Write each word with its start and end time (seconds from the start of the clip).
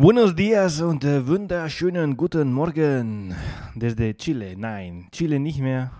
Buenos 0.00 0.36
dias 0.36 0.80
und 0.80 1.02
äh, 1.02 1.26
wunderschönen 1.26 2.16
guten 2.16 2.52
Morgen 2.52 3.34
desde 3.74 4.16
Chile. 4.16 4.56
Nein, 4.56 5.08
Chile 5.10 5.40
nicht 5.40 5.58
mehr. 5.58 5.90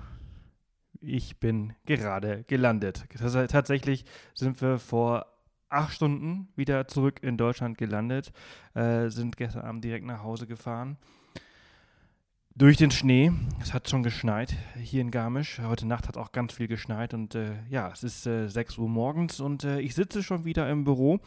Ich 1.00 1.40
bin 1.40 1.72
gerade 1.84 2.44
gelandet. 2.46 3.06
Tatsächlich 3.48 4.04
sind 4.34 4.62
wir 4.62 4.78
vor 4.78 5.26
acht 5.68 5.92
Stunden 5.92 6.46
wieder 6.54 6.86
zurück 6.86 7.18
in 7.24 7.36
Deutschland 7.36 7.76
gelandet, 7.76 8.30
äh, 8.74 9.08
sind 9.08 9.36
gestern 9.36 9.62
Abend 9.62 9.82
direkt 9.82 10.06
nach 10.06 10.22
Hause 10.22 10.46
gefahren. 10.46 10.96
Durch 12.54 12.76
den 12.76 12.92
Schnee, 12.92 13.32
es 13.60 13.74
hat 13.74 13.90
schon 13.90 14.04
geschneit 14.04 14.54
hier 14.80 15.00
in 15.00 15.10
Garmisch. 15.10 15.58
Heute 15.60 15.88
Nacht 15.88 16.06
hat 16.06 16.16
auch 16.16 16.30
ganz 16.30 16.52
viel 16.52 16.68
geschneit 16.68 17.14
und 17.14 17.34
äh, 17.34 17.56
ja, 17.68 17.90
es 17.92 18.04
ist 18.04 18.28
äh, 18.28 18.46
6 18.46 18.78
Uhr 18.78 18.88
morgens 18.88 19.40
und 19.40 19.64
äh, 19.64 19.80
ich 19.80 19.96
sitze 19.96 20.22
schon 20.22 20.44
wieder 20.44 20.70
im 20.70 20.84
Büro, 20.84 21.18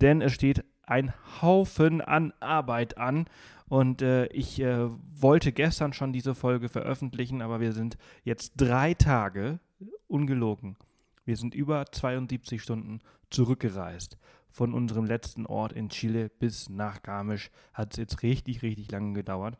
denn 0.00 0.22
es 0.22 0.32
steht 0.32 0.64
ein 0.90 1.14
Haufen 1.40 2.00
an 2.00 2.32
Arbeit 2.40 2.98
an. 2.98 3.26
Und 3.68 4.02
äh, 4.02 4.26
ich 4.26 4.60
äh, 4.60 4.88
wollte 5.14 5.52
gestern 5.52 5.92
schon 5.92 6.12
diese 6.12 6.34
Folge 6.34 6.68
veröffentlichen, 6.68 7.40
aber 7.40 7.60
wir 7.60 7.72
sind 7.72 7.96
jetzt 8.24 8.54
drei 8.56 8.94
Tage 8.94 9.60
ungelogen. 10.08 10.76
Wir 11.24 11.36
sind 11.36 11.54
über 11.54 11.86
72 11.86 12.60
Stunden 12.60 13.00
zurückgereist. 13.30 14.18
Von 14.48 14.74
unserem 14.74 15.04
letzten 15.04 15.46
Ort 15.46 15.72
in 15.72 15.90
Chile 15.90 16.28
bis 16.28 16.68
nach 16.68 17.02
Garmisch 17.02 17.52
hat 17.72 17.92
es 17.92 17.98
jetzt 17.98 18.22
richtig, 18.24 18.62
richtig 18.62 18.90
lange 18.90 19.12
gedauert. 19.12 19.56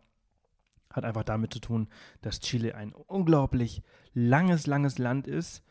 Hat 0.92 1.04
einfach 1.04 1.22
damit 1.22 1.52
zu 1.52 1.60
tun, 1.60 1.88
dass 2.22 2.40
Chile 2.40 2.74
ein 2.74 2.92
unglaublich 2.92 3.82
langes, 4.12 4.66
langes 4.66 4.98
Land 4.98 5.28
ist. 5.28 5.62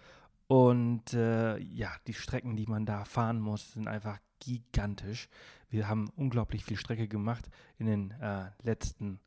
Und 0.48 1.14
äh, 1.14 1.58
ja, 1.58 1.91
die 2.08 2.14
Strecken, 2.14 2.55
die 2.55 2.66
man 2.67 2.86
da 2.86 3.03
fahren 3.03 3.41
muss, 3.41 3.73
sind 3.73 3.89
einfach 3.89 4.20
gigantisch. 4.40 5.30
Wir 5.70 5.88
haben 5.88 6.10
unglaublich 6.16 6.66
viel 6.66 6.78
Strecke 6.78 7.08
gemacht 7.08 7.50
in 7.78 7.86
den 7.86 8.12
äh, 8.12 8.46
letzten 8.64 9.20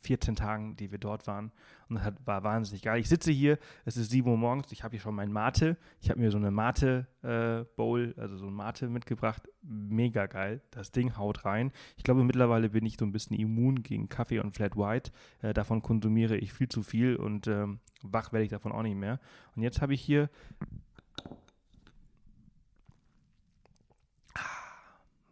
14 0.00 0.36
Tagen, 0.36 0.76
die 0.76 0.90
wir 0.90 0.98
dort 0.98 1.26
waren. 1.26 1.50
Und 1.88 1.96
das 1.96 2.04
hat, 2.04 2.14
war 2.26 2.44
wahnsinnig 2.44 2.82
geil. 2.82 3.00
Ich 3.00 3.08
sitze 3.08 3.32
hier, 3.32 3.58
es 3.84 3.96
ist 3.96 4.10
7 4.10 4.28
Uhr 4.28 4.36
morgens, 4.36 4.70
ich 4.70 4.84
habe 4.84 4.92
hier 4.92 5.00
schon 5.00 5.14
mein 5.14 5.32
Mate. 5.32 5.76
Ich 6.00 6.10
habe 6.10 6.20
mir 6.20 6.30
so 6.30 6.38
eine 6.38 6.50
Mate-Bowl, 6.50 8.14
äh, 8.16 8.20
also 8.20 8.36
so 8.36 8.46
ein 8.46 8.54
Mate 8.54 8.88
mitgebracht. 8.88 9.48
Mega 9.62 10.26
geil. 10.26 10.60
Das 10.70 10.92
Ding 10.92 11.16
haut 11.16 11.44
rein. 11.44 11.72
Ich 11.96 12.04
glaube, 12.04 12.24
mittlerweile 12.24 12.70
bin 12.70 12.86
ich 12.86 12.96
so 12.98 13.04
ein 13.04 13.12
bisschen 13.12 13.36
immun 13.36 13.82
gegen 13.82 14.08
Kaffee 14.08 14.38
und 14.38 14.52
Flat 14.52 14.76
White. 14.76 15.10
Äh, 15.42 15.52
davon 15.52 15.82
konsumiere 15.82 16.36
ich 16.36 16.52
viel 16.52 16.68
zu 16.68 16.82
viel 16.82 17.16
und 17.16 17.48
ähm, 17.48 17.80
wach 18.02 18.32
werde 18.32 18.44
ich 18.44 18.50
davon 18.50 18.72
auch 18.72 18.82
nicht 18.82 18.96
mehr. 18.96 19.20
Und 19.56 19.62
jetzt 19.62 19.80
habe 19.82 19.94
ich 19.94 20.00
hier 20.00 20.30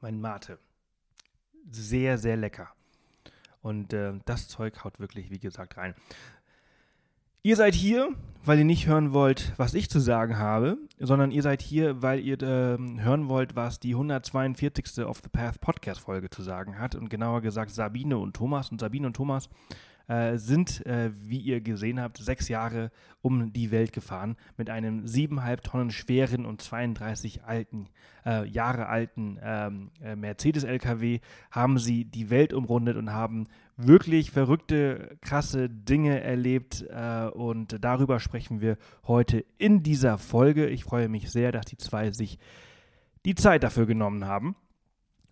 mein 0.07 0.21
Mate. 0.21 0.61
Sehr, 1.69 2.17
sehr 2.17 2.37
lecker. 2.37 2.69
Und 3.61 3.93
äh, 3.93 4.13
das 4.25 4.47
Zeug 4.47 4.85
haut 4.85 5.01
wirklich, 5.01 5.31
wie 5.31 5.41
gesagt, 5.41 5.77
rein. 5.77 5.97
Ihr 7.43 7.57
seid 7.57 7.75
hier, 7.75 8.11
weil 8.45 8.59
ihr 8.61 8.65
nicht 8.65 8.87
hören 8.87 9.13
wollt, 9.13 9.53
was 9.57 9.75
ich 9.75 9.91
zu 9.91 9.99
sagen 9.99 10.39
habe, 10.39 10.79
sondern 11.01 11.33
ihr 11.33 11.43
seid 11.43 11.61
hier, 11.61 12.03
weil 12.03 12.21
ihr 12.21 12.41
äh, 12.41 12.79
hören 13.01 13.29
wollt, 13.29 13.57
was 13.57 13.81
die 13.81 13.95
142. 13.95 15.05
Off 15.05 15.23
the 15.25 15.29
Path 15.29 15.61
Podcast 15.61 16.03
Folge 16.03 16.31
zu 16.31 16.45
sagen 16.45 16.79
hat. 16.79 16.95
Und 16.95 17.11
genauer 17.11 17.41
gesagt 17.41 17.73
Sabine 17.73 18.17
und 18.17 18.37
Thomas. 18.37 18.71
Und 18.71 18.81
Sabine 18.81 19.09
und 19.09 19.15
Thomas 19.15 19.49
äh, 20.09 20.39
sind, 20.39 20.85
äh, 20.87 21.11
wie 21.13 21.39
ihr 21.39 21.61
gesehen 21.61 22.01
habt, 22.01 22.19
sechs 22.19 22.49
Jahre 22.49 22.91
um 23.23 23.53
die 23.53 23.71
Welt 23.71 23.93
gefahren 23.93 24.37
mit 24.57 24.71
einem 24.71 25.07
siebeneinhalb 25.07 25.65
Tonnen 25.65 25.91
schweren 25.91 26.47
und 26.47 26.63
32 26.63 27.45
alten, 27.45 27.89
äh, 28.25 28.47
Jahre 28.49 28.87
alten 28.87 29.39
ähm, 29.43 29.91
äh, 30.01 30.15
Mercedes-LKW, 30.15 31.21
haben 31.51 31.79
sie 31.79 32.05
die 32.05 32.31
Welt 32.31 32.53
umrundet 32.53 32.97
und 32.97 33.13
haben 33.13 33.49
wirklich 33.77 34.31
verrückte, 34.31 35.19
krasse 35.21 35.69
Dinge 35.69 36.21
erlebt 36.21 36.85
äh, 36.89 37.27
und 37.27 37.77
darüber 37.85 38.21
sprechen 38.21 38.61
wir 38.61 38.79
heute 39.07 39.45
in 39.59 39.83
dieser 39.83 40.19
Folge. 40.19 40.69
Ich 40.69 40.85
freue 40.85 41.09
mich 41.09 41.31
sehr, 41.31 41.53
dass 41.53 41.67
die 41.67 41.79
zwei 41.79 42.13
sich 42.13 42.39
die 43.25 43.35
Zeit 43.35 43.65
dafür 43.65 43.87
genommen 43.87 44.25
haben. 44.25 44.55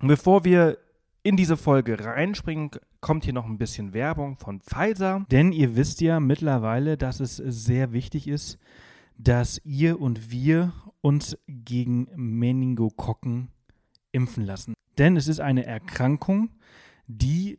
Bevor 0.00 0.44
wir 0.44 0.78
in 1.22 1.36
diese 1.36 1.56
Folge 1.56 2.04
reinspringen, 2.04 2.72
kommt 3.04 3.24
hier 3.24 3.34
noch 3.34 3.44
ein 3.44 3.58
bisschen 3.58 3.92
Werbung 3.92 4.38
von 4.38 4.62
Pfizer, 4.62 5.26
denn 5.30 5.52
ihr 5.52 5.76
wisst 5.76 6.00
ja 6.00 6.20
mittlerweile, 6.20 6.96
dass 6.96 7.20
es 7.20 7.36
sehr 7.36 7.92
wichtig 7.92 8.26
ist, 8.26 8.58
dass 9.18 9.60
ihr 9.62 10.00
und 10.00 10.30
wir 10.30 10.72
uns 11.02 11.36
gegen 11.46 12.08
Meningokokken 12.16 13.48
impfen 14.10 14.46
lassen. 14.46 14.72
Denn 14.96 15.18
es 15.18 15.28
ist 15.28 15.38
eine 15.38 15.66
Erkrankung, 15.66 16.48
die 17.06 17.58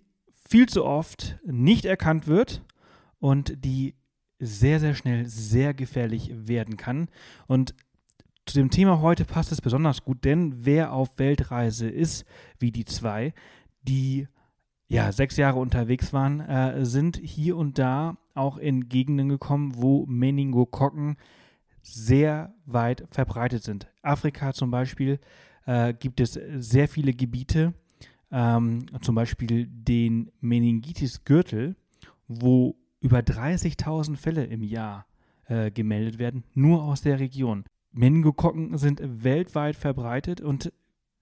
viel 0.49 0.67
zu 0.67 0.83
oft 0.83 1.37
nicht 1.45 1.85
erkannt 1.85 2.25
wird 2.25 2.63
und 3.19 3.63
die 3.63 3.93
sehr, 4.39 4.79
sehr 4.79 4.95
schnell 4.95 5.27
sehr 5.27 5.75
gefährlich 5.75 6.31
werden 6.33 6.75
kann. 6.75 7.07
Und 7.45 7.75
zu 8.47 8.57
dem 8.57 8.71
Thema 8.71 8.99
heute 8.99 9.25
passt 9.25 9.51
es 9.51 9.61
besonders 9.61 10.03
gut, 10.03 10.25
denn 10.25 10.65
wer 10.65 10.91
auf 10.91 11.19
Weltreise 11.19 11.87
ist, 11.87 12.25
wie 12.57 12.71
die 12.71 12.85
zwei, 12.85 13.35
die 13.83 14.27
ja, 14.87 15.11
sechs 15.11 15.37
Jahre 15.37 15.59
unterwegs 15.59 16.13
waren, 16.13 16.41
äh, 16.41 16.85
sind 16.85 17.17
hier 17.17 17.57
und 17.57 17.79
da 17.79 18.17
auch 18.33 18.57
in 18.57 18.89
Gegenden 18.89 19.29
gekommen, 19.29 19.73
wo 19.75 20.05
Meningokokken 20.05 21.17
sehr 21.81 22.53
weit 22.65 23.07
verbreitet 23.09 23.63
sind. 23.63 23.87
Afrika 24.01 24.53
zum 24.53 24.71
Beispiel 24.71 25.19
äh, 25.65 25.93
gibt 25.93 26.19
es 26.19 26.39
sehr 26.57 26.87
viele 26.87 27.13
Gebiete, 27.13 27.73
ähm, 28.31 28.85
zum 29.01 29.15
Beispiel 29.15 29.67
den 29.67 30.31
Meningitis-Gürtel, 30.41 31.75
wo 32.27 32.75
über 33.01 33.19
30.000 33.19 34.17
Fälle 34.17 34.45
im 34.45 34.63
Jahr 34.63 35.05
äh, 35.45 35.71
gemeldet 35.71 36.17
werden, 36.17 36.43
nur 36.53 36.83
aus 36.83 37.01
der 37.01 37.19
Region. 37.19 37.65
Meningokokken 37.91 38.77
sind 38.77 39.01
weltweit 39.03 39.75
verbreitet 39.75 40.41
und 40.41 40.73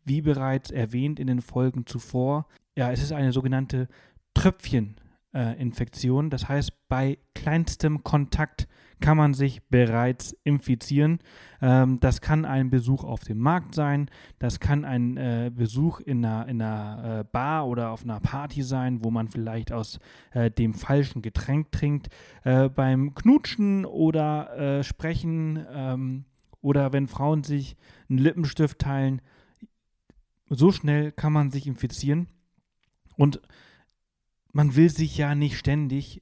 wie 0.05 0.21
bereits 0.21 0.71
erwähnt 0.71 1.19
in 1.19 1.27
den 1.27 1.41
Folgen 1.41 1.85
zuvor, 1.85 2.47
ja, 2.75 2.91
es 2.91 3.01
ist 3.01 3.11
eine 3.11 3.31
sogenannte 3.31 3.87
Tröpfcheninfektion. 4.33 6.25
Äh, 6.27 6.29
das 6.29 6.47
heißt, 6.49 6.71
bei 6.87 7.17
kleinstem 7.33 8.03
Kontakt 8.03 8.67
kann 9.03 9.17
man 9.17 9.33
sich 9.33 9.61
bereits 9.63 10.31
infizieren. 10.43 11.19
Ähm, 11.61 11.99
das 11.99 12.21
kann 12.21 12.45
ein 12.45 12.69
Besuch 12.69 13.03
auf 13.03 13.25
dem 13.25 13.37
Markt 13.37 13.75
sein, 13.75 14.09
das 14.39 14.61
kann 14.61 14.85
ein 14.85 15.17
äh, 15.17 15.51
Besuch 15.53 15.99
in 15.99 16.23
einer, 16.23 16.47
in 16.47 16.61
einer 16.61 17.19
äh, 17.19 17.23
Bar 17.29 17.67
oder 17.67 17.91
auf 17.91 18.03
einer 18.03 18.21
Party 18.21 18.63
sein, 18.63 19.03
wo 19.03 19.11
man 19.11 19.27
vielleicht 19.27 19.73
aus 19.73 19.99
äh, 20.31 20.49
dem 20.49 20.73
falschen 20.73 21.21
Getränk 21.21 21.73
trinkt. 21.73 22.07
Äh, 22.43 22.69
beim 22.69 23.13
Knutschen 23.13 23.85
oder 23.85 24.57
äh, 24.57 24.83
Sprechen 24.83 25.65
ähm, 25.69 26.23
oder 26.61 26.93
wenn 26.93 27.07
Frauen 27.07 27.43
sich 27.43 27.75
einen 28.09 28.19
Lippenstift 28.19 28.79
teilen, 28.79 29.21
so 30.49 30.71
schnell 30.71 31.11
kann 31.11 31.33
man 31.33 31.51
sich 31.51 31.67
infizieren. 31.67 32.27
Und 33.15 33.41
man 34.51 34.75
will 34.75 34.89
sich 34.89 35.17
ja 35.17 35.35
nicht 35.35 35.57
ständig 35.57 36.21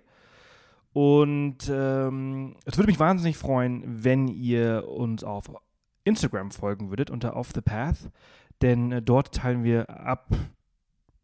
Und 0.91 1.57
ähm, 1.69 2.55
es 2.65 2.77
würde 2.77 2.87
mich 2.87 2.99
wahnsinnig 2.99 3.37
freuen, 3.37 3.83
wenn 4.03 4.27
ihr 4.27 4.87
uns 4.87 5.23
auf 5.23 5.51
Instagram 6.05 6.51
folgen 6.51 6.89
würdet 6.89 7.09
unter 7.09 7.35
Off 7.35 7.51
the 7.53 7.61
Path 7.61 8.09
denn 8.61 8.91
äh, 8.91 9.01
dort 9.01 9.33
teilen 9.33 9.63
wir 9.63 9.89
ab 9.89 10.27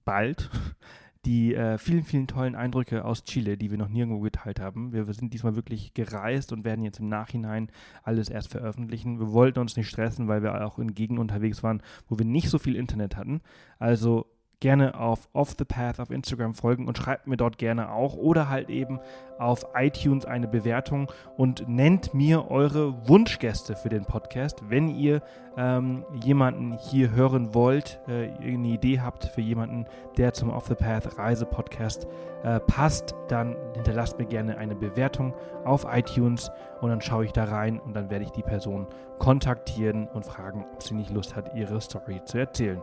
bald 0.05 0.49
die 1.25 1.53
äh, 1.53 1.77
vielen, 1.77 2.03
vielen 2.03 2.25
tollen 2.25 2.55
Eindrücke 2.55 3.05
aus 3.05 3.23
Chile, 3.23 3.55
die 3.55 3.69
wir 3.69 3.77
noch 3.77 3.89
nirgendwo 3.89 4.21
geteilt 4.21 4.59
haben. 4.59 4.91
Wir, 4.91 5.05
wir, 5.05 5.13
sind 5.13 5.33
diesmal 5.33 5.55
wirklich 5.55 5.93
gereist 5.93 6.51
und 6.51 6.65
werden 6.65 6.83
jetzt 6.83 6.99
im 6.99 7.09
Nachhinein 7.09 7.69
alles 8.01 8.27
erst 8.27 8.49
veröffentlichen. 8.49 9.19
Wir 9.19 9.31
wollten 9.31 9.59
uns 9.59 9.77
nicht 9.77 9.87
stressen, 9.87 10.27
weil 10.27 10.41
wir 10.41 10.65
auch 10.65 10.79
in 10.79 10.95
Gegenden 10.95 11.21
unterwegs 11.21 11.61
waren, 11.61 11.83
wo 12.07 12.17
wir 12.17 12.25
nicht 12.25 12.49
so 12.49 12.57
viel 12.57 12.75
Internet 12.75 13.17
hatten. 13.17 13.41
Also 13.77 14.25
gerne 14.61 14.97
auf 14.97 15.27
Off 15.33 15.55
the 15.57 15.65
Path 15.65 15.99
auf 15.99 16.11
Instagram 16.11 16.53
folgen 16.53 16.87
und 16.87 16.97
schreibt 16.97 17.27
mir 17.27 17.35
dort 17.35 17.57
gerne 17.57 17.91
auch 17.91 18.15
oder 18.15 18.47
halt 18.47 18.69
eben 18.69 18.99
auf 19.39 19.65
iTunes 19.73 20.23
eine 20.23 20.47
Bewertung 20.47 21.11
und 21.35 21.67
nennt 21.67 22.13
mir 22.13 22.49
eure 22.49 23.07
Wunschgäste 23.07 23.75
für 23.75 23.89
den 23.89 24.05
Podcast. 24.05 24.61
Wenn 24.69 24.87
ihr 24.87 25.23
ähm, 25.57 26.05
jemanden 26.23 26.77
hier 26.77 27.11
hören 27.11 27.55
wollt, 27.55 27.99
äh, 28.07 28.29
eine 28.29 28.67
Idee 28.67 29.01
habt 29.01 29.25
für 29.25 29.41
jemanden, 29.41 29.85
der 30.17 30.33
zum 30.33 30.51
Off 30.51 30.67
the 30.67 30.75
Path 30.75 31.17
Reise 31.17 31.47
Podcast 31.47 32.07
äh, 32.43 32.59
passt, 32.59 33.15
dann 33.29 33.55
hinterlasst 33.73 34.19
mir 34.19 34.27
gerne 34.27 34.59
eine 34.59 34.75
Bewertung 34.75 35.33
auf 35.65 35.87
iTunes 35.91 36.51
und 36.81 36.89
dann 36.89 37.01
schaue 37.01 37.25
ich 37.25 37.31
da 37.31 37.45
rein 37.45 37.79
und 37.79 37.95
dann 37.95 38.11
werde 38.11 38.25
ich 38.25 38.31
die 38.31 38.43
Person 38.43 38.85
kontaktieren 39.17 40.07
und 40.07 40.23
fragen, 40.23 40.65
ob 40.71 40.83
sie 40.83 40.93
nicht 40.93 41.09
Lust 41.09 41.35
hat, 41.35 41.55
ihre 41.55 41.81
Story 41.81 42.21
zu 42.25 42.37
erzählen. 42.37 42.81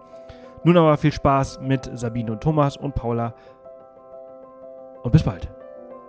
Nun 0.64 0.76
aber 0.76 0.96
viel 0.96 1.12
Spaß 1.12 1.60
mit 1.60 1.88
Sabine 1.94 2.32
und 2.32 2.43
Thomas 2.43 2.76
und 2.76 2.94
Paula. 2.94 3.34
Und 5.02 5.12
bis 5.12 5.22
bald. 5.22 5.49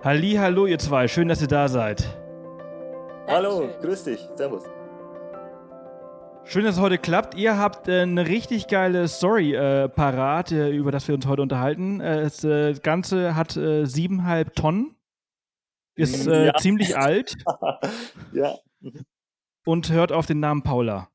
Halli, 0.04 0.34
hallo 0.34 0.66
ihr 0.66 0.80
zwei, 0.80 1.08
schön, 1.08 1.28
dass 1.28 1.42
ihr 1.42 1.48
da 1.48 1.68
seid. 1.68 2.08
Hallo, 3.28 3.70
grüß 3.82 4.06
dich, 4.06 4.20
servus. 4.36 4.64
Schön, 6.46 6.64
dass 6.64 6.76
es 6.76 6.82
heute 6.82 6.98
klappt. 6.98 7.36
Ihr 7.36 7.60
habt 7.60 7.88
äh, 7.88 8.02
eine 8.02 8.26
richtig 8.28 8.68
geile 8.68 9.08
Story 9.08 9.54
äh, 9.54 9.88
parat, 9.88 10.52
äh, 10.52 10.70
über 10.70 10.92
das 10.92 11.08
wir 11.08 11.14
uns 11.14 11.28
heute 11.28 11.44
unterhalten. 11.44 12.02
Äh, 12.02 12.24
das 12.24 12.44
äh, 12.44 12.74
Ganze 12.74 13.36
hat 13.36 13.56
äh, 13.56 13.86
siebeneinhalb 13.86 14.56
Tonnen, 14.56 14.96
ist 15.96 16.26
ja. 16.26 16.56
ziemlich 16.56 16.98
alt. 16.98 17.36
ja. 18.34 18.56
Und 19.66 19.92
hört 19.92 20.12
auf 20.12 20.26
den 20.26 20.40
Namen 20.40 20.64
Paula. 20.64 21.10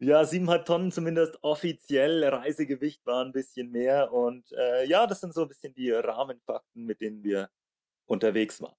Ja, 0.00 0.24
siebeneinhalb 0.24 0.64
Tonnen 0.64 0.92
zumindest 0.92 1.42
offiziell. 1.42 2.24
Reisegewicht 2.24 3.04
war 3.04 3.24
ein 3.24 3.32
bisschen 3.32 3.70
mehr. 3.72 4.12
Und 4.12 4.50
äh, 4.52 4.86
ja, 4.86 5.06
das 5.06 5.20
sind 5.20 5.34
so 5.34 5.42
ein 5.42 5.48
bisschen 5.48 5.74
die 5.74 5.90
Rahmenfakten, 5.90 6.84
mit 6.84 7.00
denen 7.00 7.24
wir 7.24 7.50
unterwegs 8.06 8.62
waren. 8.62 8.76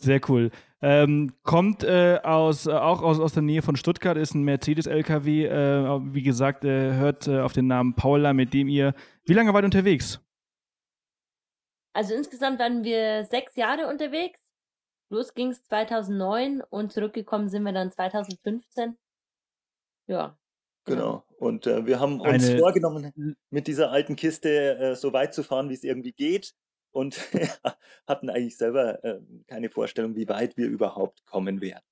Sehr 0.00 0.20
cool. 0.28 0.52
Ähm, 0.80 1.34
kommt 1.42 1.82
äh, 1.82 2.20
aus, 2.22 2.66
äh, 2.66 2.72
auch 2.72 3.02
aus, 3.02 3.18
aus 3.18 3.32
der 3.32 3.42
Nähe 3.42 3.62
von 3.62 3.74
Stuttgart, 3.74 4.16
ist 4.16 4.32
ein 4.32 4.44
Mercedes-LKW. 4.44 5.46
Äh, 5.46 6.14
wie 6.14 6.22
gesagt, 6.22 6.64
äh, 6.64 6.92
hört 6.92 7.26
äh, 7.26 7.40
auf 7.40 7.52
den 7.52 7.66
Namen 7.66 7.94
Paula, 7.94 8.32
mit 8.32 8.54
dem 8.54 8.68
ihr. 8.68 8.94
Wie 9.24 9.34
lange 9.34 9.52
wart 9.52 9.64
ihr 9.64 9.66
unterwegs? 9.66 10.20
Also 11.94 12.14
insgesamt 12.14 12.60
waren 12.60 12.84
wir 12.84 13.24
sechs 13.24 13.56
Jahre 13.56 13.88
unterwegs. 13.88 14.38
Los 15.10 15.34
ging 15.34 15.48
es 15.48 15.64
2009 15.64 16.62
und 16.70 16.92
zurückgekommen 16.92 17.48
sind 17.48 17.64
wir 17.64 17.72
dann 17.72 17.90
2015. 17.90 18.96
Ja. 20.08 20.38
Genau. 20.84 21.24
Und 21.38 21.66
äh, 21.66 21.86
wir 21.86 22.00
haben 22.00 22.20
uns 22.20 22.48
Eine... 22.48 22.58
vorgenommen, 22.58 23.36
mit 23.50 23.66
dieser 23.66 23.90
alten 23.90 24.16
Kiste 24.16 24.78
äh, 24.78 24.96
so 24.96 25.12
weit 25.12 25.34
zu 25.34 25.42
fahren, 25.42 25.68
wie 25.68 25.74
es 25.74 25.84
irgendwie 25.84 26.12
geht. 26.12 26.54
Und 26.90 27.20
hatten 28.08 28.30
eigentlich 28.30 28.56
selber 28.56 29.04
äh, 29.04 29.20
keine 29.46 29.70
Vorstellung, 29.70 30.16
wie 30.16 30.28
weit 30.28 30.56
wir 30.56 30.66
überhaupt 30.66 31.24
kommen 31.26 31.60
werden. 31.60 31.84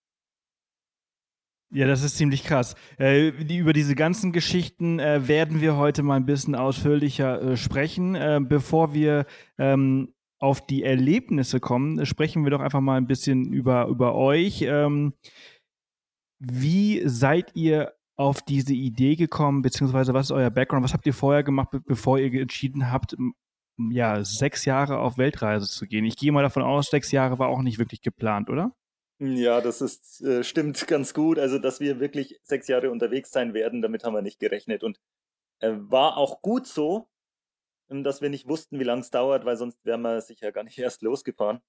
Ja, 1.71 1.87
das 1.87 2.03
ist 2.03 2.17
ziemlich 2.17 2.45
krass. 2.45 2.75
Äh, 2.97 3.33
die, 3.33 3.59
über 3.59 3.73
diese 3.73 3.95
ganzen 3.95 4.33
Geschichten 4.33 4.99
äh, 4.99 5.29
werden 5.29 5.61
wir 5.61 5.77
heute 5.77 6.03
mal 6.03 6.15
ein 6.15 6.25
bisschen 6.25 6.55
ausführlicher 6.55 7.43
äh, 7.43 7.57
sprechen. 7.57 8.15
Äh, 8.15 8.41
bevor 8.43 8.95
wir 8.95 9.27
ähm, 9.59 10.15
auf 10.39 10.65
die 10.65 10.85
Erlebnisse 10.85 11.61
kommen, 11.61 12.07
sprechen 12.07 12.45
wir 12.45 12.51
doch 12.51 12.61
einfach 12.61 12.81
mal 12.81 12.97
ein 12.97 13.07
bisschen 13.07 13.53
über, 13.53 13.87
über 13.89 14.15
euch. 14.15 14.63
Ähm, 14.63 15.15
wie 16.39 17.03
seid 17.07 17.55
ihr 17.55 17.96
auf 18.17 18.43
diese 18.43 18.73
Idee 18.73 19.15
gekommen, 19.17 19.63
beziehungsweise 19.63 20.15
was 20.15 20.27
ist 20.27 20.33
euer 20.33 20.51
Background? 20.51 20.85
Was 20.85 20.95
habt 20.95 21.07
ihr 21.07 21.15
vorher 21.15 21.43
gemacht, 21.43 21.69
bevor 21.85 22.19
ihr 22.19 22.33
entschieden 22.41 22.91
habt, 22.91 23.17
ja, 23.79 24.25
sechs 24.25 24.65
Jahre 24.65 24.99
auf 24.99 25.19
Weltreise 25.19 25.67
zu 25.67 25.87
gehen? 25.87 26.05
Ich 26.05 26.17
gehe 26.17 26.33
mal 26.33 26.43
davon 26.43 26.63
aus, 26.63 26.89
sechs 26.91 27.13
Jahre 27.13 27.39
war 27.39 27.49
auch 27.49 27.63
nicht 27.63 27.79
wirklich 27.79 28.01
geplant, 28.01 28.49
oder? 28.49 28.75
Ja, 29.19 29.61
das 29.61 29.81
ist, 29.81 30.21
äh, 30.23 30.45
stimmt 30.45 30.87
ganz 30.89 31.15
gut. 31.15 31.39
Also, 31.39 31.59
dass 31.59 31.81
wir 31.81 32.01
wirklich 32.01 32.41
sechs 32.43 32.69
Jahre 32.69 32.91
unterwegs 32.91 33.31
sein 33.31 33.55
werden, 33.55 33.83
damit 33.83 34.05
haben 34.05 34.15
wir 34.15 34.23
nicht 34.23 34.41
gerechnet. 34.41 34.83
Und 34.83 34.99
äh, 35.61 35.73
war 35.77 36.17
auch 36.17 36.43
gut 36.43 36.67
so, 36.67 37.09
ähm, 37.91 38.03
dass 38.03 38.21
wir 38.21 38.31
nicht 38.31 38.49
wussten, 38.49 38.79
wie 38.79 38.85
lange 38.85 39.03
es 39.03 39.11
dauert, 39.11 39.45
weil 39.45 39.57
sonst 39.57 39.85
wären 39.85 40.03
wir 40.03 40.21
sicher 40.21 40.53
gar 40.53 40.65
nicht 40.65 40.79
erst 40.79 41.03
losgefahren. 41.03 41.61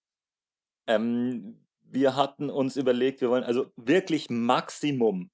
Ähm, 0.88 1.66
wir 1.90 2.16
hatten 2.16 2.50
uns 2.50 2.76
überlegt, 2.76 3.22
wir 3.22 3.30
wollen 3.30 3.44
also 3.44 3.72
wirklich 3.78 4.30
Maximum 4.30 5.32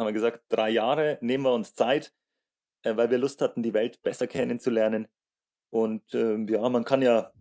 haben 0.00 0.06
wir 0.06 0.12
gesagt, 0.12 0.44
drei 0.48 0.70
Jahre 0.70 1.18
nehmen 1.20 1.44
wir 1.44 1.52
uns 1.52 1.74
Zeit, 1.74 2.12
äh, 2.82 2.96
weil 2.96 3.10
wir 3.10 3.18
Lust 3.18 3.40
hatten, 3.40 3.62
die 3.62 3.74
Welt 3.74 4.02
besser 4.02 4.26
kennenzulernen. 4.26 5.08
Und 5.70 6.14
äh, 6.14 6.36
ja, 6.50 6.68
man 6.68 6.84
kann 6.84 7.02
ja 7.02 7.32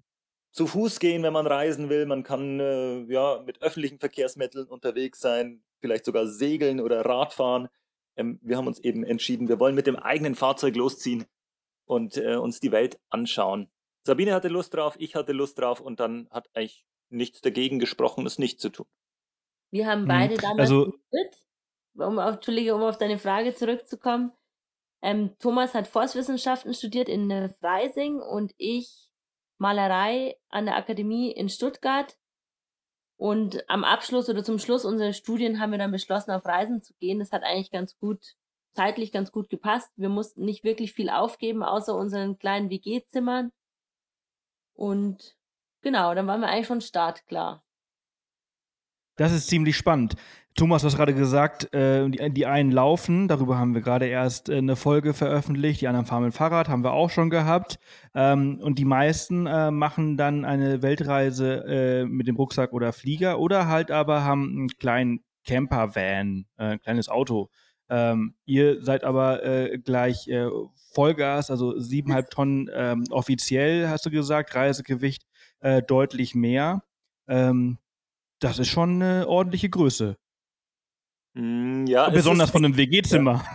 zu 0.52 0.68
Fuß 0.68 1.00
gehen, 1.00 1.24
wenn 1.24 1.34
man 1.34 1.48
reisen 1.48 1.90
will. 1.90 2.06
Man 2.06 2.24
kann 2.24 2.60
äh, 2.60 3.02
ja 3.12 3.42
mit 3.46 3.62
öffentlichen 3.62 4.00
Verkehrsmitteln 4.00 4.68
unterwegs 4.68 5.20
sein, 5.20 5.64
vielleicht 5.80 6.06
sogar 6.06 6.28
segeln 6.28 6.80
oder 6.80 7.06
Radfahren. 7.06 7.70
Ähm, 8.16 8.40
wir 8.42 8.58
haben 8.58 8.68
uns 8.68 8.80
eben 8.80 9.04
entschieden, 9.04 9.48
wir 9.48 9.60
wollen 9.60 9.76
mit 9.76 9.88
dem 9.88 9.96
eigenen 9.96 10.36
Fahrzeug 10.36 10.76
losziehen 10.76 11.26
und 11.86 12.18
äh, 12.18 12.36
uns 12.36 12.60
die 12.60 12.72
Welt 12.72 13.00
anschauen. 13.10 13.70
Sabine 14.06 14.34
hatte 14.34 14.48
Lust 14.48 14.74
drauf, 14.74 14.96
ich 15.00 15.16
hatte 15.16 15.34
Lust 15.34 15.60
drauf 15.60 15.82
und 15.82 16.00
dann 16.00 16.28
hat 16.32 16.50
eigentlich 16.54 16.86
nichts 17.10 17.42
dagegen 17.42 17.80
gesprochen, 17.80 18.26
es 18.26 18.40
nicht 18.40 18.60
zu 18.60 18.70
tun. 18.70 18.86
Wir 19.72 19.88
haben 19.88 20.08
beide 20.08 20.36
hm. 20.36 20.42
damals 20.42 20.72
also, 20.72 20.94
um 21.96 22.20
auf, 22.20 22.36
Entschuldige, 22.36 22.76
um 22.76 22.84
auf 22.84 22.98
deine 22.98 23.18
Frage 23.18 23.54
zurückzukommen. 23.54 24.32
Ähm, 25.02 25.36
Thomas 25.40 25.74
hat 25.74 25.88
Forstwissenschaften 25.88 26.74
studiert 26.74 27.08
in 27.10 27.50
Freising 27.60 28.20
und 28.20 28.54
ich 28.58 29.10
Malerei 29.60 30.38
an 30.50 30.66
der 30.66 30.78
Akademie 30.78 31.32
in 31.32 31.50
Stuttgart. 31.50 32.18
Und 33.18 33.70
am 33.70 33.84
Abschluss 33.84 34.30
oder 34.30 34.44
zum 34.44 34.60
Schluss 34.60 34.86
unserer 34.86 35.12
Studien 35.12 35.60
haben 35.60 35.72
wir 35.72 35.78
dann 35.78 35.92
beschlossen, 35.92 36.32
auf 36.32 36.46
Reisen 36.46 36.82
zu 36.82 36.94
gehen. 36.96 37.20
Das 37.20 37.34
hat 37.34 37.44
eigentlich 37.44 37.70
ganz 37.70 37.98
gut, 37.98 38.36
zeitlich 38.74 39.12
ganz 39.12 39.34
gut 39.34 39.50
gepasst. 39.50 39.92
Wir 39.98 40.08
mussten 40.08 40.46
nicht 40.46 40.64
wirklich 40.64 40.94
viel 40.94 41.10
aufgeben, 41.10 41.62
außer 41.62 41.94
unseren 41.94 42.38
kleinen 42.40 42.70
WG-Zimmern. 42.70 43.52
Und 44.74 45.36
genau, 45.82 46.16
dann 46.16 46.28
waren 46.28 46.40
wir 46.40 46.48
eigentlich 46.48 46.68
schon 46.68 46.80
startklar. 46.80 47.62
Das 49.18 49.34
ist 49.34 49.48
ziemlich 49.48 49.76
spannend. 49.76 50.16
Thomas, 50.60 50.82
du 50.82 50.88
hast 50.88 50.98
gerade 50.98 51.14
gesagt, 51.14 51.74
äh, 51.74 52.10
die, 52.10 52.34
die, 52.34 52.46
einen 52.46 52.74
laufen, 52.74 53.30
darüber 53.30 53.58
haben 53.58 53.74
wir 53.74 53.80
gerade 53.80 54.08
erst 54.08 54.50
äh, 54.50 54.58
eine 54.58 54.76
Folge 54.76 55.14
veröffentlicht, 55.14 55.80
die 55.80 55.88
anderen 55.88 56.06
fahren 56.06 56.24
mit 56.24 56.34
Fahrrad, 56.34 56.68
haben 56.68 56.84
wir 56.84 56.92
auch 56.92 57.10
schon 57.10 57.30
gehabt. 57.30 57.80
Ähm, 58.14 58.60
und 58.62 58.78
die 58.78 58.84
meisten 58.84 59.48
äh, 59.48 59.72
machen 59.72 60.18
dann 60.18 60.44
eine 60.44 60.82
Weltreise 60.82 61.64
äh, 61.66 62.06
mit 62.06 62.28
dem 62.28 62.36
Rucksack 62.36 62.74
oder 62.74 62.92
Flieger 62.92 63.40
oder 63.40 63.70
halt 63.70 63.90
aber 63.90 64.26
haben 64.26 64.50
einen 64.50 64.68
kleinen 64.68 65.24
Camper-Van, 65.46 66.46
äh, 66.58 66.64
ein 66.64 66.82
kleines 66.82 67.08
Auto. 67.08 67.50
Ähm, 67.90 68.36
ihr 68.44 68.84
seid 68.84 69.06
aber 69.06 69.42
äh, 69.46 69.78
gleich 69.78 70.30
Vollgas, 70.92 71.52
also 71.52 71.80
siebeneinhalb 71.80 72.30
Tonnen 72.32 72.70
ähm, 72.74 73.06
offiziell, 73.12 73.88
hast 73.88 74.06
du 74.06 74.10
gesagt, 74.10 74.54
Reisegewicht 74.56 75.24
deutlich 75.88 76.36
mehr. 76.36 76.84
Ähm, 77.30 77.78
das 78.40 78.60
ist 78.60 78.70
schon 78.70 79.02
eine 79.02 79.28
ordentliche 79.28 79.70
Größe. 79.70 80.18
Mm, 81.34 81.86
ja, 81.86 82.10
Besonders 82.10 82.52
von 82.52 82.66
einem 82.66 82.76
WG-Zimmer. 82.76 83.46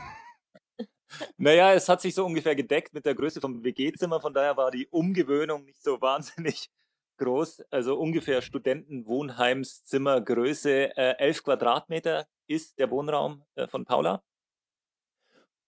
naja, 1.37 1.75
es 1.75 1.87
hat 1.88 2.00
sich 2.00 2.14
so 2.14 2.25
ungefähr 2.25 2.54
gedeckt 2.54 2.95
mit 2.95 3.04
der 3.07 3.14
Größe 3.14 3.40
vom 3.40 3.64
WG-Zimmer, 3.64 4.21
von 4.21 4.35
daher 4.35 4.57
war 4.57 4.71
die 4.71 4.87
Umgewöhnung 4.88 5.64
nicht 5.64 5.83
so 5.83 6.00
wahnsinnig 6.00 6.71
groß. 7.19 7.64
Also 7.71 7.99
ungefähr 7.99 8.40
Studentenwohnheimszimmergröße, 8.43 10.97
äh, 10.97 11.16
11 11.19 11.43
Quadratmeter 11.45 12.26
ist 12.47 12.78
der 12.78 12.90
Wohnraum 12.90 13.45
äh, 13.54 13.66
von 13.66 13.85
Paula. 13.85 14.23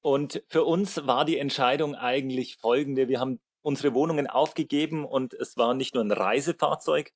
Und 0.01 0.43
für 0.49 0.65
uns 0.65 1.07
war 1.07 1.25
die 1.25 1.39
Entscheidung 1.39 1.95
eigentlich 1.97 2.59
folgende. 2.59 3.09
Wir 3.09 3.19
haben 3.19 3.41
unsere 3.63 3.95
Wohnungen 3.95 4.29
aufgegeben 4.29 5.05
und 5.05 5.35
es 5.35 5.57
war 5.57 5.75
nicht 5.75 5.95
nur 5.95 6.05
ein 6.05 6.13
Reisefahrzeug, 6.13 7.13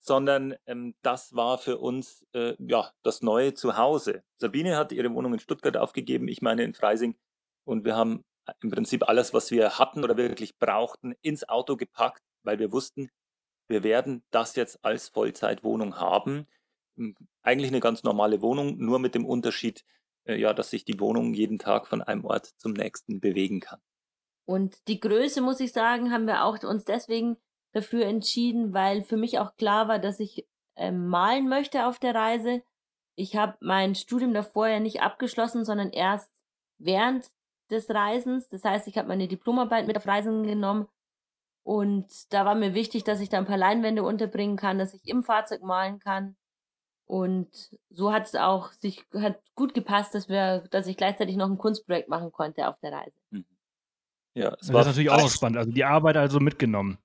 sondern 0.00 0.54
ähm, 0.66 0.94
das 1.02 1.34
war 1.34 1.58
für 1.58 1.78
uns 1.78 2.26
äh, 2.32 2.54
ja 2.58 2.90
das 3.02 3.22
neue 3.22 3.54
Zuhause. 3.54 4.22
Sabine 4.38 4.76
hat 4.76 4.92
ihre 4.92 5.12
Wohnung 5.12 5.34
in 5.34 5.40
Stuttgart 5.40 5.76
aufgegeben, 5.76 6.28
ich 6.28 6.42
meine 6.42 6.64
in 6.64 6.74
Freising 6.74 7.16
und 7.64 7.84
wir 7.84 7.96
haben 7.96 8.24
im 8.60 8.70
Prinzip 8.70 9.08
alles, 9.08 9.34
was 9.34 9.50
wir 9.50 9.78
hatten 9.78 10.04
oder 10.04 10.16
wirklich 10.16 10.58
brauchten, 10.58 11.14
ins 11.22 11.48
Auto 11.48 11.76
gepackt, 11.76 12.22
weil 12.42 12.58
wir 12.58 12.72
wussten, 12.72 13.10
wir 13.68 13.82
werden 13.82 14.22
das 14.30 14.56
jetzt 14.56 14.84
als 14.84 15.08
Vollzeitwohnung 15.08 15.96
haben. 15.96 16.46
Hm, 16.96 17.14
eigentlich 17.42 17.70
eine 17.70 17.80
ganz 17.80 18.02
normale 18.02 18.40
Wohnung, 18.40 18.78
nur 18.78 18.98
mit 18.98 19.14
dem 19.14 19.26
Unterschied, 19.26 19.84
äh, 20.24 20.36
ja, 20.36 20.54
dass 20.54 20.70
sich 20.70 20.84
die 20.84 20.98
Wohnung 20.98 21.34
jeden 21.34 21.58
Tag 21.58 21.86
von 21.86 22.02
einem 22.02 22.24
Ort 22.24 22.46
zum 22.56 22.72
nächsten 22.72 23.20
bewegen 23.20 23.60
kann. 23.60 23.80
Und 24.46 24.88
die 24.88 24.98
Größe, 24.98 25.42
muss 25.42 25.60
ich 25.60 25.72
sagen, 25.72 26.10
haben 26.10 26.26
wir 26.26 26.44
auch 26.44 26.62
uns 26.62 26.84
deswegen 26.84 27.36
dafür 27.72 28.06
entschieden, 28.06 28.72
weil 28.72 29.02
für 29.02 29.16
mich 29.16 29.38
auch 29.38 29.56
klar 29.56 29.88
war, 29.88 29.98
dass 29.98 30.20
ich 30.20 30.46
äh, 30.76 30.90
malen 30.90 31.48
möchte 31.48 31.86
auf 31.86 31.98
der 31.98 32.14
Reise. 32.14 32.62
Ich 33.14 33.36
habe 33.36 33.56
mein 33.60 33.94
Studium 33.94 34.32
davor 34.32 34.68
ja 34.68 34.80
nicht 34.80 35.02
abgeschlossen, 35.02 35.64
sondern 35.64 35.90
erst 35.90 36.32
während 36.78 37.30
des 37.70 37.90
Reisens. 37.90 38.48
Das 38.48 38.64
heißt, 38.64 38.88
ich 38.88 38.96
habe 38.96 39.08
meine 39.08 39.28
Diplomarbeit 39.28 39.86
mit 39.86 39.96
auf 39.96 40.06
Reisen 40.06 40.44
genommen 40.44 40.88
und 41.68 42.32
da 42.32 42.46
war 42.46 42.54
mir 42.54 42.72
wichtig, 42.72 43.04
dass 43.04 43.20
ich 43.20 43.28
da 43.28 43.36
ein 43.36 43.44
paar 43.44 43.58
Leinwände 43.58 44.02
unterbringen 44.02 44.56
kann, 44.56 44.78
dass 44.78 44.94
ich 44.94 45.06
im 45.06 45.22
Fahrzeug 45.22 45.62
malen 45.62 45.98
kann. 45.98 46.34
Und 47.04 47.76
so 47.90 48.10
hat 48.10 48.24
es 48.24 48.34
auch 48.36 48.72
sich 48.72 49.04
hat 49.12 49.38
gut 49.54 49.74
gepasst, 49.74 50.14
dass 50.14 50.30
wir, 50.30 50.64
dass 50.70 50.86
ich 50.86 50.96
gleichzeitig 50.96 51.36
noch 51.36 51.50
ein 51.50 51.58
Kunstprojekt 51.58 52.08
machen 52.08 52.32
konnte 52.32 52.68
auf 52.68 52.78
der 52.80 52.92
Reise. 52.92 53.18
Mhm. 53.28 53.44
Ja, 54.32 54.48
es 54.52 54.60
das 54.60 54.72
war 54.72 54.80
ist 54.80 54.86
natürlich 54.86 55.10
auch 55.10 55.20
noch 55.20 55.28
spannend. 55.28 55.58
Also 55.58 55.70
die 55.70 55.84
Arbeit 55.84 56.16
also 56.16 56.40
mitgenommen. 56.40 56.96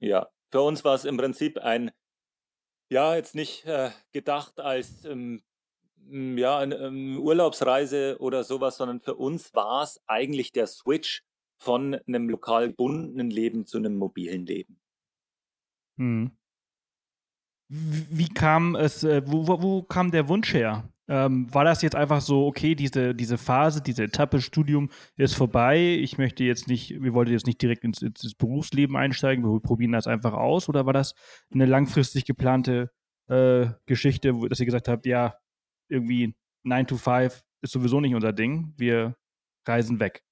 Ja, 0.00 0.28
für 0.50 0.62
uns 0.62 0.84
war 0.84 0.94
es 0.94 1.04
im 1.04 1.16
Prinzip 1.16 1.58
ein, 1.58 1.90
ja, 2.90 3.14
jetzt 3.14 3.34
nicht 3.34 3.64
äh, 3.66 3.90
gedacht 4.12 4.60
als 4.60 5.04
ähm, 5.04 5.42
ja, 6.10 6.58
eine 6.58 6.76
ähm, 6.76 7.18
Urlaubsreise 7.20 8.16
oder 8.20 8.44
sowas, 8.44 8.76
sondern 8.76 9.00
für 9.00 9.16
uns 9.16 9.54
war 9.54 9.82
es 9.82 10.00
eigentlich 10.06 10.52
der 10.52 10.66
Switch 10.66 11.22
von 11.60 11.94
einem 12.06 12.28
lokal 12.28 12.68
gebundenen 12.68 13.30
Leben 13.30 13.66
zu 13.66 13.78
einem 13.78 13.96
mobilen 13.96 14.46
Leben. 14.46 14.80
Hm. 15.98 16.30
Wie 17.68 18.28
kam 18.28 18.76
es, 18.76 19.04
äh, 19.04 19.22
wo, 19.26 19.46
wo, 19.46 19.62
wo 19.62 19.82
kam 19.82 20.10
der 20.10 20.28
Wunsch 20.28 20.54
her? 20.54 20.88
Ähm, 21.08 21.52
war 21.52 21.64
das 21.64 21.80
jetzt 21.80 21.96
einfach 21.96 22.20
so, 22.20 22.46
okay, 22.46 22.74
diese, 22.74 23.14
diese 23.14 23.38
Phase, 23.38 23.82
diese 23.82 24.04
Etappe 24.04 24.42
Studium 24.42 24.90
ist 25.16 25.34
vorbei, 25.34 25.78
ich 25.78 26.18
möchte 26.18 26.44
jetzt 26.44 26.68
nicht, 26.68 27.02
wir 27.02 27.14
wollten 27.14 27.32
jetzt 27.32 27.46
nicht 27.46 27.62
direkt 27.62 27.82
ins, 27.84 28.02
ins 28.02 28.34
Berufsleben 28.34 28.94
einsteigen, 28.94 29.44
wir 29.44 29.60
probieren 29.60 29.92
das 29.92 30.06
einfach 30.06 30.34
aus 30.34 30.68
oder 30.68 30.84
war 30.84 30.92
das 30.92 31.14
eine 31.50 31.64
langfristig 31.64 32.26
geplante 32.26 32.90
äh, 33.28 33.68
Geschichte, 33.86 34.34
dass 34.48 34.60
ihr 34.60 34.66
gesagt 34.66 34.88
habt, 34.88 35.06
ja, 35.06 35.38
irgendwie 35.88 36.34
9 36.64 36.86
to 36.86 36.96
5 36.96 37.42
ist 37.62 37.72
sowieso 37.72 38.00
nicht 38.00 38.14
unser 38.14 38.34
Ding, 38.34 38.74
wir 38.76 39.16
reisen 39.66 40.00
weg? 40.00 40.22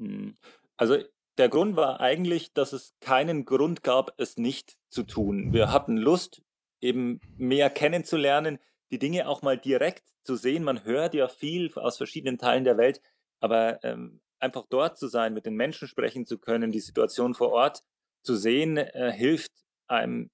Hm. 0.00 0.36
Also 0.76 0.96
der 1.38 1.48
Grund 1.48 1.76
war 1.76 2.00
eigentlich, 2.00 2.52
dass 2.52 2.72
es 2.72 2.94
keinen 3.00 3.44
Grund 3.44 3.84
gab, 3.84 4.12
es 4.18 4.36
nicht 4.36 4.76
zu 4.90 5.04
tun. 5.04 5.52
Wir 5.52 5.72
hatten 5.72 5.96
Lust, 5.96 6.42
eben 6.80 7.20
mehr 7.36 7.70
kennenzulernen, 7.70 8.58
die 8.90 8.98
Dinge 8.98 9.28
auch 9.28 9.42
mal 9.42 9.58
direkt 9.58 10.04
zu 10.22 10.36
sehen. 10.36 10.64
Man 10.64 10.84
hört 10.84 11.14
ja 11.14 11.28
viel 11.28 11.72
aus 11.74 11.96
verschiedenen 11.96 12.38
Teilen 12.38 12.64
der 12.64 12.78
Welt, 12.78 13.00
aber 13.40 13.82
ähm, 13.84 14.20
einfach 14.38 14.66
dort 14.68 14.98
zu 14.98 15.08
sein, 15.08 15.34
mit 15.34 15.46
den 15.46 15.54
Menschen 15.54 15.88
sprechen 15.88 16.26
zu 16.26 16.38
können, 16.38 16.70
die 16.70 16.80
Situation 16.80 17.34
vor 17.34 17.50
Ort 17.50 17.82
zu 18.22 18.36
sehen, 18.36 18.76
äh, 18.76 19.12
hilft 19.12 19.52
einem, 19.86 20.30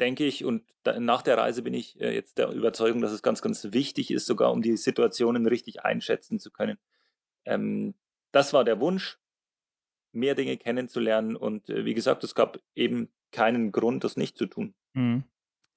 denke 0.00 0.24
ich, 0.24 0.44
und 0.44 0.64
da, 0.82 0.98
nach 0.98 1.22
der 1.22 1.38
Reise 1.38 1.62
bin 1.62 1.74
ich 1.74 2.00
äh, 2.00 2.14
jetzt 2.14 2.38
der 2.38 2.50
Überzeugung, 2.50 3.00
dass 3.00 3.12
es 3.12 3.22
ganz, 3.22 3.42
ganz 3.42 3.72
wichtig 3.72 4.10
ist, 4.10 4.26
sogar 4.26 4.52
um 4.52 4.62
die 4.62 4.76
Situationen 4.76 5.46
richtig 5.46 5.84
einschätzen 5.84 6.38
zu 6.38 6.50
können. 6.50 6.78
Ähm, 7.44 7.94
das 8.32 8.52
war 8.52 8.64
der 8.64 8.80
Wunsch, 8.80 9.18
mehr 10.12 10.34
Dinge 10.34 10.56
kennenzulernen 10.56 11.36
und 11.36 11.68
äh, 11.68 11.84
wie 11.84 11.94
gesagt, 11.94 12.24
es 12.24 12.34
gab 12.34 12.58
eben 12.74 13.10
keinen 13.30 13.72
Grund, 13.72 14.04
das 14.04 14.16
nicht 14.16 14.36
zu 14.38 14.46
tun. 14.46 14.74
Mhm. 14.94 15.24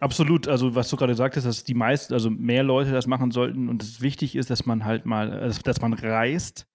Absolut, 0.01 0.47
also 0.47 0.73
was 0.73 0.89
du 0.89 0.97
gerade 0.97 1.13
sagtest, 1.13 1.45
dass 1.45 1.63
die 1.63 1.75
meisten, 1.75 2.15
also 2.15 2.31
mehr 2.31 2.63
Leute 2.63 2.91
das 2.91 3.05
machen 3.05 3.29
sollten 3.29 3.69
und 3.69 3.83
es 3.83 4.01
wichtig 4.01 4.35
ist, 4.35 4.49
dass 4.49 4.65
man 4.65 4.83
halt 4.83 5.05
mal, 5.05 5.53
dass 5.63 5.79
man 5.79 5.93
reist 5.93 6.65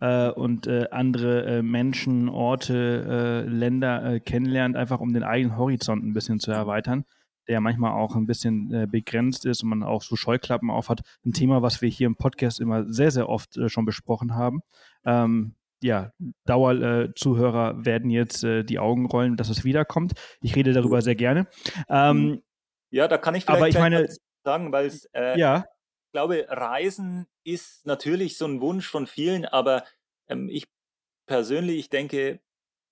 äh, 0.00 0.30
und 0.30 0.66
äh, 0.66 0.86
andere 0.90 1.44
äh, 1.44 1.62
Menschen, 1.62 2.30
Orte, 2.30 3.44
äh, 3.46 3.46
Länder 3.46 4.14
äh, 4.14 4.20
kennenlernt, 4.20 4.74
einfach 4.74 5.00
um 5.00 5.12
den 5.12 5.22
eigenen 5.22 5.58
Horizont 5.58 6.02
ein 6.02 6.14
bisschen 6.14 6.40
zu 6.40 6.50
erweitern, 6.50 7.04
der 7.46 7.60
manchmal 7.60 7.92
auch 7.92 8.16
ein 8.16 8.24
bisschen 8.26 8.72
äh, 8.72 8.86
begrenzt 8.90 9.44
ist 9.44 9.62
und 9.62 9.68
man 9.68 9.82
auch 9.82 10.00
so 10.00 10.16
Scheuklappen 10.16 10.70
aufhat. 10.70 11.02
Ein 11.26 11.32
Thema, 11.32 11.60
was 11.60 11.82
wir 11.82 11.90
hier 11.90 12.06
im 12.06 12.16
Podcast 12.16 12.58
immer 12.58 12.90
sehr, 12.90 13.10
sehr 13.10 13.28
oft 13.28 13.58
schon 13.66 13.84
besprochen 13.84 14.34
haben. 14.34 14.62
Ähm, 15.04 15.56
ja, 15.82 16.12
Dauerzuhörer 16.46 17.84
werden 17.84 18.08
jetzt 18.08 18.44
die 18.44 18.78
Augen 18.78 19.04
rollen, 19.06 19.36
dass 19.36 19.48
es 19.48 19.64
wiederkommt. 19.64 20.12
Ich 20.40 20.54
rede 20.54 20.72
darüber 20.72 21.02
sehr 21.02 21.16
gerne. 21.16 21.48
Ähm, 21.88 22.16
mhm. 22.16 22.42
Ja, 22.92 23.08
da 23.08 23.18
kann 23.18 23.34
ich 23.34 23.44
vielleicht 23.44 23.58
aber 23.58 23.68
ich 23.68 23.78
meine, 23.78 24.08
sagen, 24.44 24.70
weil 24.70 24.86
es, 24.86 25.06
äh, 25.14 25.38
ja. 25.38 25.64
ich 26.06 26.12
glaube, 26.12 26.46
Reisen 26.48 27.26
ist 27.42 27.86
natürlich 27.86 28.36
so 28.36 28.44
ein 28.46 28.60
Wunsch 28.60 28.86
von 28.86 29.06
vielen, 29.06 29.46
aber 29.46 29.84
ähm, 30.28 30.48
ich 30.50 30.66
persönlich, 31.26 31.78
ich 31.78 31.90
denke, 31.90 32.40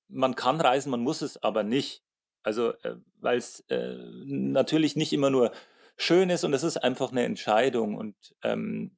man 0.09 0.35
kann 0.35 0.61
reisen, 0.61 0.90
man 0.90 1.02
muss 1.02 1.21
es 1.21 1.42
aber 1.42 1.62
nicht. 1.62 2.02
Also, 2.42 2.73
äh, 2.83 2.97
weil 3.16 3.37
es 3.37 3.61
äh, 3.69 3.95
natürlich 4.25 4.97
nicht 4.97 5.12
immer 5.12 5.28
nur 5.28 5.52
schön 5.99 6.30
ist 6.30 6.45
und 6.45 6.54
es 6.54 6.62
ist 6.62 6.78
einfach 6.78 7.12
eine 7.12 7.25
Entscheidung. 7.25 7.95
Und 7.97 8.16
ähm, 8.42 8.97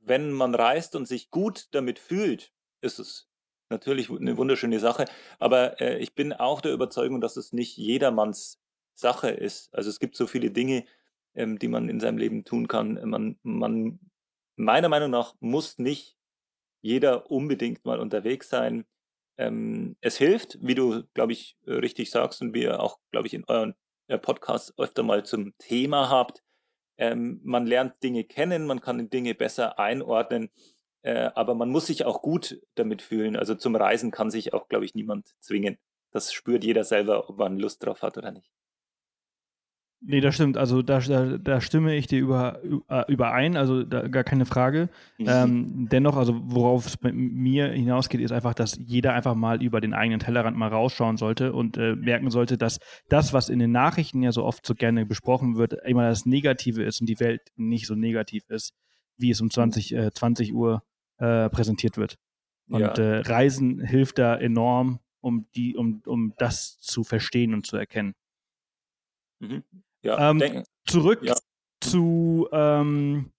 wenn 0.00 0.30
man 0.30 0.54
reist 0.54 0.94
und 0.94 1.06
sich 1.06 1.30
gut 1.30 1.68
damit 1.70 1.98
fühlt, 1.98 2.52
ist 2.82 2.98
es 2.98 3.30
natürlich 3.70 4.10
eine 4.10 4.36
wunderschöne 4.36 4.78
Sache. 4.78 5.06
Aber 5.38 5.80
äh, 5.80 5.98
ich 5.98 6.14
bin 6.14 6.34
auch 6.34 6.60
der 6.60 6.74
Überzeugung, 6.74 7.22
dass 7.22 7.38
es 7.38 7.54
nicht 7.54 7.78
jedermanns 7.78 8.60
Sache 8.94 9.30
ist. 9.30 9.74
Also 9.74 9.90
es 9.90 9.98
gibt 9.98 10.16
so 10.16 10.26
viele 10.26 10.50
Dinge, 10.50 10.84
ähm, 11.34 11.58
die 11.58 11.68
man 11.68 11.88
in 11.88 12.00
seinem 12.00 12.18
Leben 12.18 12.44
tun 12.44 12.68
kann. 12.68 13.00
Man, 13.08 13.38
man, 13.42 13.98
meiner 14.56 14.88
Meinung 14.88 15.10
nach 15.10 15.34
muss 15.40 15.78
nicht 15.78 16.16
jeder 16.80 17.30
unbedingt 17.30 17.84
mal 17.84 17.98
unterwegs 17.98 18.48
sein. 18.48 18.84
Ähm, 19.38 19.96
es 20.00 20.16
hilft, 20.16 20.58
wie 20.60 20.74
du, 20.74 21.04
glaube 21.14 21.32
ich, 21.32 21.56
äh, 21.66 21.72
richtig 21.72 22.10
sagst 22.10 22.40
und 22.42 22.54
wie 22.54 22.62
ihr 22.62 22.80
auch, 22.80 22.98
glaube 23.10 23.26
ich, 23.26 23.34
in 23.34 23.44
euren 23.48 23.74
äh, 24.06 24.18
Podcasts 24.18 24.72
öfter 24.78 25.02
mal 25.02 25.24
zum 25.24 25.56
Thema 25.58 26.08
habt. 26.10 26.42
Ähm, 26.98 27.40
man 27.42 27.66
lernt 27.66 28.02
Dinge 28.02 28.24
kennen, 28.24 28.66
man 28.66 28.80
kann 28.80 29.10
Dinge 29.10 29.34
besser 29.34 29.78
einordnen, 29.78 30.50
äh, 31.02 31.30
aber 31.34 31.54
man 31.54 31.70
muss 31.70 31.86
sich 31.86 32.04
auch 32.04 32.22
gut 32.22 32.60
damit 32.76 33.02
fühlen. 33.02 33.36
Also 33.36 33.54
zum 33.56 33.74
Reisen 33.74 34.10
kann 34.10 34.30
sich 34.30 34.52
auch, 34.52 34.68
glaube 34.68 34.84
ich, 34.84 34.94
niemand 34.94 35.34
zwingen. 35.40 35.78
Das 36.12 36.32
spürt 36.32 36.62
jeder 36.62 36.84
selber, 36.84 37.28
ob 37.28 37.38
man 37.38 37.58
Lust 37.58 37.84
drauf 37.84 38.02
hat 38.02 38.16
oder 38.16 38.30
nicht. 38.30 38.50
Nee, 40.06 40.20
das 40.20 40.34
stimmt. 40.34 40.58
Also 40.58 40.82
da, 40.82 41.00
da, 41.00 41.38
da 41.38 41.60
stimme 41.62 41.94
ich 41.94 42.06
dir 42.06 42.18
über, 42.18 42.60
äh, 42.88 43.10
überein, 43.10 43.56
also 43.56 43.84
da, 43.84 44.06
gar 44.06 44.22
keine 44.22 44.44
Frage. 44.44 44.90
Mhm. 45.16 45.26
Ähm, 45.28 45.88
dennoch, 45.90 46.16
also 46.16 46.38
worauf 46.44 46.86
es 46.86 46.98
bei 46.98 47.10
mir 47.10 47.68
hinausgeht, 47.68 48.20
ist 48.20 48.32
einfach, 48.32 48.52
dass 48.52 48.76
jeder 48.76 49.14
einfach 49.14 49.34
mal 49.34 49.62
über 49.62 49.80
den 49.80 49.94
eigenen 49.94 50.20
Tellerrand 50.20 50.58
mal 50.58 50.68
rausschauen 50.68 51.16
sollte 51.16 51.54
und 51.54 51.78
äh, 51.78 51.96
merken 51.96 52.30
sollte, 52.30 52.58
dass 52.58 52.80
das, 53.08 53.32
was 53.32 53.48
in 53.48 53.58
den 53.58 53.72
Nachrichten 53.72 54.22
ja 54.22 54.30
so 54.30 54.44
oft 54.44 54.66
so 54.66 54.74
gerne 54.74 55.06
besprochen 55.06 55.56
wird, 55.56 55.72
immer 55.86 56.06
das 56.06 56.26
Negative 56.26 56.82
ist 56.82 57.00
und 57.00 57.08
die 57.08 57.18
Welt 57.20 57.40
nicht 57.56 57.86
so 57.86 57.94
negativ 57.94 58.44
ist, 58.50 58.74
wie 59.16 59.30
es 59.30 59.40
um 59.40 59.50
20, 59.50 59.94
äh, 59.94 60.12
20 60.12 60.52
Uhr 60.52 60.82
äh, 61.16 61.48
präsentiert 61.48 61.96
wird. 61.96 62.18
Und 62.68 62.80
ja. 62.80 62.92
äh, 62.92 63.20
Reisen 63.20 63.80
hilft 63.80 64.18
da 64.18 64.36
enorm, 64.36 65.00
um, 65.20 65.46
die, 65.54 65.76
um, 65.76 66.02
um 66.04 66.34
das 66.36 66.78
zu 66.80 67.04
verstehen 67.04 67.54
und 67.54 67.66
zu 67.66 67.78
erkennen. 67.78 68.14
Mhm. 69.40 69.62
Ja, 70.04 70.30
ähm, 70.30 70.64
zurück 70.86 71.20
ja. 71.22 71.34
zu 71.80 72.48
ähm, 72.52 73.32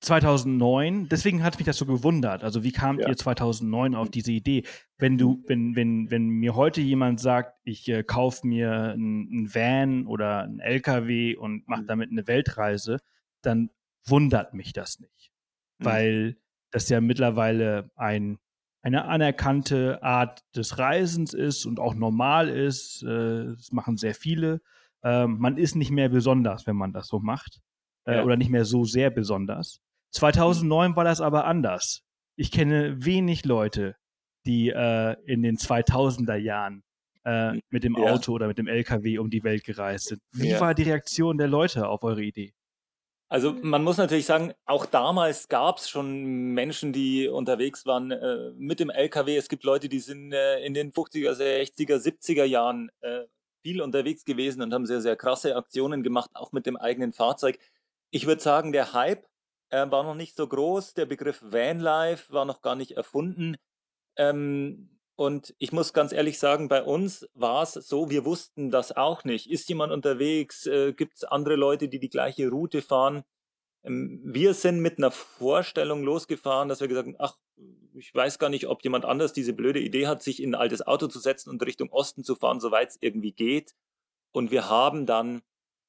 2009. 0.00 1.08
Deswegen 1.08 1.42
hat 1.42 1.58
mich 1.58 1.66
das 1.66 1.76
so 1.76 1.86
gewundert. 1.86 2.42
Also 2.42 2.64
wie 2.64 2.72
kamt 2.72 3.02
ja. 3.02 3.08
ihr 3.08 3.16
2009 3.16 3.94
auf 3.94 4.10
diese 4.10 4.32
Idee? 4.32 4.64
Wenn 4.98 5.16
du, 5.16 5.44
wenn, 5.46 5.76
wenn, 5.76 6.10
wenn 6.10 6.28
mir 6.28 6.56
heute 6.56 6.80
jemand 6.80 7.20
sagt, 7.20 7.58
ich 7.64 7.88
äh, 7.88 8.02
kaufe 8.02 8.46
mir 8.46 8.72
einen 8.72 9.54
Van 9.54 10.06
oder 10.06 10.42
einen 10.42 10.60
LKW 10.60 11.36
und 11.36 11.68
mache 11.68 11.82
mhm. 11.82 11.86
damit 11.86 12.10
eine 12.10 12.26
Weltreise, 12.26 12.98
dann 13.42 13.70
wundert 14.04 14.54
mich 14.54 14.72
das 14.72 14.98
nicht, 14.98 15.32
mhm. 15.78 15.84
weil 15.84 16.36
das 16.72 16.88
ja 16.88 17.00
mittlerweile 17.00 17.90
ein 17.94 18.38
eine 18.84 19.04
anerkannte 19.04 20.02
Art 20.02 20.42
des 20.56 20.78
Reisens 20.78 21.34
ist 21.34 21.66
und 21.66 21.78
auch 21.78 21.94
normal 21.94 22.48
ist. 22.48 23.04
Äh, 23.04 23.54
das 23.54 23.70
machen 23.70 23.96
sehr 23.96 24.14
viele. 24.14 24.60
Ähm, 25.04 25.38
man 25.38 25.56
ist 25.56 25.74
nicht 25.74 25.90
mehr 25.90 26.08
besonders, 26.08 26.66
wenn 26.66 26.76
man 26.76 26.92
das 26.92 27.08
so 27.08 27.18
macht. 27.18 27.60
Äh, 28.04 28.16
ja. 28.16 28.24
Oder 28.24 28.36
nicht 28.36 28.50
mehr 28.50 28.64
so 28.64 28.84
sehr 28.84 29.10
besonders. 29.10 29.80
2009 30.12 30.96
war 30.96 31.04
das 31.04 31.20
aber 31.20 31.44
anders. 31.46 32.02
Ich 32.36 32.50
kenne 32.50 33.04
wenig 33.04 33.44
Leute, 33.44 33.96
die 34.46 34.70
äh, 34.70 35.16
in 35.26 35.42
den 35.42 35.56
2000er 35.56 36.36
Jahren 36.36 36.82
äh, 37.24 37.60
mit 37.70 37.84
dem 37.84 37.96
ja. 37.96 38.12
Auto 38.12 38.32
oder 38.32 38.48
mit 38.48 38.58
dem 38.58 38.66
LKW 38.66 39.18
um 39.18 39.30
die 39.30 39.44
Welt 39.44 39.64
gereist 39.64 40.06
sind. 40.06 40.22
Wie 40.32 40.50
ja. 40.50 40.60
war 40.60 40.74
die 40.74 40.82
Reaktion 40.82 41.38
der 41.38 41.48
Leute 41.48 41.88
auf 41.88 42.02
eure 42.02 42.22
Idee? 42.22 42.52
Also 43.28 43.54
man 43.62 43.82
muss 43.82 43.96
natürlich 43.96 44.26
sagen, 44.26 44.52
auch 44.66 44.84
damals 44.84 45.48
gab 45.48 45.78
es 45.78 45.88
schon 45.88 46.52
Menschen, 46.52 46.92
die 46.92 47.28
unterwegs 47.28 47.86
waren 47.86 48.10
äh, 48.10 48.50
mit 48.56 48.78
dem 48.78 48.90
LKW. 48.90 49.36
Es 49.36 49.48
gibt 49.48 49.64
Leute, 49.64 49.88
die 49.88 50.00
sind 50.00 50.32
äh, 50.34 50.58
in 50.58 50.74
den 50.74 50.92
50er, 50.92 51.32
60er, 51.32 51.96
70er 51.96 52.44
Jahren 52.44 52.90
äh, 53.00 53.22
viel 53.62 53.80
unterwegs 53.80 54.24
gewesen 54.24 54.62
und 54.62 54.74
haben 54.74 54.86
sehr, 54.86 55.00
sehr 55.00 55.16
krasse 55.16 55.56
Aktionen 55.56 56.02
gemacht, 56.02 56.30
auch 56.34 56.52
mit 56.52 56.66
dem 56.66 56.76
eigenen 56.76 57.12
Fahrzeug. 57.12 57.58
Ich 58.10 58.26
würde 58.26 58.42
sagen, 58.42 58.72
der 58.72 58.92
Hype 58.92 59.26
äh, 59.70 59.90
war 59.90 60.02
noch 60.02 60.14
nicht 60.14 60.36
so 60.36 60.46
groß. 60.46 60.94
Der 60.94 61.06
Begriff 61.06 61.42
Vanlife 61.42 62.32
war 62.32 62.44
noch 62.44 62.60
gar 62.62 62.76
nicht 62.76 62.92
erfunden. 62.92 63.56
Ähm, 64.16 64.90
und 65.16 65.54
ich 65.58 65.72
muss 65.72 65.92
ganz 65.92 66.12
ehrlich 66.12 66.38
sagen, 66.38 66.68
bei 66.68 66.82
uns 66.82 67.28
war 67.34 67.62
es 67.62 67.74
so, 67.74 68.10
wir 68.10 68.24
wussten 68.24 68.70
das 68.70 68.96
auch 68.96 69.24
nicht. 69.24 69.50
Ist 69.50 69.68
jemand 69.68 69.92
unterwegs? 69.92 70.66
Äh, 70.66 70.92
Gibt 70.92 71.16
es 71.16 71.24
andere 71.24 71.56
Leute, 71.56 71.88
die 71.88 72.00
die 72.00 72.08
gleiche 72.08 72.48
Route 72.48 72.82
fahren? 72.82 73.22
Ähm, 73.84 74.20
wir 74.24 74.54
sind 74.54 74.80
mit 74.80 74.98
einer 74.98 75.10
Vorstellung 75.10 76.02
losgefahren, 76.02 76.68
dass 76.68 76.80
wir 76.80 76.88
gesagt 76.88 77.08
haben, 77.08 77.16
ach, 77.18 77.36
ich 77.94 78.14
weiß 78.14 78.38
gar 78.38 78.48
nicht, 78.48 78.66
ob 78.66 78.82
jemand 78.82 79.04
anders 79.04 79.32
diese 79.32 79.52
blöde 79.52 79.80
Idee 79.80 80.06
hat, 80.06 80.22
sich 80.22 80.42
in 80.42 80.54
ein 80.54 80.60
altes 80.60 80.86
Auto 80.86 81.08
zu 81.08 81.18
setzen 81.18 81.50
und 81.50 81.64
Richtung 81.64 81.90
Osten 81.90 82.24
zu 82.24 82.34
fahren, 82.34 82.60
soweit 82.60 82.90
es 82.90 82.98
irgendwie 83.00 83.32
geht. 83.32 83.74
Und 84.32 84.50
wir 84.50 84.68
haben 84.68 85.06
dann 85.06 85.42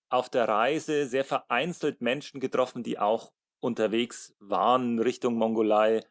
auf 0.10 0.30
der 0.30 0.48
Reise 0.48 1.08
sehr 1.08 1.26
vereinzelt 1.26 2.02
Menschen 2.02 2.40
getroffen, 2.40 2.84
die 2.84 3.00
auch 3.00 3.32
unterwegs 3.60 4.36
waren 4.40 5.00
Richtung 5.00 5.36
Mongolei, 5.36 6.02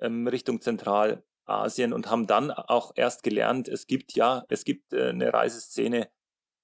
ähm, 0.00 0.26
Richtung 0.26 0.60
Zentral 0.60 1.22
Asien 1.44 1.92
und 1.92 2.10
haben 2.10 2.26
dann 2.26 2.50
auch 2.50 2.92
erst 2.94 3.22
gelernt, 3.22 3.68
es 3.68 3.86
gibt 3.86 4.14
ja, 4.14 4.44
es 4.48 4.64
gibt 4.64 4.92
äh, 4.92 5.10
eine 5.10 5.32
Reiseszene. 5.32 6.10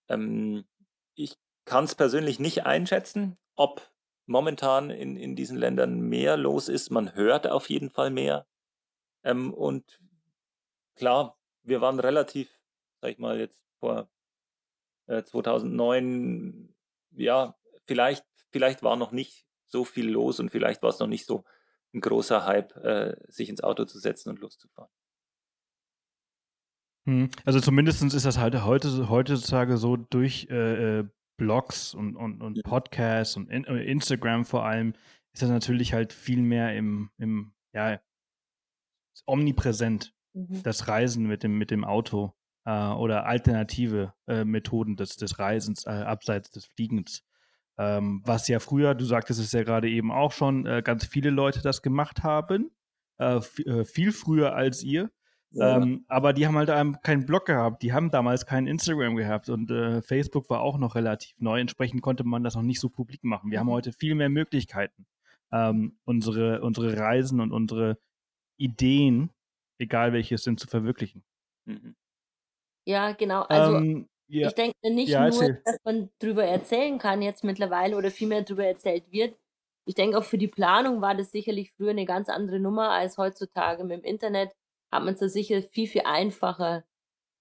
Ähm, 0.09 0.67
ich 1.15 1.37
kann 1.65 1.85
es 1.85 1.95
persönlich 1.95 2.39
nicht 2.39 2.65
einschätzen, 2.65 3.39
ob 3.55 3.91
momentan 4.29 4.91
in, 4.91 5.17
in 5.17 5.35
diesen 5.35 5.57
Ländern 5.57 6.01
mehr 6.01 6.37
los 6.37 6.69
ist. 6.69 6.91
Man 6.91 7.15
hört 7.15 7.47
auf 7.47 7.69
jeden 7.71 7.91
Fall 7.91 8.11
mehr. 8.11 8.47
Ähm, 9.25 9.53
und 9.53 10.01
klar, 10.95 11.39
wir 11.63 11.81
waren 11.81 11.99
relativ, 11.99 12.51
sag 13.01 13.11
ich 13.11 13.19
mal, 13.19 13.41
jetzt 13.41 13.61
vor 13.81 14.09
äh, 15.07 15.23
2009, 15.23 16.75
ja, 17.13 17.57
vielleicht, 17.87 18.25
vielleicht 18.51 18.83
war 18.83 18.97
noch 18.97 19.13
nicht 19.13 19.47
so 19.67 19.85
viel 19.85 20.09
los 20.11 20.41
und 20.41 20.51
vielleicht 20.51 20.83
war 20.83 20.91
es 20.91 20.99
noch 20.99 21.07
nicht 21.07 21.27
so 21.27 21.45
ein 21.95 22.01
großer 22.01 22.45
Hype, 22.45 22.77
äh, 22.77 23.17
sich 23.29 23.49
ins 23.49 23.63
Auto 23.63 23.87
zu 23.87 23.99
setzen 23.99 24.29
und 24.31 24.41
loszufahren. 24.41 24.91
Hm, 27.07 27.31
also 27.47 27.61
zumindest 27.61 28.03
ist 28.03 28.27
das 28.27 28.37
halt 28.37 28.63
heute, 28.63 29.09
heutzutage 29.09 29.79
so 29.79 29.97
durch 29.97 30.49
äh, 30.51 30.99
äh 31.01 31.09
Blogs 31.39 31.95
und, 31.95 32.17
und, 32.17 32.43
und 32.43 32.63
Podcasts 32.65 33.37
und 33.37 33.49
in, 33.49 33.65
äh, 33.65 33.83
Instagram 33.85 34.45
vor 34.45 34.67
allem, 34.67 34.93
ist 35.33 35.43
das 35.43 35.49
natürlich 35.49 35.95
halt 35.95 36.13
viel 36.13 36.43
mehr 36.43 36.77
im, 36.77 37.11
im 37.17 37.55
ja, 37.73 38.01
omnipräsent, 39.25 40.15
mhm. 40.35 40.63
das 40.63 40.89
Reisen 40.89 41.27
mit 41.27 41.43
dem, 41.43 41.57
mit 41.57 41.71
dem 41.71 41.85
Auto 41.85 42.35
äh, 42.67 42.71
oder 42.71 43.25
alternative 43.25 44.13
äh, 44.27 44.45
Methoden 44.45 44.97
des, 44.97 45.17
des 45.17 45.39
Reisens 45.39 45.87
äh, 45.87 45.91
abseits 45.91 46.51
des 46.51 46.67
Fliegens. 46.67 47.25
Ähm, 47.79 48.21
was 48.25 48.49
ja 48.49 48.59
früher, 48.59 48.95
du 48.95 49.05
sagtest 49.05 49.41
es 49.41 49.53
ja 49.53 49.63
gerade 49.63 49.89
eben 49.89 50.11
auch 50.11 50.33
schon, 50.33 50.67
äh, 50.67 50.83
ganz 50.83 51.07
viele 51.07 51.31
Leute 51.31 51.63
das 51.63 51.81
gemacht 51.83 52.25
haben. 52.25 52.71
Äh, 53.19 53.41
viel 53.41 54.13
früher 54.13 54.55
als 54.55 54.83
ihr. 54.83 55.11
Ja. 55.51 55.79
Ähm, 55.79 56.05
aber 56.09 56.33
die 56.33 56.47
haben 56.47 56.57
halt 56.57 57.03
keinen 57.03 57.25
Blog 57.25 57.47
gehabt, 57.47 57.83
die 57.83 57.93
haben 57.93 58.11
damals 58.11 58.45
kein 58.45 58.67
Instagram 58.67 59.17
gehabt 59.17 59.49
und 59.49 59.71
äh, 59.71 60.03
Facebook 60.03 60.51
war 60.51 60.61
auch 60.61 60.77
noch 60.77 60.95
relativ 60.95 61.35
neu. 61.41 61.61
Entsprechend 61.61 62.03
konnte 62.03 62.25
man 62.25 62.45
das 62.45 62.55
noch 62.55 62.63
nicht 62.63 62.81
so 62.81 62.91
publik 62.91 63.25
machen. 63.25 63.51
Wir 63.51 63.59
mhm. 63.59 63.69
haben 63.69 63.73
heute 63.73 63.93
viel 63.93 64.15
mehr 64.15 64.29
Möglichkeiten, 64.29 65.07
ähm, 65.51 65.99
unsere, 66.05 66.61
unsere 66.61 66.99
Reisen 66.99 67.41
und 67.41 67.53
unsere 67.53 67.99
Ideen, 68.59 69.31
egal 69.79 70.13
welche 70.13 70.35
es 70.35 70.45
sind, 70.45 70.61
zu 70.61 70.67
verwirklichen. 70.67 71.25
Mhm. 71.65 71.97
Ja, 72.85 73.13
genau. 73.13 73.43
Also 73.43 73.77
ähm, 73.77 74.09
ja. 74.29 74.49
Ich 74.49 74.55
denke 74.55 74.77
nicht 74.93 75.09
ja, 75.09 75.29
nur, 75.29 75.59
dass 75.65 75.79
man 75.85 76.11
darüber 76.19 76.45
erzählen 76.45 76.99
kann 76.99 77.23
jetzt 77.23 77.45
mittlerweile 77.45 77.97
oder 77.97 78.11
vielmehr 78.11 78.43
darüber 78.43 78.67
erzählt 78.67 79.11
wird. 79.11 79.35
Ich 79.87 79.95
denke 79.95 80.19
auch 80.19 80.25
für 80.25 80.37
die 80.37 80.49
Planung 80.49 81.01
war 81.01 81.15
das 81.15 81.31
sicherlich 81.31 81.73
früher 81.73 81.91
eine 81.91 82.05
ganz 82.05 82.29
andere 82.29 82.61
Nummer 82.61 82.91
als 82.91 83.17
heutzutage. 83.17 83.85
Mit 83.85 83.99
dem 83.99 84.05
Internet 84.05 84.55
hat 84.91 85.05
man 85.05 85.15
es 85.15 85.21
da 85.21 85.29
sicher 85.29 85.63
viel, 85.63 85.87
viel 85.87 86.03
einfacher 86.05 86.85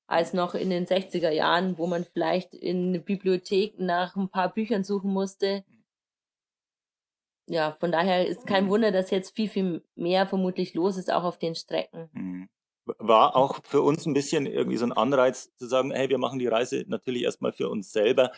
als 0.08 0.34
noch 0.34 0.56
in 0.56 0.70
den 0.70 0.86
60er 0.86 1.32
Jahren, 1.32 1.78
wo 1.78 1.88
man 1.88 2.06
vielleicht 2.06 2.54
in 2.54 2.90
eine 2.90 3.00
Bibliothek 3.00 3.80
nach 3.80 4.16
ein 4.16 4.30
paar 4.30 4.54
Büchern 4.54 4.84
suchen 4.84 5.12
musste. 5.12 5.66
Ja, 7.50 7.74
von 7.74 7.92
daher 7.92 8.28
ist 8.28 8.46
kein 8.46 8.66
mhm. 8.66 8.70
Wunder, 8.70 8.92
dass 8.92 9.12
jetzt 9.12 9.36
viel, 9.36 9.50
viel 9.50 9.84
mehr 9.96 10.28
vermutlich 10.28 10.74
los 10.74 10.98
ist, 10.98 11.12
auch 11.12 11.24
auf 11.24 11.38
den 11.38 11.56
Strecken. 11.56 12.10
Mhm 12.14 12.50
war 12.98 13.36
auch 13.36 13.60
für 13.64 13.82
uns 13.82 14.06
ein 14.06 14.14
bisschen 14.14 14.46
irgendwie 14.46 14.78
so 14.78 14.86
ein 14.86 14.94
Anreiz 14.94 15.54
zu 15.56 15.68
sagen, 15.68 15.92
hey, 15.92 16.10
wir 16.10 16.18
machen 16.18 16.40
die 16.40 16.48
Reise 16.48 16.86
natürlich 16.88 17.24
erstmal 17.24 17.54
für 17.54 17.70
uns 17.70 17.92
selber, 17.92 18.32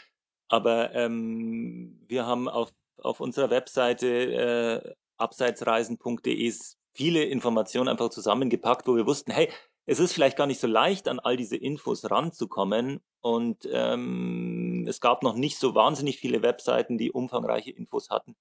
aber 0.47 0.93
ähm, 0.95 1.99
wir 2.07 2.25
haben 2.25 2.49
auf, 2.49 2.71
auf 2.97 3.19
unserer 3.19 3.49
Webseite 3.49 4.07
äh, 4.07 4.93
abseitsreisen.de 5.17 6.53
viele 6.99 7.23
Informationen 7.23 7.87
einfach 7.87 8.09
zusammengepackt, 8.09 8.85
wo 8.85 8.97
wir 8.97 9.07
wussten, 9.07 9.31
hey, 9.31 9.49
es 9.85 9.99
ist 9.99 10.11
vielleicht 10.11 10.35
gar 10.35 10.47
nicht 10.47 10.59
so 10.59 10.67
leicht, 10.67 11.07
an 11.07 11.21
all 11.21 11.37
diese 11.37 11.55
Infos 11.55 12.11
ranzukommen. 12.11 12.99
Und 13.21 13.65
ähm, 13.71 14.85
es 14.85 14.99
gab 14.99 15.23
noch 15.23 15.35
nicht 15.35 15.57
so 15.57 15.75
wahnsinnig 15.75 16.17
viele 16.17 16.41
Webseiten, 16.41 16.97
die 16.97 17.13
umfangreiche 17.13 17.71
Infos 17.71 18.09
hatten. 18.09 18.35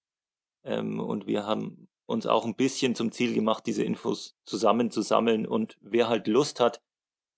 Ähm, 0.64 0.98
und 0.98 1.28
wir 1.28 1.46
haben 1.46 1.86
uns 2.06 2.26
auch 2.26 2.44
ein 2.44 2.56
bisschen 2.56 2.96
zum 2.96 3.12
Ziel 3.12 3.32
gemacht, 3.32 3.62
diese 3.64 3.84
Infos 3.84 4.34
zusammenzusammeln 4.44 5.46
und 5.46 5.78
wer 5.80 6.08
halt 6.08 6.26
Lust 6.26 6.58
hat, 6.58 6.82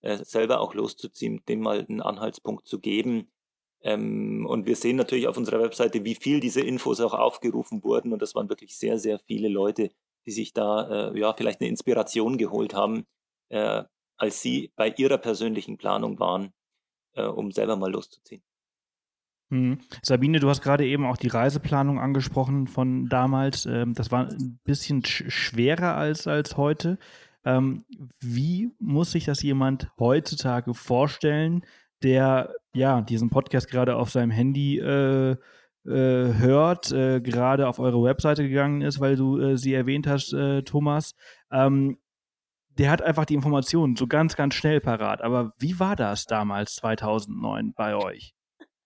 äh, 0.01 0.25
selber 0.25 0.61
auch 0.61 0.73
loszuziehen, 0.73 1.43
dem 1.51 1.61
mal 1.61 1.85
einen 1.87 2.01
Anhaltspunkt 2.01 2.67
zu 2.67 2.81
geben. 2.81 3.31
Ähm, 3.83 4.47
und 4.47 4.65
wir 4.65 4.77
sehen 4.77 4.97
natürlich 4.97 5.29
auf 5.29 5.37
unserer 5.37 5.61
Webseite, 5.61 6.03
wie 6.07 6.15
viel 6.15 6.41
diese 6.41 6.63
Infos 6.63 6.99
auch 7.01 7.13
aufgerufen 7.13 7.85
wurden 7.85 8.15
und 8.15 8.23
das 8.23 8.35
waren 8.35 8.49
wirklich 8.49 8.75
sehr, 8.79 8.99
sehr 8.99 9.19
viele 9.19 9.49
Leute, 9.49 9.91
die 10.27 10.33
sich 10.33 10.53
da 10.53 11.11
äh, 11.11 11.19
ja 11.19 11.33
vielleicht 11.33 11.61
eine 11.61 11.71
Inspiration 11.71 12.39
geholt 12.39 12.75
haben, 12.75 13.05
äh, 13.49 13.85
als 14.17 14.43
sie 14.43 14.73
bei 14.77 14.89
ihrer 14.91 15.19
persönlichen 15.19 15.79
Planung 15.79 16.19
waren, 16.19 16.53
äh, 17.15 17.25
um 17.25 17.53
selber 17.53 17.77
mal 17.77 17.91
loszuziehen. 17.91 18.43
Mhm. 19.51 19.79
Sabine, 20.03 20.39
du 20.39 20.49
hast 20.49 20.63
gerade 20.63 20.87
eben 20.87 21.05
auch 21.05 21.17
die 21.17 21.29
Reiseplanung 21.29 21.99
angesprochen 21.99 22.69
von 22.69 23.09
damals. 23.09 23.67
Ähm, 23.67 23.95
das 23.95 24.11
war 24.13 24.29
ein 24.29 24.61
bisschen 24.65 25.05
sch 25.05 25.25
schwerer 25.29 25.97
als, 25.97 26.27
als 26.27 26.57
heute. 26.57 26.99
Ähm, 27.45 27.85
wie 28.21 28.71
muss 28.79 29.13
sich 29.13 29.25
das 29.25 29.43
jemand 29.43 29.91
heutzutage 29.99 30.75
vorstellen, 30.75 31.65
der 32.03 32.55
ja 32.75 33.01
diesen 33.01 33.31
Podcast 33.31 33.69
gerade 33.69 33.97
auf 33.97 34.11
seinem 34.11 34.31
Handy 34.31 34.79
äh, 34.79 35.37
hört, 35.85 36.93
äh, 36.93 37.21
gerade 37.21 37.69
auf 37.69 37.79
eure 37.79 38.03
Webseite 38.03 38.47
gegangen 38.47 38.83
ist, 38.83 39.01
weil 39.01 39.16
du 39.16 39.38
äh, 39.38 39.57
sie 39.57 39.73
erwähnt 39.73 40.07
hast, 40.07 40.33
äh, 40.33 40.62
Thomas? 40.62 41.14
Ähm, 41.51 41.99
der 42.79 42.90
hat 42.90 43.03
einfach 43.03 43.25
die 43.25 43.35
Informationen 43.35 43.97
so 43.97 44.07
ganz, 44.07 44.37
ganz 44.37 44.55
schnell 44.55 44.81
parat. 44.81 45.23
Aber 45.23 45.53
wie 45.59 45.79
war 45.79 45.97
das 45.97 46.27
damals 46.27 46.77
2009 46.77 47.75
bei 47.75 47.95
euch? 47.95 48.35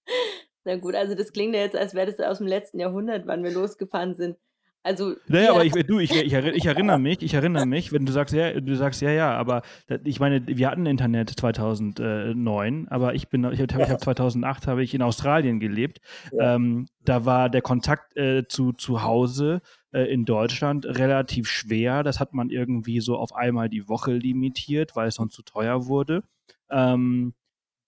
Na 0.65 0.77
gut, 0.77 0.95
also 0.95 1.15
das 1.15 1.33
klingt 1.33 1.55
ja 1.55 1.61
jetzt, 1.61 1.77
als 1.77 1.95
wäre 1.95 2.11
das 2.11 2.19
aus 2.21 2.39
dem 2.39 2.47
letzten 2.47 2.81
Jahrhundert, 2.81 3.27
wann 3.27 3.45
wir 3.45 3.53
losgefahren 3.53 4.15
sind. 4.15 4.39
Also, 4.85 5.15
naja, 5.29 5.51
aber 5.53 5.65
ich, 5.65 5.73
du, 5.73 5.99
ich, 5.99 6.11
ich, 6.11 6.35
ich, 6.35 6.67
erinnere 6.67 6.99
mich, 6.99 7.23
ich 7.23 7.33
erinnere 7.33 7.65
mich, 7.65 7.91
wenn 7.91 8.05
du 8.05 8.13
sagst, 8.13 8.35
ja, 8.35 8.61
du 8.61 8.77
sagst, 8.77 9.01
ja, 9.01 9.11
ja, 9.11 9.35
aber 9.35 9.63
ich 10.05 10.21
meine, 10.21 10.47
wir 10.47 10.71
hatten 10.71 10.85
Internet 10.85 11.31
2009, 11.31 12.89
aber 12.89 13.15
ich 13.15 13.29
bin, 13.29 13.51
ich 13.51 13.61
habe 13.61 13.83
ich 13.83 13.89
hab 13.89 14.01
2008 14.03 14.67
habe 14.67 14.83
ich 14.83 14.93
in 14.93 15.01
Australien 15.01 15.59
gelebt. 15.59 16.03
Ja. 16.33 16.57
Ähm, 16.57 16.87
da 17.03 17.25
war 17.25 17.49
der 17.49 17.63
Kontakt 17.63 18.15
äh, 18.19 18.45
zu, 18.45 18.73
zu 18.75 19.03
Hause 19.03 19.63
äh, 19.93 20.03
in 20.13 20.27
Deutschland 20.27 20.85
relativ 20.85 21.49
schwer. 21.49 22.03
Das 22.03 22.21
hat 22.21 22.35
man 22.35 22.51
irgendwie 22.51 23.01
so 23.01 23.17
auf 23.17 23.35
einmal 23.35 23.71
die 23.71 23.89
Woche 23.89 24.13
limitiert, 24.13 24.95
weil 24.97 25.09
es 25.09 25.15
sonst 25.15 25.33
zu 25.33 25.43
teuer 25.43 25.87
wurde. 25.87 26.25
Ähm, 26.71 27.33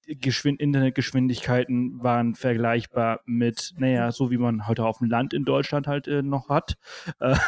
Geschwind 0.06 0.60
Internetgeschwindigkeiten 0.60 2.02
waren 2.02 2.34
vergleichbar 2.34 3.20
mit, 3.26 3.74
naja, 3.76 4.12
so 4.12 4.30
wie 4.30 4.38
man 4.38 4.66
heute 4.66 4.84
auf 4.84 4.98
dem 4.98 5.08
Land 5.08 5.34
in 5.34 5.44
Deutschland 5.44 5.86
halt 5.86 6.08
äh, 6.08 6.22
noch 6.22 6.48
hat. 6.48 6.76
Äh, 7.20 7.36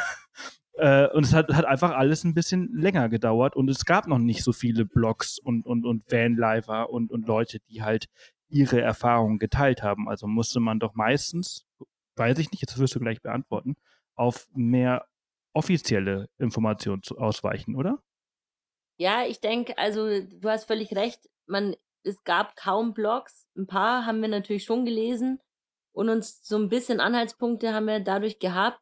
Äh, 0.78 1.08
und 1.08 1.24
es 1.24 1.34
hat, 1.34 1.52
hat 1.52 1.64
einfach 1.64 1.90
alles 1.90 2.22
ein 2.22 2.34
bisschen 2.34 2.72
länger 2.72 3.08
gedauert 3.08 3.56
und 3.56 3.68
es 3.68 3.84
gab 3.84 4.06
noch 4.06 4.18
nicht 4.18 4.44
so 4.44 4.52
viele 4.52 4.84
Blogs 4.84 5.40
und, 5.40 5.66
und, 5.66 5.84
und 5.84 6.10
Vanlifer 6.10 6.90
und, 6.90 7.10
und 7.10 7.26
Leute, 7.26 7.58
die 7.68 7.82
halt 7.82 8.06
ihre 8.48 8.80
Erfahrungen 8.80 9.40
geteilt 9.40 9.82
haben. 9.82 10.08
Also 10.08 10.28
musste 10.28 10.60
man 10.60 10.78
doch 10.78 10.94
meistens, 10.94 11.66
weiß 12.14 12.38
ich 12.38 12.52
nicht, 12.52 12.60
jetzt 12.60 12.78
wirst 12.78 12.94
du 12.94 13.00
gleich 13.00 13.20
beantworten, 13.20 13.74
auf 14.14 14.46
mehr 14.54 15.04
offizielle 15.52 16.28
Informationen 16.38 17.02
ausweichen, 17.16 17.74
oder? 17.74 17.98
Ja, 18.98 19.24
ich 19.26 19.40
denke, 19.40 19.76
also 19.78 20.20
du 20.20 20.48
hast 20.48 20.64
völlig 20.64 20.94
recht. 20.94 21.28
Man, 21.46 21.74
es 22.02 22.24
gab 22.24 22.56
kaum 22.56 22.94
Blogs. 22.94 23.46
Ein 23.56 23.66
paar 23.66 24.06
haben 24.06 24.20
wir 24.20 24.28
natürlich 24.28 24.64
schon 24.64 24.84
gelesen 24.84 25.40
und 25.92 26.08
uns 26.08 26.46
so 26.46 26.56
ein 26.56 26.68
bisschen 26.68 27.00
Anhaltspunkte 27.00 27.72
haben 27.72 27.86
wir 27.86 28.00
dadurch 28.00 28.38
gehabt. 28.38 28.80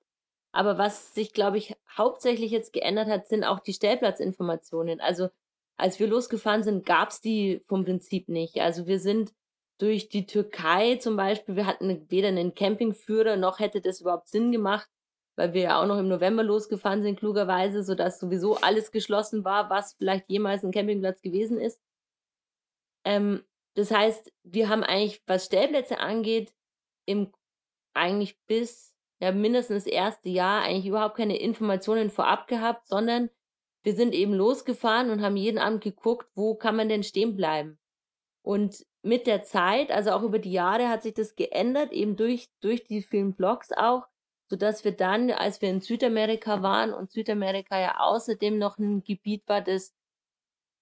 Aber 0.53 0.79
was 0.79 1.15
sich, 1.15 1.33
glaube 1.33 1.59
ich, 1.59 1.75
hauptsächlich 1.97 2.51
jetzt 2.51 2.73
geändert 2.73 3.09
hat, 3.09 3.29
sind 3.29 3.45
auch 3.45 3.61
die 3.61 3.75
Stellplatzinformationen. 3.75 5.01
Also 5.01 5.29
als 5.77 6.01
wir 6.01 6.07
losgefahren 6.07 6.63
sind, 6.63 6.87
gab 6.87 7.11
es 7.11 7.21
die 7.21 7.63
vom 7.67 7.85
Prinzip 7.85 8.29
nicht. 8.29 8.59
Also 8.59 8.87
wir 8.87 8.99
sind 8.99 9.33
durch 9.79 10.09
die 10.09 10.27
Türkei 10.27 10.97
zum 10.97 11.17
Beispiel, 11.17 11.57
wir 11.57 11.67
hatten 11.67 12.11
weder 12.11 12.29
einen 12.29 12.55
Campingführer 12.55 13.37
noch 13.37 13.59
hätte 13.59 13.81
das 13.81 14.01
überhaupt 14.01 14.29
Sinn 14.29 14.53
gemacht, 14.53 14.89
weil 15.37 15.53
wir 15.53 15.63
ja 15.63 15.83
auch 15.83 15.87
noch 15.87 15.99
im 15.99 16.09
November 16.09 16.43
losgefahren 16.43 17.03
sind, 17.03 17.19
klugerweise, 17.19 17.83
sodass 17.83 18.19
sowieso 18.19 18.57
alles 18.57 18.91
geschlossen 18.91 19.45
war, 19.45 19.69
was 19.69 19.95
vielleicht 19.95 20.31
jemals 20.31 20.65
ein 20.65 20.73
Campingplatz 20.73 21.21
gewesen 21.21 21.61
ist. 21.61 21.81
Ähm, 23.07 23.45
das 23.75 23.91
heißt, 23.91 24.33
wir 24.43 24.69
haben 24.69 24.83
eigentlich, 24.83 25.23
was 25.27 25.47
Stellplätze 25.47 26.01
angeht, 26.01 26.53
im 27.07 27.33
eigentlich 27.95 28.37
bis 28.47 28.95
ja 29.21 29.33
mindestens 29.33 29.85
das 29.85 29.93
erste 29.93 30.29
Jahr 30.29 30.63
eigentlich 30.63 30.87
überhaupt 30.87 31.17
keine 31.17 31.39
Informationen 31.39 32.11
vorab 32.11 32.49
gehabt, 32.49 32.87
sondern 32.89 33.31
wir 33.85 33.95
sind 33.95 34.13
eben 34.13 34.35
losgefahren 34.35 35.11
und 35.11 35.23
haben 35.23 35.37
jeden 35.37 35.59
Abend 35.59 35.83
geguckt, 35.83 36.29
wo 36.35 36.57
kann 36.57 36.77
man 36.77 36.89
denn 36.89 37.05
stehen 37.05 37.37
bleiben. 37.37 37.79
Und 38.43 38.85
mit 39.03 39.27
der 39.29 39.45
Zeit, 39.45 39.93
also 39.93 40.11
auch 40.11 40.23
über 40.23 40.41
die 40.41 40.53
Jahre, 40.53 40.89
hat 40.89 41.05
sich 41.05 41.15
das 41.15 41.37
geändert, 41.37 41.93
eben 41.93 42.17
durch, 42.17 42.49
durch 42.61 42.85
die 42.85 43.03
vielen 43.03 43.35
Blogs 43.35 43.71
auch, 43.73 44.07
sodass 44.51 44.85
wir 44.85 44.93
dann, 44.93 45.31
als 45.31 45.63
wir 45.63 45.71
in 45.71 45.81
Südamerika 45.81 46.63
waren 46.63 46.93
und 46.93 47.13
Südamerika 47.13 47.79
ja 47.81 48.01
außerdem 48.01 48.59
noch 48.59 48.79
ein 48.79 49.05
Gebiet 49.05 49.45
war, 49.47 49.63
das 49.63 49.95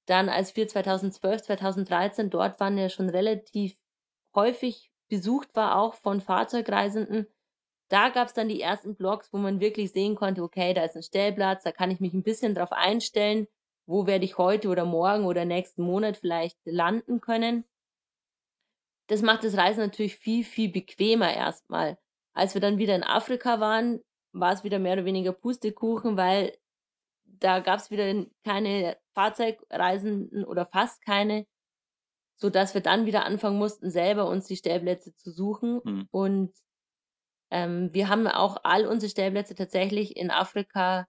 dann, 0.07 0.29
als 0.29 0.57
wir 0.57 0.69
2012, 0.69 1.43
2013 1.43 2.31
dort 2.31 2.61
waren, 2.61 2.79
ja 2.79 2.89
schon 2.89 3.09
relativ 3.09 3.79
häufig 4.35 4.91
besucht 5.09 5.55
war, 5.55 5.79
auch 5.79 5.95
von 5.95 6.21
Fahrzeugreisenden. 6.21 7.27
Da 7.89 8.09
gab 8.09 8.29
es 8.29 8.35
dann 8.35 8.49
die 8.49 8.61
ersten 8.61 8.97
Blogs, 8.97 9.33
wo 9.33 9.39
man 9.39 9.61
wirklich 9.61 9.93
sehen 9.93 10.15
konnte, 10.15 10.43
okay, 10.43 10.75
da 10.75 10.85
ist 10.85 10.97
ein 10.97 11.03
Stellplatz, 11.03 11.65
da 11.65 11.73
kann 11.73 11.91
ich 11.91 12.01
mich 12.01 12.15
ein 12.15 12.23
bisschen 12.23 12.55
drauf 12.55 12.73
einstellen, 12.73 13.47
wo 13.87 14.07
werde 14.07 14.25
ich 14.25 14.39
heute 14.39 14.69
oder 14.69 14.85
morgen 14.85 15.27
oder 15.27 15.45
nächsten 15.45 15.83
Monat 15.83 16.17
vielleicht 16.17 16.59
landen 16.65 17.21
können. 17.21 17.65
Das 19.09 19.21
macht 19.21 19.45
das 19.45 19.57
Reisen 19.57 19.81
natürlich 19.81 20.17
viel, 20.17 20.45
viel 20.45 20.71
bequemer 20.71 21.33
erstmal. 21.33 21.99
Als 22.33 22.55
wir 22.55 22.61
dann 22.61 22.79
wieder 22.79 22.97
in 22.97 23.05
Afrika 23.05 23.61
waren, 23.61 24.01
war 24.33 24.53
es 24.53 24.65
wieder 24.65 24.79
mehr 24.79 24.95
oder 24.95 25.05
weniger 25.05 25.33
Pustekuchen, 25.33 26.17
weil 26.17 26.57
da 27.41 27.61
gab 27.61 27.81
es 27.81 27.91
wieder 27.91 28.27
keine 28.45 28.97
Fahrzeugreisenden 29.15 30.45
oder 30.45 30.67
fast 30.67 31.05
keine, 31.05 31.47
so 32.37 32.51
dass 32.51 32.75
wir 32.75 32.81
dann 32.81 33.07
wieder 33.07 33.25
anfangen 33.25 33.59
mussten, 33.59 33.91
selber 33.91 34.29
uns 34.29 34.47
die 34.47 34.57
Stellplätze 34.57 35.15
zu 35.17 35.31
suchen. 35.31 35.81
Mhm. 35.85 36.09
Und 36.11 36.53
ähm, 37.51 37.91
wir 37.93 38.09
haben 38.09 38.27
auch 38.27 38.59
all 38.65 38.87
unsere 38.87 39.11
Stellplätze 39.11 39.55
tatsächlich 39.55 40.17
in 40.17 40.31
Afrika 40.31 41.07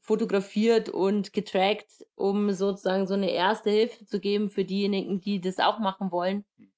fotografiert 0.00 0.88
und 0.88 1.32
getrackt, 1.32 2.06
um 2.14 2.52
sozusagen 2.52 3.06
so 3.06 3.14
eine 3.14 3.30
erste 3.30 3.70
Hilfe 3.70 4.06
zu 4.06 4.20
geben 4.20 4.48
für 4.48 4.64
diejenigen, 4.64 5.20
die 5.20 5.40
das 5.40 5.58
auch 5.58 5.78
machen 5.78 6.10
wollen. 6.10 6.44
Hm. 6.56 6.72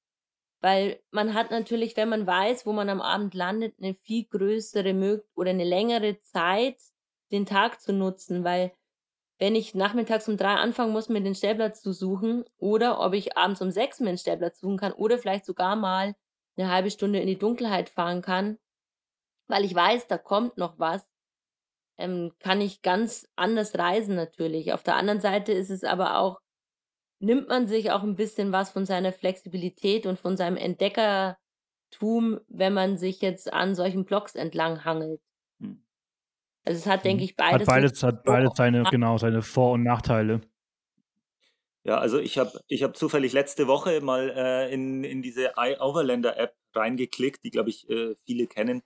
Weil 0.60 1.00
man 1.10 1.32
hat 1.32 1.50
natürlich, 1.50 1.96
wenn 1.96 2.10
man 2.10 2.26
weiß, 2.26 2.66
wo 2.66 2.72
man 2.72 2.88
am 2.88 3.00
Abend 3.00 3.34
landet, 3.34 3.74
eine 3.78 3.94
viel 3.94 4.26
größere 4.26 4.92
Möglichkeit 4.92 5.30
oder 5.36 5.50
eine 5.50 5.64
längere 5.64 6.20
Zeit, 6.20 6.76
den 7.32 7.46
Tag 7.46 7.80
zu 7.80 7.92
nutzen, 7.92 8.44
weil 8.44 8.72
wenn 9.38 9.54
ich 9.54 9.74
nachmittags 9.74 10.28
um 10.28 10.36
drei 10.36 10.54
anfangen 10.54 10.92
muss, 10.92 11.08
mir 11.08 11.22
den 11.22 11.34
Stellplatz 11.34 11.82
zu 11.82 11.92
suchen 11.92 12.44
oder 12.58 13.00
ob 13.00 13.14
ich 13.14 13.38
abends 13.38 13.62
um 13.62 13.70
sechs 13.70 13.98
mir 14.00 14.10
den 14.10 14.18
Stellplatz 14.18 14.60
suchen 14.60 14.76
kann 14.76 14.92
oder 14.92 15.18
vielleicht 15.18 15.46
sogar 15.46 15.76
mal 15.76 16.14
eine 16.56 16.70
halbe 16.70 16.90
Stunde 16.90 17.20
in 17.20 17.26
die 17.26 17.38
Dunkelheit 17.38 17.88
fahren 17.88 18.22
kann, 18.22 18.58
weil 19.48 19.64
ich 19.64 19.74
weiß, 19.74 20.06
da 20.08 20.18
kommt 20.18 20.58
noch 20.58 20.78
was, 20.78 21.06
ähm, 21.98 22.32
kann 22.40 22.60
ich 22.60 22.82
ganz 22.82 23.28
anders 23.36 23.78
reisen 23.78 24.16
natürlich. 24.16 24.72
Auf 24.72 24.82
der 24.82 24.96
anderen 24.96 25.20
Seite 25.20 25.52
ist 25.52 25.70
es 25.70 25.84
aber 25.84 26.18
auch, 26.18 26.40
nimmt 27.20 27.48
man 27.48 27.68
sich 27.68 27.92
auch 27.92 28.02
ein 28.02 28.16
bisschen 28.16 28.52
was 28.52 28.70
von 28.70 28.86
seiner 28.86 29.12
Flexibilität 29.12 30.06
und 30.06 30.18
von 30.18 30.36
seinem 30.36 30.56
Entdeckertum, 30.56 32.40
wenn 32.48 32.74
man 32.74 32.98
sich 32.98 33.20
jetzt 33.22 33.52
an 33.52 33.74
solchen 33.74 34.04
Blogs 34.04 34.34
entlang 34.34 34.84
hangelt. 34.84 35.20
Also 36.64 36.78
es 36.78 36.86
hat, 36.86 37.04
denke 37.04 37.22
mhm. 37.22 37.24
ich, 37.24 37.36
beides. 37.36 37.60
Hat 37.60 37.66
beides, 37.66 38.02
hat 38.02 38.24
beides 38.24 38.52
seine, 38.56 38.82
genau, 38.84 39.18
seine 39.18 39.42
Vor- 39.42 39.72
und 39.72 39.82
Nachteile. 39.82 40.40
Ja, 41.84 41.98
also 41.98 42.18
ich 42.18 42.36
habe 42.36 42.60
ich 42.68 42.82
hab 42.82 42.96
zufällig 42.96 43.32
letzte 43.32 43.66
Woche 43.66 44.00
mal 44.02 44.30
äh, 44.36 44.72
in, 44.72 45.02
in 45.02 45.22
diese 45.22 45.52
iOverlander-App 45.56 46.54
reingeklickt, 46.74 47.42
die, 47.44 47.50
glaube 47.50 47.70
ich, 47.70 47.88
äh, 47.88 48.16
viele 48.26 48.46
kennen. 48.46 48.82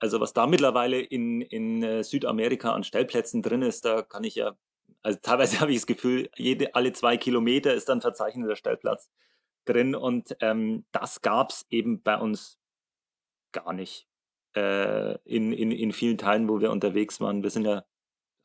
Also 0.00 0.18
was 0.20 0.32
da 0.32 0.48
mittlerweile 0.48 1.00
in, 1.00 1.40
in 1.40 1.82
äh, 1.84 2.02
Südamerika 2.02 2.72
an 2.72 2.82
Stellplätzen 2.82 3.42
drin 3.42 3.62
ist, 3.62 3.84
da 3.84 4.02
kann 4.02 4.24
ich 4.24 4.34
ja, 4.34 4.56
also 5.02 5.18
teilweise 5.22 5.60
habe 5.60 5.70
ich 5.70 5.78
das 5.78 5.86
Gefühl, 5.86 6.28
jede, 6.36 6.74
alle 6.74 6.92
zwei 6.92 7.16
Kilometer 7.16 7.72
ist 7.72 7.88
dann 7.88 8.00
verzeichneter 8.00 8.56
Stellplatz 8.56 9.08
drin 9.64 9.94
und 9.94 10.36
ähm, 10.40 10.84
das 10.90 11.20
es 11.22 11.66
eben 11.70 12.02
bei 12.02 12.18
uns 12.18 12.58
gar 13.52 13.72
nicht 13.72 14.08
äh, 14.54 15.18
in, 15.24 15.52
in, 15.52 15.70
in 15.70 15.92
vielen 15.92 16.18
Teilen, 16.18 16.48
wo 16.48 16.60
wir 16.60 16.70
unterwegs 16.70 17.20
waren. 17.20 17.42
Wir 17.42 17.50
sind 17.50 17.64
ja, 17.64 17.84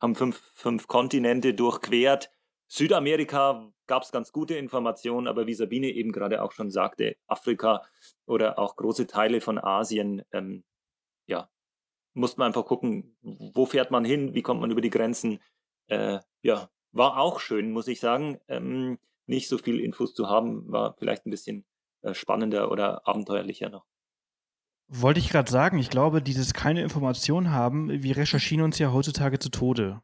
haben 0.00 0.14
fünf, 0.14 0.40
fünf 0.54 0.86
Kontinente 0.86 1.54
durchquert. 1.54 2.30
Südamerika 2.66 3.72
gab 3.86 4.02
es 4.02 4.12
ganz 4.12 4.32
gute 4.32 4.54
Informationen, 4.56 5.26
aber 5.26 5.46
wie 5.46 5.54
Sabine 5.54 5.88
eben 5.90 6.12
gerade 6.12 6.42
auch 6.42 6.52
schon 6.52 6.70
sagte, 6.70 7.16
Afrika 7.26 7.82
oder 8.26 8.58
auch 8.58 8.76
große 8.76 9.06
Teile 9.06 9.40
von 9.40 9.58
Asien, 9.58 10.22
ähm, 10.32 10.64
ja, 11.26 11.50
muss 12.14 12.36
man 12.36 12.48
einfach 12.48 12.66
gucken, 12.66 13.16
wo 13.22 13.66
fährt 13.66 13.90
man 13.90 14.04
hin, 14.04 14.34
wie 14.34 14.42
kommt 14.42 14.60
man 14.60 14.70
über 14.70 14.80
die 14.80 14.90
Grenzen. 14.90 15.40
Äh, 15.88 16.18
ja, 16.42 16.70
war 16.92 17.18
auch 17.18 17.40
schön, 17.40 17.72
muss 17.72 17.88
ich 17.88 18.00
sagen. 18.00 18.38
Ähm, 18.48 18.98
nicht 19.26 19.48
so 19.48 19.58
viel 19.58 19.80
Infos 19.80 20.14
zu 20.14 20.28
haben, 20.28 20.70
war 20.70 20.94
vielleicht 20.98 21.26
ein 21.26 21.30
bisschen 21.30 21.64
äh, 22.02 22.14
spannender 22.14 22.70
oder 22.70 23.06
abenteuerlicher 23.06 23.68
noch. 23.68 23.86
Wollte 24.88 25.20
ich 25.20 25.28
gerade 25.28 25.50
sagen, 25.50 25.78
ich 25.78 25.90
glaube, 25.90 26.22
dieses 26.22 26.54
keine 26.54 26.82
Information 26.82 27.50
haben, 27.50 28.02
wir 28.02 28.16
recherchieren 28.16 28.64
uns 28.64 28.78
ja 28.78 28.92
heutzutage 28.92 29.38
zu 29.38 29.50
Tode. 29.50 30.00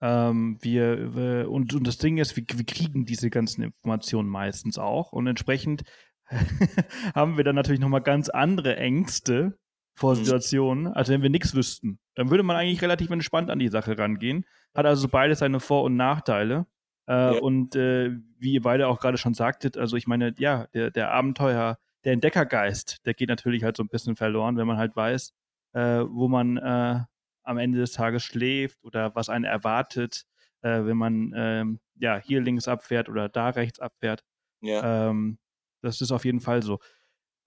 Ähm, 0.00 0.58
wir, 0.60 1.14
wir, 1.14 1.50
und, 1.50 1.74
und 1.74 1.86
das 1.86 1.98
Ding 1.98 2.18
ist, 2.18 2.36
wir, 2.36 2.44
wir 2.54 2.64
kriegen 2.64 3.04
diese 3.04 3.28
ganzen 3.28 3.62
Informationen 3.62 4.28
meistens 4.28 4.78
auch 4.78 5.12
und 5.12 5.26
entsprechend 5.26 5.82
haben 7.14 7.36
wir 7.36 7.44
dann 7.44 7.56
natürlich 7.56 7.80
nochmal 7.80 8.02
ganz 8.02 8.28
andere 8.28 8.76
Ängste, 8.76 9.58
vor 10.00 10.14
mhm. 10.14 10.24
Situationen, 10.24 10.86
als 10.88 11.10
wenn 11.10 11.22
wir 11.22 11.28
nichts 11.28 11.54
wüssten. 11.54 11.98
Dann 12.14 12.30
würde 12.30 12.42
man 12.42 12.56
eigentlich 12.56 12.80
relativ 12.80 13.10
entspannt 13.10 13.50
an 13.50 13.58
die 13.58 13.68
Sache 13.68 13.98
rangehen. 13.98 14.46
Hat 14.74 14.86
also 14.86 15.08
beides 15.08 15.40
seine 15.40 15.60
Vor- 15.60 15.84
und 15.84 15.96
Nachteile. 15.96 16.66
Äh, 17.06 17.12
ja. 17.12 17.30
Und 17.38 17.76
äh, 17.76 18.10
wie 18.38 18.54
ihr 18.54 18.62
beide 18.62 18.88
auch 18.88 18.98
gerade 18.98 19.18
schon 19.18 19.34
sagtet, 19.34 19.76
also 19.76 19.96
ich 19.96 20.06
meine, 20.06 20.34
ja, 20.38 20.66
der, 20.72 20.90
der 20.90 21.12
Abenteuer, 21.12 21.78
der 22.04 22.14
Entdeckergeist, 22.14 23.04
der 23.06 23.14
geht 23.14 23.28
natürlich 23.28 23.64
halt 23.64 23.76
so 23.76 23.82
ein 23.82 23.88
bisschen 23.88 24.16
verloren, 24.16 24.56
wenn 24.56 24.66
man 24.66 24.78
halt 24.78 24.96
weiß, 24.96 25.32
äh, 25.72 26.04
wo 26.08 26.28
man 26.28 26.56
äh, 26.56 27.00
am 27.42 27.58
Ende 27.58 27.78
des 27.78 27.92
Tages 27.92 28.22
schläft 28.22 28.82
oder 28.84 29.14
was 29.14 29.28
einen 29.28 29.44
erwartet, 29.44 30.24
äh, 30.62 30.84
wenn 30.84 30.96
man 30.96 31.32
ähm, 31.36 31.80
ja 31.94 32.18
hier 32.18 32.40
links 32.40 32.68
abfährt 32.68 33.08
oder 33.08 33.28
da 33.28 33.50
rechts 33.50 33.80
abfährt. 33.80 34.24
Ja. 34.62 35.10
Ähm, 35.10 35.38
das 35.82 36.00
ist 36.00 36.12
auf 36.12 36.24
jeden 36.24 36.40
Fall 36.40 36.62
so. 36.62 36.78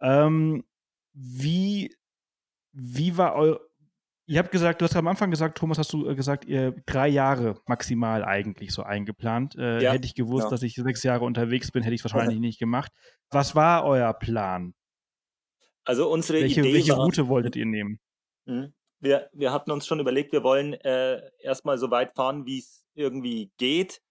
Ähm, 0.01 0.63
wie 1.13 1.95
wie 2.73 3.17
war 3.17 3.35
euer. 3.35 3.61
Ihr 4.25 4.39
habt 4.39 4.51
gesagt, 4.51 4.79
du 4.79 4.85
hast 4.85 4.95
am 4.95 5.07
Anfang 5.07 5.31
gesagt, 5.31 5.57
Thomas, 5.57 5.77
hast 5.77 5.91
du 5.91 6.07
äh, 6.07 6.15
gesagt, 6.15 6.45
ihr 6.45 6.73
drei 6.85 7.09
Jahre 7.09 7.59
maximal 7.67 8.23
eigentlich 8.23 8.71
so 8.71 8.83
eingeplant. 8.83 9.55
Äh, 9.57 9.83
ja, 9.83 9.91
hätte 9.91 10.05
ich 10.05 10.15
gewusst, 10.15 10.45
ja. 10.45 10.49
dass 10.49 10.63
ich 10.63 10.75
sechs 10.75 11.03
Jahre 11.03 11.25
unterwegs 11.25 11.71
bin, 11.71 11.83
hätte 11.83 11.93
ich 11.95 12.03
es 12.03 12.05
wahrscheinlich 12.05 12.39
nicht 12.39 12.59
gemacht. 12.59 12.91
Was 13.31 13.53
war 13.53 13.83
euer 13.83 14.13
Plan? 14.13 14.73
Also 15.83 16.09
unsere 16.09 16.39
welche, 16.39 16.61
Idee 16.61 16.73
welche 16.73 16.93
war, 16.93 17.05
Route 17.05 17.27
wolltet 17.27 17.57
ihr 17.57 17.65
nehmen? 17.65 17.99
Mhm. 18.45 18.73
Wir, 19.01 19.29
wir 19.33 19.51
hatten 19.51 19.71
uns 19.71 19.85
schon 19.85 19.99
überlegt, 19.99 20.31
wir 20.31 20.43
wollen 20.43 20.73
äh, 20.73 21.21
erstmal 21.39 21.77
so 21.77 21.91
weit 21.91 22.15
fahren, 22.15 22.45
wie 22.45 22.59
es 22.59 22.85
irgendwie 22.93 23.51
geht. 23.57 24.01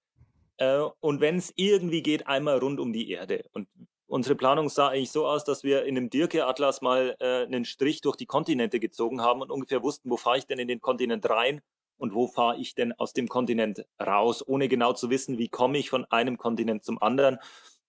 Äh, 0.59 0.81
und 1.01 1.23
wenn 1.23 1.37
es 1.37 1.51
irgendwie 1.57 2.03
geht, 2.03 2.27
einmal 2.27 2.59
rund 2.59 2.79
um 2.79 2.93
die 2.93 3.11
Erde. 3.11 3.45
Und 3.53 3.69
unsere 4.13 4.35
Planung 4.35 4.69
sah 4.69 4.89
eigentlich 4.89 5.11
so 5.11 5.27
aus, 5.27 5.43
dass 5.43 5.65
wir 5.65 5.87
in 5.87 5.97
einem 5.97 6.11
Dirke-Atlas 6.11 6.83
mal 6.83 7.17
äh, 7.19 7.45
einen 7.45 7.65
Strich 7.65 8.03
durch 8.03 8.17
die 8.17 8.27
Kontinente 8.27 8.79
gezogen 8.79 9.23
haben 9.23 9.41
und 9.41 9.51
ungefähr 9.51 9.83
wussten, 9.83 10.11
wo 10.11 10.19
fahre 10.19 10.37
ich 10.37 10.47
denn 10.47 10.59
in 10.59 10.69
den 10.69 10.83
Kontinent 10.83 11.29
rein 11.31 11.63
und 11.97 12.13
wo 12.13 12.27
fahre 12.27 12.59
ich 12.59 12.75
denn 12.75 12.93
aus 12.93 13.15
dem 13.15 13.27
Kontinent 13.27 13.87
raus, 13.99 14.47
ohne 14.47 14.69
genau 14.69 14.93
zu 14.93 15.09
wissen, 15.09 15.39
wie 15.39 15.49
komme 15.49 15.79
ich 15.79 15.89
von 15.89 16.05
einem 16.11 16.37
Kontinent 16.37 16.85
zum 16.85 17.01
anderen. 17.01 17.39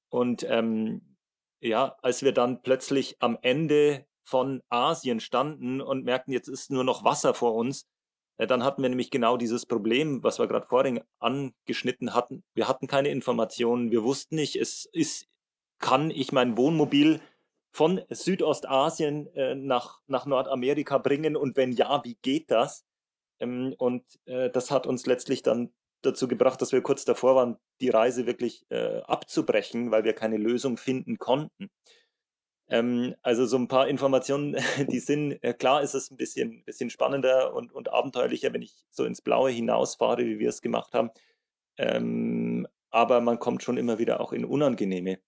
Und 0.07 0.45
ähm, 0.47 1.17
ja, 1.59 1.97
als 2.01 2.23
wir 2.23 2.31
dann 2.31 2.61
plötzlich 2.61 3.17
am 3.19 3.37
Ende 3.41 4.05
von 4.23 4.61
Asien 4.69 5.19
standen 5.19 5.81
und 5.81 6.05
merkten, 6.05 6.31
jetzt 6.31 6.47
ist 6.47 6.71
nur 6.71 6.85
noch 6.85 7.03
Wasser 7.03 7.33
vor 7.33 7.53
uns, 7.53 7.85
äh, 8.37 8.47
dann 8.47 8.63
hatten 8.63 8.81
wir 8.81 8.87
nämlich 8.87 9.11
genau 9.11 9.35
dieses 9.35 9.65
Problem, 9.65 10.23
was 10.23 10.39
wir 10.39 10.47
gerade 10.47 10.67
vorhin 10.67 11.01
angeschnitten 11.19 12.13
hatten. 12.13 12.45
Wir 12.53 12.69
hatten 12.69 12.87
keine 12.87 13.09
Informationen, 13.09 13.91
wir 13.91 14.03
wussten 14.03 14.35
nicht, 14.35 14.55
es 14.55 14.85
ist, 14.93 15.27
kann 15.79 16.11
ich 16.11 16.31
mein 16.31 16.57
Wohnmobil 16.57 17.19
von 17.71 18.01
Südostasien 18.09 19.27
äh, 19.35 19.55
nach, 19.55 20.01
nach 20.07 20.25
Nordamerika 20.25 20.99
bringen 20.99 21.35
und 21.35 21.57
wenn 21.57 21.71
ja, 21.71 22.03
wie 22.03 22.15
geht 22.21 22.51
das? 22.51 22.85
Ähm, 23.39 23.73
und 23.77 24.03
äh, 24.25 24.49
das 24.49 24.71
hat 24.71 24.85
uns 24.87 25.05
letztlich 25.05 25.41
dann 25.41 25.73
dazu 26.03 26.27
gebracht, 26.27 26.61
dass 26.61 26.71
wir 26.71 26.81
kurz 26.81 27.05
davor 27.05 27.35
waren, 27.35 27.57
die 27.81 27.89
Reise 27.89 28.27
wirklich 28.27 28.65
äh, 28.69 29.01
abzubrechen, 29.01 29.91
weil 29.91 30.03
wir 30.03 30.13
keine 30.13 30.37
Lösung 30.37 30.77
finden 30.77 31.17
konnten. 31.17 31.69
Ähm, 32.69 33.15
also 33.21 33.45
so 33.45 33.57
ein 33.57 33.67
paar 33.67 33.87
Informationen, 33.87 34.55
die 34.89 34.99
sind, 34.99 35.43
äh, 35.43 35.53
klar 35.53 35.81
ist 35.81 35.95
es 35.95 36.11
ein 36.11 36.17
bisschen, 36.17 36.63
bisschen 36.65 36.89
spannender 36.89 37.53
und, 37.53 37.73
und 37.73 37.91
abenteuerlicher, 37.91 38.53
wenn 38.53 38.61
ich 38.61 38.85
so 38.89 39.05
ins 39.05 39.21
Blaue 39.21 39.49
hinausfahre, 39.49 40.25
wie 40.25 40.39
wir 40.39 40.49
es 40.49 40.61
gemacht 40.61 40.93
haben. 40.93 41.09
Ähm, 41.77 42.67
aber 42.91 43.21
man 43.21 43.39
kommt 43.39 43.63
schon 43.63 43.77
immer 43.77 43.97
wieder 43.97 44.21
auch 44.21 44.31
in 44.31 44.45
unangenehme 44.45 45.19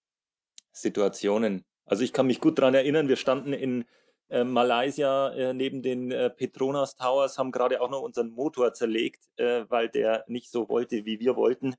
Situationen. 0.76 1.64
Also 1.84 2.04
ich 2.04 2.12
kann 2.12 2.26
mich 2.26 2.40
gut 2.40 2.58
daran 2.58 2.74
erinnern, 2.74 3.08
wir 3.08 3.16
standen 3.16 3.52
in 3.52 3.84
äh, 4.28 4.44
Malaysia 4.44 5.30
äh, 5.30 5.54
neben 5.54 5.82
den 5.82 6.10
äh, 6.10 6.30
Petronas 6.30 6.96
Towers, 6.96 7.38
haben 7.38 7.52
gerade 7.52 7.80
auch 7.80 7.90
noch 7.90 8.02
unseren 8.02 8.30
Motor 8.30 8.74
zerlegt, 8.74 9.24
äh, 9.36 9.64
weil 9.68 9.88
der 9.88 10.24
nicht 10.26 10.50
so 10.50 10.68
wollte, 10.68 11.04
wie 11.04 11.20
wir 11.20 11.36
wollten. 11.36 11.76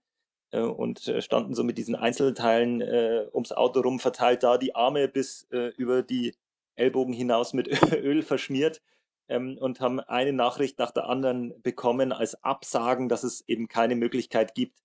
Äh, 0.51 0.61
und 0.61 1.07
äh, 1.07 1.21
standen 1.21 1.55
so 1.55 1.63
mit 1.63 1.77
diesen 1.77 1.95
Einzelteilen 1.95 2.81
ums 3.33 3.51
Auto 3.51 3.81
rum, 3.81 3.99
verteilt 3.99 4.43
da 4.43 4.57
die 4.57 4.75
Arme 4.75 5.07
bis 5.07 5.47
über 5.77 6.03
die 6.03 6.35
Ellbogen 6.75 7.13
hinaus 7.13 7.53
mit 7.53 7.67
Öl 7.93 8.21
verschmiert 8.21 8.81
ähm, 9.27 9.57
und 9.59 9.79
haben 9.81 9.99
eine 9.99 10.33
Nachricht 10.33 10.79
nach 10.79 10.91
der 10.91 11.09
anderen 11.09 11.61
bekommen 11.61 12.11
als 12.11 12.41
Absagen, 12.43 13.09
dass 13.09 13.23
es 13.23 13.43
eben 13.47 13.67
keine 13.67 13.95
Möglichkeit 13.95 14.55
gibt, 14.55 14.79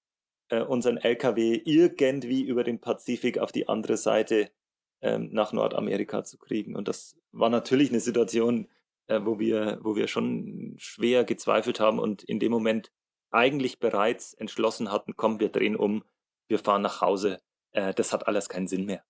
unseren 0.61 0.99
LKW 0.99 1.61
irgendwie 1.65 2.43
über 2.43 2.65
den 2.65 2.81
Pazifik 2.81 3.39
auf 3.39 3.53
die 3.53 3.69
andere 3.69 3.97
Seite 3.97 4.51
ähm, 5.01 5.31
nach 5.33 5.53
Nordamerika 5.53 6.25
zu 6.25 6.39
kriegen. 6.39 6.77
Und 6.77 6.89
das 6.89 7.17
war 7.33 7.51
natürlich 7.51 7.91
eine 7.91 8.01
Situation, 8.01 8.69
äh, 9.09 9.21
wo, 9.25 9.39
wir, 9.39 9.79
wo 9.83 9.97
wir 9.97 10.09
schon 10.09 10.75
schwer 10.79 11.25
gezweifelt 11.25 11.81
haben 11.81 11.99
und 11.99 12.23
in 12.23 12.39
dem 12.39 12.53
Moment 12.53 12.93
eigentlich 13.31 13.79
bereits 13.79 14.35
entschlossen 14.35 14.93
hatten, 14.93 15.17
komm, 15.17 15.41
wir 15.41 15.49
drehen 15.49 15.77
um, 15.77 16.05
wir 16.49 16.59
fahren 16.59 16.83
nach 16.83 17.01
Hause. 17.01 17.41
Äh, 17.73 17.95
das 17.95 18.13
hat 18.13 18.29
alles 18.29 18.49
keinen 18.49 18.69
Sinn 18.69 18.87
mehr. 18.87 19.03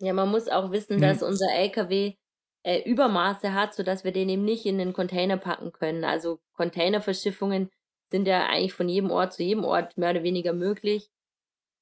Ja, 0.00 0.12
man 0.12 0.30
muss 0.30 0.48
auch 0.48 0.70
wissen, 0.72 0.94
hm. 0.94 1.02
dass 1.02 1.22
unser 1.22 1.52
LKW 1.52 2.14
äh, 2.62 2.82
Übermaße 2.82 3.54
hat, 3.54 3.74
sodass 3.74 4.04
wir 4.04 4.12
den 4.12 4.28
eben 4.28 4.44
nicht 4.44 4.66
in 4.66 4.78
den 4.78 4.92
Container 4.92 5.36
packen 5.36 5.72
können. 5.72 6.04
Also 6.04 6.40
Containerverschiffungen 6.54 7.70
sind 8.10 8.26
ja 8.26 8.46
eigentlich 8.46 8.72
von 8.72 8.88
jedem 8.88 9.10
Ort 9.10 9.32
zu 9.34 9.42
jedem 9.42 9.64
Ort 9.64 9.96
mehr 9.96 10.10
oder 10.10 10.22
weniger 10.22 10.52
möglich. 10.52 11.10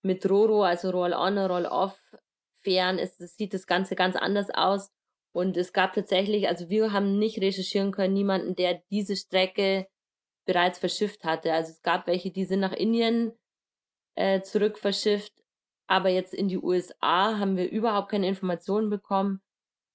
Mit 0.02 0.28
Roro, 0.28 0.62
also 0.62 0.90
Roll-on, 0.90 1.38
Roll-off, 1.38 1.98
Fähren 2.62 2.98
ist, 2.98 3.18
sieht 3.36 3.54
das 3.54 3.66
Ganze 3.66 3.96
ganz 3.96 4.16
anders 4.16 4.50
aus. 4.50 4.90
Und 5.32 5.56
es 5.56 5.72
gab 5.72 5.92
tatsächlich, 5.92 6.48
also 6.48 6.68
wir 6.68 6.92
haben 6.92 7.18
nicht 7.18 7.40
recherchieren 7.40 7.92
können, 7.92 8.14
niemanden, 8.14 8.54
der 8.54 8.82
diese 8.90 9.16
Strecke 9.16 9.86
bereits 10.46 10.78
verschifft 10.78 11.24
hatte. 11.24 11.52
Also 11.52 11.72
es 11.72 11.82
gab 11.82 12.06
welche, 12.06 12.30
die 12.30 12.44
sind 12.44 12.60
nach 12.60 12.72
Indien 12.72 13.32
äh, 14.16 14.40
zurück 14.42 14.78
verschifft, 14.78 15.32
aber 15.86 16.08
jetzt 16.08 16.34
in 16.34 16.48
die 16.48 16.58
USA 16.58 17.38
haben 17.38 17.56
wir 17.56 17.70
überhaupt 17.70 18.10
keine 18.10 18.28
Informationen 18.28 18.90
bekommen. 18.90 19.40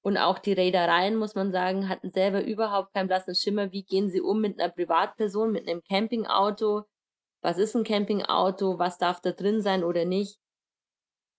Und 0.04 0.18
auch 0.18 0.38
die 0.38 0.54
Reedereien, 0.54 1.16
muss 1.16 1.34
man 1.34 1.54
sagen, 1.54 1.88
hatten 1.88 2.12
selber 2.12 2.44
überhaupt 2.44 2.94
keinen 2.94 3.08
blassen 3.08 3.36
Schimmer, 3.36 3.72
wie 3.72 3.84
gehen 3.84 4.10
sie 4.10 4.20
um 4.20 4.42
mit 4.42 4.60
einer 4.60 4.72
Privatperson, 4.72 5.52
mit 5.52 5.68
einem 5.68 5.82
Campingauto. 5.82 6.84
Was 7.42 7.58
ist 7.58 7.76
ein 7.76 7.86
Campingauto? 7.86 8.78
Was 8.80 8.98
darf 8.98 9.22
da 9.22 9.32
drin 9.32 9.62
sein 9.62 9.84
oder 9.84 10.04
nicht? 10.04 10.40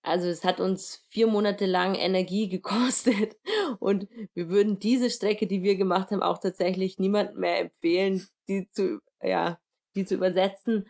Also 0.02 0.28
es 0.28 0.44
hat 0.44 0.60
uns 0.60 1.06
vier 1.10 1.26
Monate 1.26 1.66
lang 1.66 1.94
Energie 1.94 2.48
gekostet 2.48 3.36
und 3.80 4.08
wir 4.34 4.48
würden 4.48 4.78
diese 4.78 5.10
Strecke, 5.10 5.46
die 5.46 5.62
wir 5.62 5.76
gemacht 5.76 6.10
haben, 6.10 6.22
auch 6.22 6.38
tatsächlich 6.38 6.98
niemandem 6.98 7.40
mehr 7.40 7.60
empfehlen, 7.60 8.26
die 8.48 8.68
zu, 8.70 9.00
ja, 9.22 9.58
die 9.94 10.06
zu 10.06 10.14
übersetzen, 10.14 10.86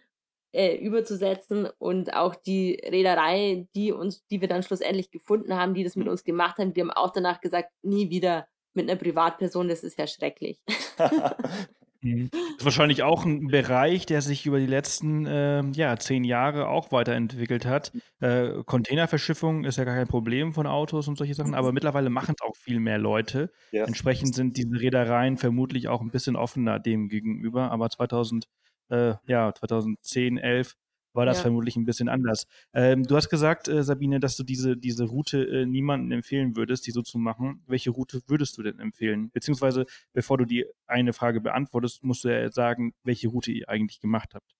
äh, 0.54 0.76
überzusetzen 0.76 1.68
und 1.78 2.14
auch 2.14 2.34
die 2.34 2.80
Reederei, 2.84 3.66
die 3.74 3.92
uns, 3.92 4.24
die 4.26 4.40
wir 4.40 4.48
dann 4.48 4.62
schlussendlich 4.62 5.10
gefunden 5.10 5.54
haben, 5.54 5.74
die 5.74 5.84
das 5.84 5.96
mit 5.96 6.08
uns 6.08 6.24
gemacht 6.24 6.58
haben, 6.58 6.72
die 6.72 6.80
haben 6.80 6.90
auch 6.90 7.12
danach 7.12 7.40
gesagt, 7.40 7.70
nie 7.82 8.08
wieder 8.08 8.46
mit 8.72 8.88
einer 8.88 8.98
Privatperson, 8.98 9.68
das 9.68 9.82
ist 9.82 9.98
ja 9.98 10.06
schrecklich. 10.06 10.60
Mhm. 12.04 12.28
Das 12.30 12.58
ist 12.58 12.64
wahrscheinlich 12.66 13.02
auch 13.02 13.24
ein 13.24 13.46
Bereich, 13.46 14.04
der 14.04 14.20
sich 14.20 14.44
über 14.44 14.60
die 14.60 14.66
letzten 14.66 15.26
äh, 15.26 15.62
ja, 15.72 15.96
zehn 15.96 16.22
Jahre 16.22 16.68
auch 16.68 16.92
weiterentwickelt 16.92 17.64
hat. 17.64 17.92
Äh, 18.20 18.62
Containerverschiffung 18.66 19.64
ist 19.64 19.78
ja 19.78 19.84
gar 19.84 19.96
kein 19.96 20.06
Problem 20.06 20.52
von 20.52 20.66
Autos 20.66 21.08
und 21.08 21.16
solche 21.16 21.34
Sachen, 21.34 21.54
aber 21.54 21.72
mittlerweile 21.72 22.10
machen 22.10 22.34
es 22.38 22.46
auch 22.46 22.56
viel 22.56 22.78
mehr 22.78 22.98
Leute. 22.98 23.50
Ja. 23.72 23.84
Entsprechend 23.84 24.34
sind 24.34 24.58
diese 24.58 24.78
Reedereien 24.78 25.38
vermutlich 25.38 25.88
auch 25.88 26.02
ein 26.02 26.10
bisschen 26.10 26.36
offener 26.36 26.78
dem 26.78 27.08
gegenüber. 27.08 27.70
Aber 27.70 27.88
2000, 27.88 28.44
äh, 28.88 29.14
ja, 29.26 29.52
2010, 29.52 30.38
11 30.38 30.76
war 31.14 31.26
das 31.26 31.38
ja. 31.38 31.42
vermutlich 31.42 31.76
ein 31.76 31.84
bisschen 31.84 32.08
anders. 32.08 32.46
Ähm, 32.72 33.04
du 33.04 33.16
hast 33.16 33.28
gesagt, 33.28 33.68
äh, 33.68 33.82
Sabine, 33.82 34.20
dass 34.20 34.36
du 34.36 34.42
diese, 34.42 34.76
diese 34.76 35.04
Route 35.04 35.44
äh, 35.44 35.64
niemandem 35.64 36.10
empfehlen 36.10 36.56
würdest, 36.56 36.86
die 36.86 36.90
so 36.90 37.02
zu 37.02 37.18
machen. 37.18 37.62
Welche 37.66 37.90
Route 37.90 38.20
würdest 38.26 38.58
du 38.58 38.62
denn 38.62 38.80
empfehlen? 38.80 39.30
Beziehungsweise, 39.30 39.86
bevor 40.12 40.38
du 40.38 40.44
die 40.44 40.66
eine 40.86 41.12
Frage 41.12 41.40
beantwortest, 41.40 42.02
musst 42.02 42.24
du 42.24 42.28
ja 42.28 42.50
sagen, 42.50 42.94
welche 43.04 43.28
Route 43.28 43.52
ihr 43.52 43.68
eigentlich 43.68 44.00
gemacht 44.00 44.34
habt. 44.34 44.56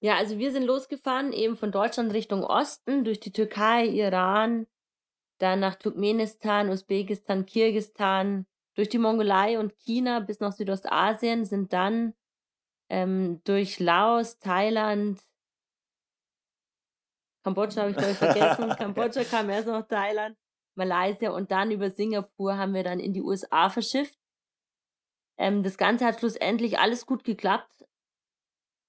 Ja, 0.00 0.16
also 0.16 0.38
wir 0.38 0.52
sind 0.52 0.64
losgefahren, 0.64 1.32
eben 1.32 1.56
von 1.56 1.72
Deutschland 1.72 2.12
Richtung 2.12 2.44
Osten, 2.44 3.04
durch 3.04 3.18
die 3.18 3.32
Türkei, 3.32 3.86
Iran, 3.86 4.66
dann 5.38 5.60
nach 5.60 5.76
Turkmenistan, 5.76 6.68
Usbekistan, 6.68 7.46
Kirgistan, 7.46 8.46
durch 8.74 8.88
die 8.88 8.98
Mongolei 8.98 9.58
und 9.58 9.72
China 9.76 10.20
bis 10.20 10.38
nach 10.38 10.52
Südostasien, 10.52 11.44
sind 11.44 11.72
dann 11.72 12.14
ähm, 12.90 13.40
durch 13.44 13.78
Laos, 13.78 14.38
Thailand, 14.38 15.20
Kambodscha 17.44 17.82
habe 17.82 17.90
ich 17.90 17.96
glaube 17.96 18.12
ich 18.12 18.18
vergessen. 18.18 18.68
Kambodscha 18.78 19.24
kam 19.24 19.48
erst 19.50 19.68
noch 19.68 19.86
Thailand, 19.86 20.36
Malaysia 20.74 21.30
und 21.30 21.50
dann 21.50 21.70
über 21.70 21.90
Singapur 21.90 22.56
haben 22.56 22.74
wir 22.74 22.84
dann 22.84 23.00
in 23.00 23.12
die 23.12 23.22
USA 23.22 23.70
verschifft. 23.70 24.18
Ähm, 25.38 25.62
das 25.62 25.78
Ganze 25.78 26.04
hat 26.04 26.18
schlussendlich 26.18 26.78
alles 26.78 27.06
gut 27.06 27.24
geklappt, 27.24 27.86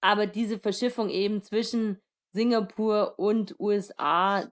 aber 0.02 0.28
diese 0.28 0.60
Verschiffung 0.60 1.10
eben 1.10 1.42
zwischen 1.44 2.02
Singapur 2.32 3.18
und 3.18 3.60
USA, 3.60 4.50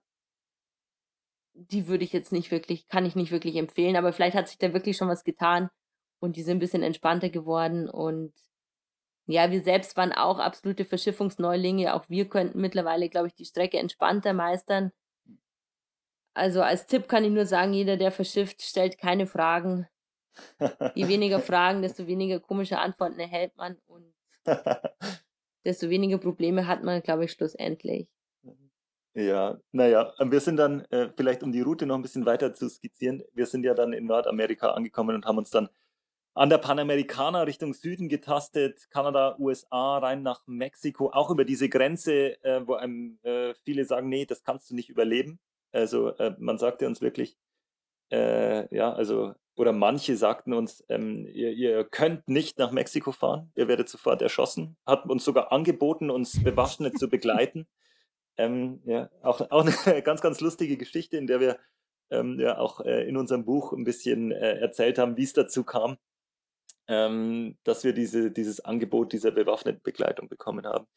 die 1.54 1.88
würde 1.88 2.04
ich 2.04 2.14
jetzt 2.14 2.32
nicht 2.32 2.52
wirklich, 2.52 2.88
kann 2.88 3.06
ich 3.06 3.16
nicht 3.16 3.32
wirklich 3.32 3.56
empfehlen, 3.56 3.96
aber 3.96 4.14
vielleicht 4.14 4.36
hat 4.36 4.48
sich 4.48 4.58
da 4.58 4.74
wirklich 4.74 4.98
schon 4.98 5.08
was 5.08 5.24
getan 5.24 5.70
und 6.20 6.36
die 6.36 6.44
sind 6.44 6.58
ein 6.58 6.60
bisschen 6.60 6.84
entspannter 6.84 7.30
geworden 7.30 7.90
und 7.90 8.34
ja, 9.28 9.52
wir 9.52 9.62
selbst 9.62 9.98
waren 9.98 10.14
auch 10.14 10.40
absolute 10.40 10.86
Verschiffungsneulinge. 10.86 11.94
Auch 11.94 12.06
wir 12.08 12.30
könnten 12.30 12.62
mittlerweile, 12.62 13.10
glaube 13.10 13.28
ich, 13.28 13.36
die 13.36 13.46
Strecke 13.46 13.78
entspannter 13.78 14.34
meistern. 14.34 14.92
Also 16.34 16.62
als 16.62 16.86
Tipp 16.86 17.10
kann 17.10 17.26
ich 17.26 17.32
nur 17.32 17.46
sagen, 17.46 17.74
jeder, 17.74 17.98
der 17.98 18.12
verschifft, 18.12 18.62
stellt 18.62 18.98
keine 18.98 19.28
Fragen. 19.28 19.88
Je 20.96 21.08
weniger 21.08 21.40
Fragen, 21.52 21.82
desto 21.82 22.08
weniger 22.08 22.40
komische 22.40 22.78
Antworten 22.78 23.20
erhält 23.20 23.56
man 23.58 23.78
und 23.88 24.14
desto 25.66 25.90
weniger 25.90 26.20
Probleme 26.20 26.68
hat 26.68 26.84
man, 26.84 27.02
glaube 27.02 27.26
ich, 27.26 27.32
schlussendlich. 27.32 28.08
Ja, 29.14 29.60
naja, 29.72 30.14
wir 30.20 30.40
sind 30.40 30.58
dann, 30.58 30.82
äh, 30.92 31.10
vielleicht 31.18 31.42
um 31.42 31.52
die 31.52 31.62
Route 31.62 31.88
noch 31.88 31.96
ein 31.96 32.04
bisschen 32.04 32.28
weiter 32.28 32.54
zu 32.54 32.70
skizzieren, 32.70 33.24
wir 33.34 33.48
sind 33.48 33.64
ja 33.64 33.74
dann 33.74 33.92
in 33.92 34.06
Nordamerika 34.06 34.72
angekommen 34.72 35.16
und 35.16 35.26
haben 35.26 35.40
uns 35.40 35.50
dann 35.50 35.70
an 36.38 36.50
der 36.50 36.60
Panamericana 36.60 37.42
Richtung 37.42 37.74
Süden 37.74 38.10
getastet, 38.10 38.88
Kanada, 38.92 39.36
USA, 39.40 39.98
rein 39.98 40.22
nach 40.22 40.46
Mexiko, 40.46 41.10
auch 41.10 41.32
über 41.32 41.46
diese 41.46 41.68
Grenze, 41.68 42.42
äh, 42.44 42.62
wo 42.66 42.76
einem 42.76 43.18
äh, 43.24 43.56
viele 43.64 43.86
sagen, 43.86 44.08
nee, 44.08 44.26
das 44.26 44.44
kannst 44.44 44.70
du 44.70 44.76
nicht 44.76 44.90
überleben. 44.90 45.40
Also 45.72 46.10
äh, 46.18 46.36
man 46.38 46.60
sagte 46.60 46.86
uns 46.86 47.02
wirklich, 47.02 47.38
äh, 48.12 48.74
ja, 48.76 48.94
also, 48.94 49.34
oder 49.56 49.74
manche 49.74 50.16
sagten 50.16 50.54
uns, 50.54 50.86
ähm, 50.90 51.26
ihr, 51.26 51.52
ihr, 51.54 51.84
könnt 51.84 52.30
nicht 52.30 52.60
nach 52.60 52.72
Mexiko 52.72 53.12
fahren, 53.12 53.52
ihr 53.56 53.68
werdet 53.68 53.90
sofort 53.90 54.22
erschossen, 54.22 54.78
hat 54.86 55.08
uns 55.08 55.26
sogar 55.26 55.52
angeboten, 55.52 56.12
uns 56.12 56.44
Bewaffnet 56.44 56.98
zu 57.00 57.10
begleiten. 57.10 57.68
Ähm, 58.40 58.84
ja, 58.86 59.10
auch, 59.24 59.42
auch 59.50 59.66
eine 59.66 60.02
ganz, 60.04 60.22
ganz 60.22 60.42
lustige 60.42 60.78
Geschichte, 60.78 61.18
in 61.18 61.26
der 61.26 61.40
wir 61.40 61.58
ähm, 62.12 62.40
ja 62.40 62.60
auch 62.60 62.82
äh, 62.82 63.08
in 63.10 63.18
unserem 63.18 63.46
Buch 63.46 63.74
ein 63.74 63.84
bisschen 63.84 64.32
äh, 64.32 64.60
erzählt 64.60 65.00
haben, 65.00 65.18
wie 65.18 65.24
es 65.24 65.34
dazu 65.34 65.64
kam, 65.64 65.98
ähm, 66.88 67.58
dass 67.64 67.84
wir 67.84 67.94
diese, 67.94 68.32
dieses 68.32 68.60
Angebot 68.60 69.14
dieser 69.14 69.32
bewaffneten 69.32 69.82
Begleitung 69.84 70.30
bekommen 70.30 70.66
haben. 70.66 70.88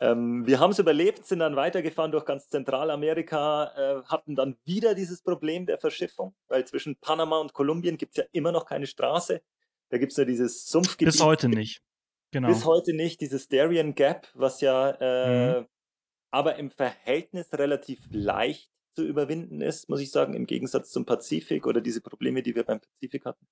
Ähm, 0.00 0.46
wir 0.46 0.60
haben 0.60 0.70
es 0.70 0.78
überlebt, 0.78 1.26
sind 1.26 1.40
dann 1.40 1.56
weitergefahren 1.56 2.12
durch 2.12 2.24
ganz 2.24 2.48
Zentralamerika, 2.48 3.72
äh, 3.76 4.02
hatten 4.04 4.36
dann 4.36 4.56
wieder 4.64 4.94
dieses 4.94 5.22
Problem 5.22 5.66
der 5.66 5.78
Verschiffung, 5.78 6.34
weil 6.46 6.64
zwischen 6.66 6.96
Panama 6.96 7.38
und 7.38 7.52
Kolumbien 7.52 7.98
gibt 7.98 8.12
es 8.12 8.18
ja 8.18 8.24
immer 8.32 8.52
noch 8.52 8.64
keine 8.64 8.86
Straße. 8.86 9.42
Da 9.90 9.98
gibt 9.98 10.12
es 10.12 10.18
ja 10.18 10.24
dieses 10.24 10.66
Sumpfgebiet. 10.66 11.14
Bis 11.14 11.22
heute 11.22 11.48
nicht. 11.48 11.82
Genau. 12.30 12.48
Bis 12.48 12.64
heute 12.64 12.94
nicht, 12.94 13.20
dieses 13.20 13.48
Darien 13.48 13.94
Gap, 13.94 14.28
was 14.34 14.60
ja 14.60 14.90
äh, 15.00 15.60
mhm. 15.60 15.66
aber 16.30 16.56
im 16.56 16.70
Verhältnis 16.70 17.52
relativ 17.54 18.00
leicht 18.10 18.70
zu 18.94 19.04
überwinden 19.04 19.62
ist, 19.62 19.88
muss 19.88 20.00
ich 20.00 20.10
sagen, 20.10 20.34
im 20.34 20.46
Gegensatz 20.46 20.90
zum 20.90 21.06
Pazifik 21.06 21.66
oder 21.66 21.80
diese 21.80 22.02
Probleme, 22.02 22.42
die 22.42 22.54
wir 22.54 22.64
beim 22.64 22.80
Pazifik 22.80 23.24
hatten. 23.24 23.46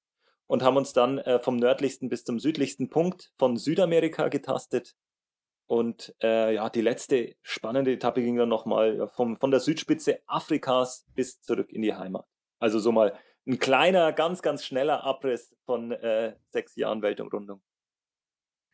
Und 0.47 0.63
haben 0.63 0.77
uns 0.77 0.93
dann 0.93 1.19
äh, 1.19 1.41
vom 1.41 1.57
nördlichsten 1.57 2.09
bis 2.09 2.25
zum 2.25 2.39
südlichsten 2.39 2.89
Punkt 2.89 3.33
von 3.37 3.57
Südamerika 3.57 4.29
getastet. 4.29 4.95
Und 5.67 6.15
äh, 6.23 6.55
ja, 6.55 6.71
die 6.71 6.81
letzte 6.81 7.35
spannende 7.43 7.93
Etappe 7.93 8.23
ging 8.23 8.37
dann 8.37 8.49
nochmal 8.49 9.09
vom, 9.09 9.37
von 9.37 9.51
der 9.51 9.61
Südspitze 9.61 10.21
Afrikas 10.27 11.05
bis 11.15 11.41
zurück 11.41 11.73
in 11.73 11.83
die 11.83 11.95
Heimat. 11.95 12.27
Also 12.61 12.79
so 12.79 12.93
mal 12.93 13.19
ein 13.47 13.59
kleiner, 13.59 14.13
ganz, 14.13 14.43
ganz 14.43 14.65
schneller 14.65 15.05
Abriss 15.05 15.57
von 15.65 15.91
äh, 15.91 16.37
sechs 16.51 16.77
Jahren 16.77 17.03
Weltumrundung. 17.03 17.63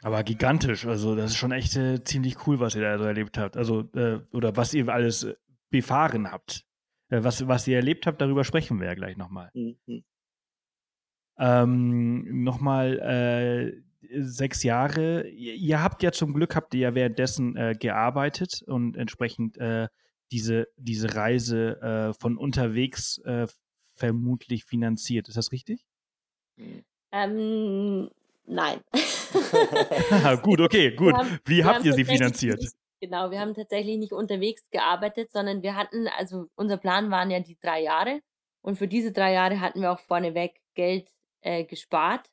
Aber 0.02 0.24
gigantisch, 0.24 0.85
also 0.85 1.14
das 1.14 1.30
ist 1.30 1.37
schon 1.37 1.52
echt 1.52 1.76
äh, 1.76 2.02
ziemlich 2.02 2.46
cool, 2.46 2.58
was 2.58 2.74
ihr 2.74 2.82
da 2.82 2.98
so 2.98 3.04
erlebt 3.04 3.38
habt. 3.38 3.56
Also, 3.56 3.88
äh, 3.94 4.20
oder 4.32 4.56
was 4.56 4.74
ihr 4.74 4.88
alles 4.88 5.26
befahren 5.70 6.30
habt. 6.30 6.66
Äh, 7.08 7.22
was, 7.22 7.46
was 7.46 7.66
ihr 7.68 7.76
erlebt 7.76 8.06
habt, 8.06 8.20
darüber 8.20 8.44
sprechen 8.44 8.80
wir 8.80 8.88
ja 8.88 8.94
gleich 8.94 9.16
nochmal. 9.16 9.50
Mhm. 9.54 10.04
Ähm, 11.38 12.45
nochmal 12.45 12.99
äh, 12.99 14.23
sechs 14.23 14.62
Jahre. 14.62 15.29
Ihr, 15.29 15.55
ihr, 15.55 15.83
habt 15.83 16.03
ja 16.03 16.12
zum 16.12 16.35
Glück, 16.35 16.55
habt 16.55 16.75
ihr 16.75 16.81
ja 16.81 16.95
währenddessen 16.95 17.57
äh, 17.57 17.75
gearbeitet 17.79 18.62
und 18.66 18.97
entsprechend 18.97 19.59
diese, 20.31 20.66
diese 20.77 21.14
Reise 21.14 22.14
von 22.18 22.38
unterwegs 22.38 23.21
vermutlich 23.95 24.64
finanziert. 24.64 25.29
Ist 25.29 25.37
das 25.37 25.53
richtig? 25.53 25.85
Ähm, 27.12 28.11
nein. 28.47 28.81
gut, 30.42 30.61
okay, 30.61 30.95
gut. 30.95 31.14
Haben, 31.14 31.38
Wie 31.45 31.64
habt 31.64 31.85
ihr 31.85 31.92
sie 31.92 32.05
finanziert? 32.05 32.64
Genau, 33.01 33.31
wir 33.31 33.40
haben 33.40 33.55
tatsächlich 33.55 33.99
nicht 33.99 34.12
unterwegs 34.12 34.62
gearbeitet, 34.71 35.33
sondern 35.33 35.62
wir 35.62 35.75
hatten, 35.75 36.07
also 36.16 36.47
unser 36.55 36.77
Plan 36.77 37.11
waren 37.11 37.31
ja 37.31 37.40
die 37.40 37.59
drei 37.61 37.83
Jahre 37.83 38.21
und 38.62 38.77
für 38.77 38.87
diese 38.87 39.12
drei 39.12 39.33
Jahre 39.33 39.61
hatten 39.61 39.81
wir 39.81 39.90
auch 39.90 40.01
vorneweg 40.01 40.61
Geld 40.75 41.09
äh, 41.42 41.64
gespart 41.64 42.31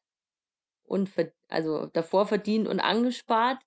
und 0.84 1.12
also 1.48 1.88
davor 1.88 2.26
verdient 2.26 2.68
und 2.68 2.80
angespart. 2.80 3.62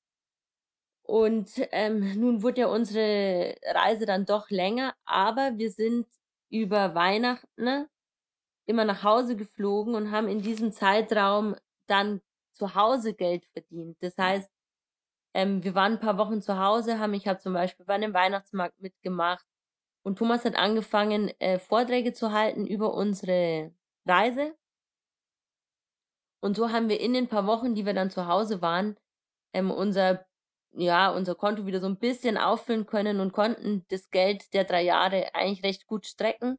Und 1.04 1.50
ähm, 1.72 2.18
nun 2.18 2.42
wurde 2.42 2.62
ja 2.62 2.66
unsere 2.68 3.56
Reise 3.64 4.06
dann 4.06 4.24
doch 4.24 4.50
länger, 4.50 4.94
aber 5.04 5.58
wir 5.58 5.70
sind 5.70 6.06
über 6.48 6.94
Weihnachten 6.94 7.86
immer 8.66 8.84
nach 8.84 9.02
Hause 9.02 9.36
geflogen 9.36 9.94
und 9.94 10.10
haben 10.10 10.28
in 10.28 10.42
diesem 10.42 10.72
Zeitraum 10.72 11.56
dann 11.86 12.20
zu 12.52 12.74
Hause 12.74 13.14
Geld 13.14 13.44
verdient. 13.52 13.96
Das 14.00 14.16
heißt, 14.16 14.50
ähm, 15.34 15.64
wir 15.64 15.74
waren 15.74 15.94
ein 15.94 16.00
paar 16.00 16.18
Wochen 16.18 16.42
zu 16.42 16.58
Hause, 16.58 16.98
haben, 16.98 17.14
ich 17.14 17.26
habe 17.26 17.40
zum 17.40 17.54
Beispiel 17.54 17.86
bei 17.86 17.94
einem 17.94 18.14
Weihnachtsmarkt 18.14 18.80
mitgemacht 18.80 19.46
und 20.02 20.18
Thomas 20.18 20.44
hat 20.44 20.56
angefangen, 20.56 21.30
äh, 21.40 21.58
Vorträge 21.58 22.12
zu 22.12 22.32
halten 22.32 22.66
über 22.66 22.94
unsere 22.94 23.72
Reise. 24.06 24.56
Und 26.42 26.56
so 26.56 26.70
haben 26.70 26.88
wir 26.88 27.00
in 27.00 27.12
den 27.12 27.28
paar 27.28 27.46
Wochen, 27.46 27.74
die 27.74 27.86
wir 27.86 27.94
dann 27.94 28.10
zu 28.10 28.26
Hause 28.26 28.60
waren, 28.60 28.96
ähm, 29.54 29.70
unser, 29.70 30.26
ja, 30.72 31.10
unser 31.10 31.36
Konto 31.36 31.66
wieder 31.66 31.80
so 31.80 31.86
ein 31.86 31.98
bisschen 31.98 32.36
auffüllen 32.36 32.84
können 32.86 33.20
und 33.20 33.32
konnten 33.32 33.84
das 33.88 34.10
Geld 34.10 34.52
der 34.52 34.64
drei 34.64 34.82
Jahre 34.82 35.34
eigentlich 35.34 35.62
recht 35.62 35.86
gut 35.86 36.04
strecken. 36.04 36.58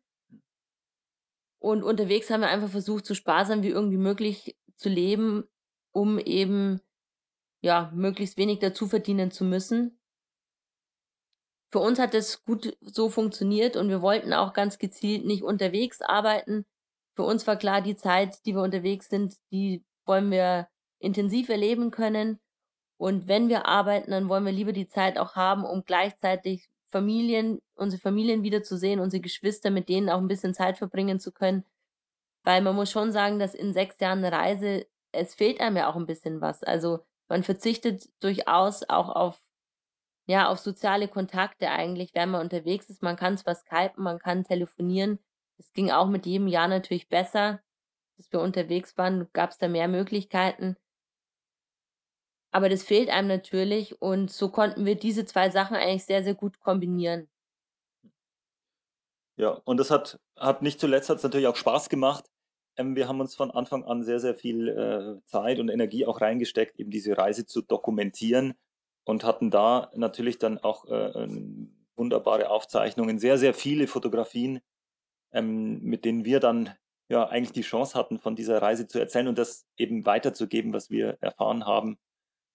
Und 1.60 1.84
unterwegs 1.84 2.30
haben 2.30 2.42
wir 2.42 2.48
einfach 2.48 2.70
versucht, 2.70 3.06
so 3.06 3.14
sparsam 3.14 3.62
wie 3.62 3.70
irgendwie 3.70 3.98
möglich 3.98 4.56
zu 4.78 4.88
leben, 4.88 5.44
um 5.92 6.18
eben 6.18 6.82
ja 7.62 7.92
möglichst 7.94 8.38
wenig 8.38 8.60
dazu 8.60 8.88
verdienen 8.88 9.32
zu 9.32 9.44
müssen. 9.44 10.00
Für 11.72 11.80
uns 11.80 12.00
hat 12.00 12.14
es 12.14 12.44
gut 12.46 12.78
so 12.82 13.10
funktioniert 13.10 13.76
und 13.76 13.90
wir 13.90 14.02
wollten 14.02 14.32
auch 14.32 14.54
ganz 14.54 14.78
gezielt 14.78 15.26
nicht 15.26 15.44
unterwegs 15.44 16.02
arbeiten. 16.02 16.66
Für 17.16 17.24
uns 17.24 17.46
war 17.46 17.56
klar, 17.56 17.82
die 17.82 17.96
Zeit, 17.96 18.46
die 18.46 18.54
wir 18.56 18.62
unterwegs 18.62 19.10
sind, 19.10 19.36
die 19.52 19.84
wollen 20.06 20.32
wir 20.32 20.68
intensiv 21.00 21.50
erleben 21.50 21.92
können. 21.92 22.40
Und 22.98 23.28
wenn 23.28 23.50
wir 23.50 23.66
arbeiten, 23.66 24.12
dann 24.12 24.30
wollen 24.30 24.46
wir 24.46 24.52
lieber 24.52 24.74
die 24.74 24.88
Zeit 24.88 25.18
auch 25.18 25.36
haben, 25.36 25.66
um 25.66 25.84
gleichzeitig 25.86 26.70
Familien, 26.90 27.60
unsere 27.76 28.00
Familien 28.00 28.44
wiederzusehen, 28.44 29.00
unsere 29.00 29.22
Geschwister, 29.22 29.72
mit 29.72 29.90
denen 29.90 30.10
auch 30.10 30.20
ein 30.20 30.28
bisschen 30.28 30.54
Zeit 30.54 30.78
verbringen 30.78 31.20
zu 31.20 31.32
können. 31.32 31.66
Weil 32.44 32.62
man 32.62 32.76
muss 32.76 32.92
schon 32.92 33.12
sagen, 33.12 33.40
dass 33.40 33.56
in 33.56 33.74
sechs 33.74 34.00
Jahren 34.00 34.24
Reise 34.24 34.86
es 35.14 35.36
fehlt 35.36 35.62
einem 35.62 35.78
ja 35.78 35.90
auch 35.90 35.96
ein 35.96 36.06
bisschen 36.06 36.42
was. 36.42 36.64
Also 36.64 37.00
man 37.30 37.44
verzichtet 37.44 38.10
durchaus 38.22 38.88
auch 38.90 39.10
auf, 39.10 39.40
ja, 40.26 40.50
auf 40.50 40.60
soziale 40.60 41.08
Kontakte 41.08 41.70
eigentlich, 41.70 42.14
wenn 42.14 42.32
man 42.32 42.42
unterwegs 42.42 42.90
ist. 42.90 43.02
Man 43.02 43.16
kann 43.16 43.38
zwar 43.38 43.56
skypen, 43.56 44.04
man 44.04 44.20
kann 44.20 44.44
telefonieren. 44.44 45.20
Das 45.58 45.72
ging 45.74 45.92
auch 45.92 46.08
mit 46.08 46.26
jedem 46.26 46.48
Jahr 46.48 46.68
natürlich 46.68 47.10
besser. 47.10 47.62
Dass 48.18 48.32
wir 48.32 48.42
unterwegs 48.42 48.98
waren, 48.98 49.28
gab 49.34 49.52
es 49.52 49.58
da 49.58 49.68
mehr 49.68 49.88
Möglichkeiten. 49.88 50.78
Aber 52.52 52.70
das 52.70 52.84
fehlt 52.84 53.10
einem 53.10 53.28
natürlich 53.28 54.00
und 54.02 54.32
so 54.32 54.50
konnten 54.50 54.86
wir 54.86 54.96
diese 54.96 55.26
zwei 55.26 55.50
Sachen 55.50 55.76
eigentlich 55.76 56.06
sehr, 56.06 56.24
sehr 56.24 56.36
gut 56.36 56.60
kombinieren. 56.60 57.28
Ja, 59.38 59.60
und 59.66 59.78
das 59.78 59.90
hat, 59.90 60.20
hat 60.38 60.62
nicht 60.62 60.80
zuletzt 60.80 61.10
hat 61.10 61.18
es 61.18 61.24
natürlich 61.24 61.48
auch 61.48 61.56
Spaß 61.56 61.90
gemacht, 61.90 62.26
ähm, 62.78 62.96
wir 62.96 63.08
haben 63.08 63.20
uns 63.20 63.36
von 63.36 63.52
Anfang 63.52 63.84
an 63.84 64.04
sehr, 64.04 64.20
sehr 64.20 64.36
viel 64.36 64.70
äh, 64.70 65.26
Zeit 65.28 65.60
und 65.60 65.70
Energie 65.70 66.06
auch 66.06 66.22
reingesteckt, 66.22 66.80
eben 66.80 66.92
diese 66.92 67.18
Reise 67.18 67.46
zu 67.46 67.62
dokumentieren 67.62 68.54
und 69.06 69.24
hatten 69.24 69.52
da 69.52 69.92
natürlich 69.96 70.40
dann 70.40 70.58
auch 70.58 70.86
äh, 70.86 71.28
wunderbare 71.96 72.50
Aufzeichnungen, 72.50 73.20
sehr, 73.20 73.38
sehr 73.38 73.54
viele 73.54 73.88
Fotografien, 73.88 74.60
ähm, 75.34 75.82
mit 75.82 76.06
denen 76.06 76.26
wir 76.26 76.40
dann 76.40 76.70
ja 77.10 77.28
eigentlich 77.28 77.52
die 77.52 77.62
Chance 77.62 77.98
hatten, 77.98 78.20
von 78.20 78.36
dieser 78.36 78.62
Reise 78.62 78.88
zu 78.88 79.00
erzählen 79.00 79.28
und 79.28 79.38
das 79.38 79.68
eben 79.78 80.06
weiterzugeben, 80.06 80.74
was 80.74 80.90
wir 80.90 81.18
erfahren 81.22 81.66
haben. 81.66 81.98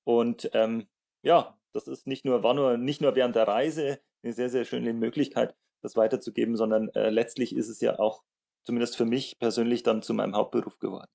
Und 0.04 0.50
ähm, 0.54 0.86
ja, 1.22 1.58
das 1.72 1.86
ist 1.86 2.06
nicht 2.06 2.24
nur, 2.24 2.42
war 2.42 2.54
nur 2.54 2.76
nicht 2.76 3.00
nur 3.00 3.14
während 3.14 3.36
der 3.36 3.46
Reise 3.46 4.00
eine 4.22 4.32
sehr, 4.32 4.50
sehr 4.50 4.64
schöne 4.64 4.92
Möglichkeit, 4.92 5.54
das 5.82 5.96
weiterzugeben, 5.96 6.56
sondern 6.56 6.88
äh, 6.90 7.10
letztlich 7.10 7.54
ist 7.54 7.68
es 7.68 7.80
ja 7.80 7.98
auch 7.98 8.22
zumindest 8.64 8.96
für 8.96 9.04
mich 9.04 9.38
persönlich 9.38 9.82
dann 9.82 10.02
zu 10.02 10.14
meinem 10.14 10.34
Hauptberuf 10.34 10.78
geworden. 10.78 11.08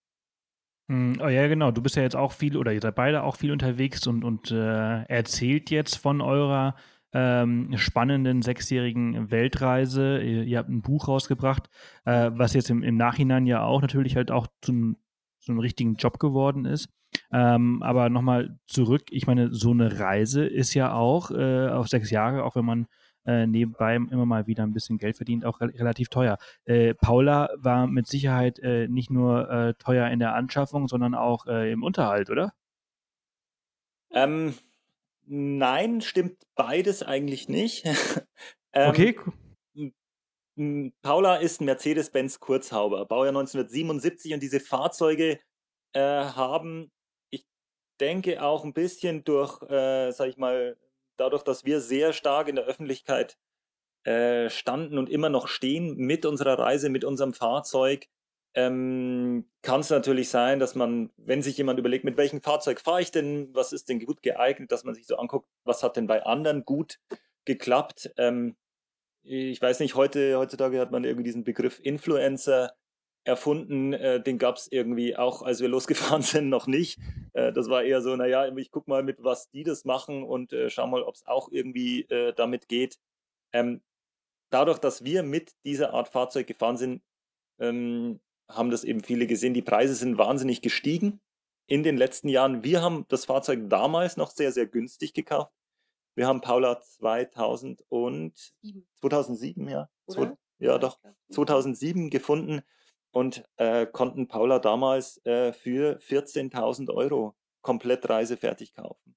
Hm, 0.89 1.19
oh 1.23 1.27
ja, 1.27 1.47
genau. 1.47 1.71
Du 1.71 1.81
bist 1.81 1.95
ja 1.95 2.03
jetzt 2.03 2.15
auch 2.15 2.31
viel 2.31 2.57
oder 2.57 2.73
ihr 2.73 2.81
seid 2.81 2.95
beide 2.95 3.23
auch 3.23 3.35
viel 3.35 3.51
unterwegs 3.51 4.05
und, 4.07 4.23
und 4.23 4.51
äh, 4.51 5.03
erzählt 5.03 5.69
jetzt 5.69 5.95
von 5.95 6.21
eurer 6.21 6.75
ähm, 7.13 7.77
spannenden 7.77 8.41
sechsjährigen 8.41 9.31
Weltreise. 9.31 10.21
Ihr, 10.21 10.43
ihr, 10.43 10.57
habt 10.57 10.69
ein 10.69 10.81
Buch 10.81 11.07
rausgebracht, 11.07 11.69
äh, 12.05 12.31
was 12.33 12.53
jetzt 12.53 12.69
im, 12.69 12.83
im 12.83 12.97
Nachhinein 12.97 13.45
ja 13.45 13.63
auch 13.63 13.81
natürlich 13.81 14.15
halt 14.15 14.31
auch 14.31 14.47
zum, 14.61 14.97
zum 15.39 15.59
richtigen 15.59 15.95
Job 15.95 16.19
geworden 16.19 16.65
ist. 16.65 16.89
Ähm, 17.31 17.83
aber 17.83 18.09
nochmal 18.09 18.57
zurück, 18.65 19.03
ich 19.11 19.27
meine, 19.27 19.53
so 19.53 19.71
eine 19.71 19.99
Reise 19.99 20.45
ist 20.45 20.73
ja 20.73 20.93
auch 20.93 21.29
äh, 21.31 21.67
auf 21.67 21.87
sechs 21.87 22.09
Jahre, 22.09 22.43
auch 22.43 22.55
wenn 22.55 22.65
man 22.65 22.87
äh, 23.25 23.47
nebenbei 23.47 23.95
immer 23.95 24.25
mal 24.25 24.47
wieder 24.47 24.63
ein 24.63 24.73
bisschen 24.73 24.97
Geld 24.97 25.15
verdient, 25.15 25.45
auch 25.45 25.61
re 25.61 25.71
relativ 25.75 26.09
teuer. 26.09 26.37
Äh, 26.65 26.93
Paula 26.95 27.49
war 27.55 27.87
mit 27.87 28.07
Sicherheit 28.07 28.59
äh, 28.59 28.87
nicht 28.87 29.11
nur 29.11 29.49
äh, 29.49 29.73
teuer 29.75 30.09
in 30.09 30.19
der 30.19 30.35
Anschaffung, 30.35 30.87
sondern 30.87 31.15
auch 31.15 31.45
äh, 31.45 31.71
im 31.71 31.83
Unterhalt, 31.83 32.29
oder? 32.29 32.53
Ähm, 34.11 34.53
nein, 35.25 36.01
stimmt 36.01 36.37
beides 36.55 37.03
eigentlich 37.03 37.49
nicht. 37.49 37.85
ähm, 38.73 38.89
okay. 38.89 39.19
Paula 41.01 41.37
ist 41.37 41.61
ein 41.61 41.65
Mercedes-Benz 41.65 42.39
Kurzhauber, 42.39 43.05
Baujahr 43.05 43.29
1977 43.29 44.33
und 44.33 44.43
diese 44.43 44.59
Fahrzeuge 44.59 45.39
äh, 45.93 45.99
haben, 45.99 46.91
ich 47.31 47.45
denke 47.99 48.43
auch 48.43 48.63
ein 48.63 48.73
bisschen 48.73 49.23
durch, 49.23 49.61
äh, 49.63 50.11
sag 50.11 50.29
ich 50.29 50.37
mal, 50.37 50.77
dadurch, 51.17 51.43
dass 51.43 51.65
wir 51.65 51.81
sehr 51.81 52.13
stark 52.13 52.47
in 52.47 52.55
der 52.55 52.65
Öffentlichkeit 52.65 53.37
äh, 54.03 54.49
standen 54.49 54.97
und 54.97 55.09
immer 55.09 55.29
noch 55.29 55.47
stehen 55.47 55.95
mit 55.95 56.25
unserer 56.25 56.59
Reise, 56.59 56.89
mit 56.89 57.03
unserem 57.03 57.33
Fahrzeug, 57.33 58.07
ähm, 58.55 59.49
kann 59.61 59.81
es 59.81 59.89
natürlich 59.89 60.29
sein, 60.29 60.59
dass 60.59 60.75
man, 60.75 61.11
wenn 61.17 61.41
sich 61.41 61.57
jemand 61.57 61.79
überlegt, 61.79 62.03
mit 62.03 62.17
welchem 62.17 62.41
Fahrzeug 62.41 62.81
fahre 62.81 63.01
ich 63.01 63.11
denn, 63.11 63.53
was 63.53 63.73
ist 63.73 63.89
denn 63.89 63.99
gut 64.05 64.21
geeignet, 64.21 64.71
dass 64.71 64.83
man 64.83 64.93
sich 64.93 65.07
so 65.07 65.17
anguckt, 65.17 65.47
was 65.63 65.83
hat 65.83 65.97
denn 65.97 66.07
bei 66.07 66.23
anderen 66.25 66.63
gut 66.65 66.99
geklappt. 67.45 68.11
Ähm, 68.17 68.55
ich 69.23 69.61
weiß 69.61 69.79
nicht, 69.79 69.95
heute, 69.95 70.37
heutzutage 70.37 70.79
hat 70.79 70.91
man 70.91 71.03
irgendwie 71.03 71.23
diesen 71.23 71.43
Begriff 71.43 71.79
Influencer 71.81 72.73
erfunden. 73.23 73.93
Äh, 73.93 74.21
den 74.21 74.37
gab 74.37 74.57
es 74.57 74.71
irgendwie 74.71 75.15
auch, 75.15 75.41
als 75.41 75.61
wir 75.61 75.67
losgefahren 75.69 76.21
sind, 76.21 76.49
noch 76.49 76.67
nicht. 76.67 76.99
Äh, 77.33 77.53
das 77.53 77.69
war 77.69 77.83
eher 77.83 78.01
so, 78.01 78.15
naja, 78.15 78.47
ich 78.55 78.71
guck 78.71 78.87
mal 78.87 79.03
mit, 79.03 79.23
was 79.23 79.49
die 79.49 79.63
das 79.63 79.85
machen 79.85 80.23
und 80.23 80.53
äh, 80.53 80.69
schau 80.69 80.87
mal, 80.87 81.03
ob 81.03 81.15
es 81.15 81.25
auch 81.25 81.49
irgendwie 81.51 82.01
äh, 82.03 82.33
damit 82.33 82.67
geht. 82.67 82.99
Ähm, 83.53 83.81
dadurch, 84.49 84.79
dass 84.79 85.03
wir 85.03 85.23
mit 85.23 85.53
dieser 85.65 85.93
Art 85.93 86.09
Fahrzeug 86.09 86.47
gefahren 86.47 86.77
sind, 86.77 87.01
ähm, 87.59 88.19
haben 88.49 88.69
das 88.69 88.83
eben 88.83 89.03
viele 89.03 89.27
gesehen. 89.27 89.53
Die 89.53 89.61
Preise 89.61 89.95
sind 89.95 90.17
wahnsinnig 90.17 90.61
gestiegen 90.61 91.21
in 91.67 91.83
den 91.83 91.97
letzten 91.97 92.29
Jahren. 92.29 92.63
Wir 92.63 92.81
haben 92.81 93.05
das 93.09 93.25
Fahrzeug 93.25 93.69
damals 93.69 94.17
noch 94.17 94.31
sehr, 94.31 94.51
sehr 94.51 94.65
günstig 94.65 95.13
gekauft. 95.13 95.51
Wir 96.15 96.27
haben 96.27 96.41
Paula 96.41 96.79
2000 96.79 97.83
und 97.89 98.53
2007, 98.99 99.67
ja. 99.67 99.89
Oder? 100.07 100.37
Ja, 100.59 100.77
doch. 100.77 100.99
2007 101.31 102.09
gefunden 102.09 102.61
und 103.11 103.43
äh, 103.57 103.85
konnten 103.85 104.27
Paula 104.27 104.59
damals 104.59 105.23
äh, 105.25 105.53
für 105.53 105.97
14.000 105.99 106.93
Euro 106.93 107.35
komplett 107.61 108.09
reisefertig 108.09 108.73
kaufen. 108.73 109.15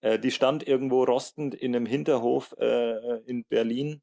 Äh, 0.00 0.18
die 0.18 0.30
stand 0.30 0.66
irgendwo 0.66 1.04
rostend 1.04 1.54
in 1.54 1.76
einem 1.76 1.86
Hinterhof 1.86 2.54
äh, 2.58 3.18
in 3.24 3.44
Berlin 3.44 4.02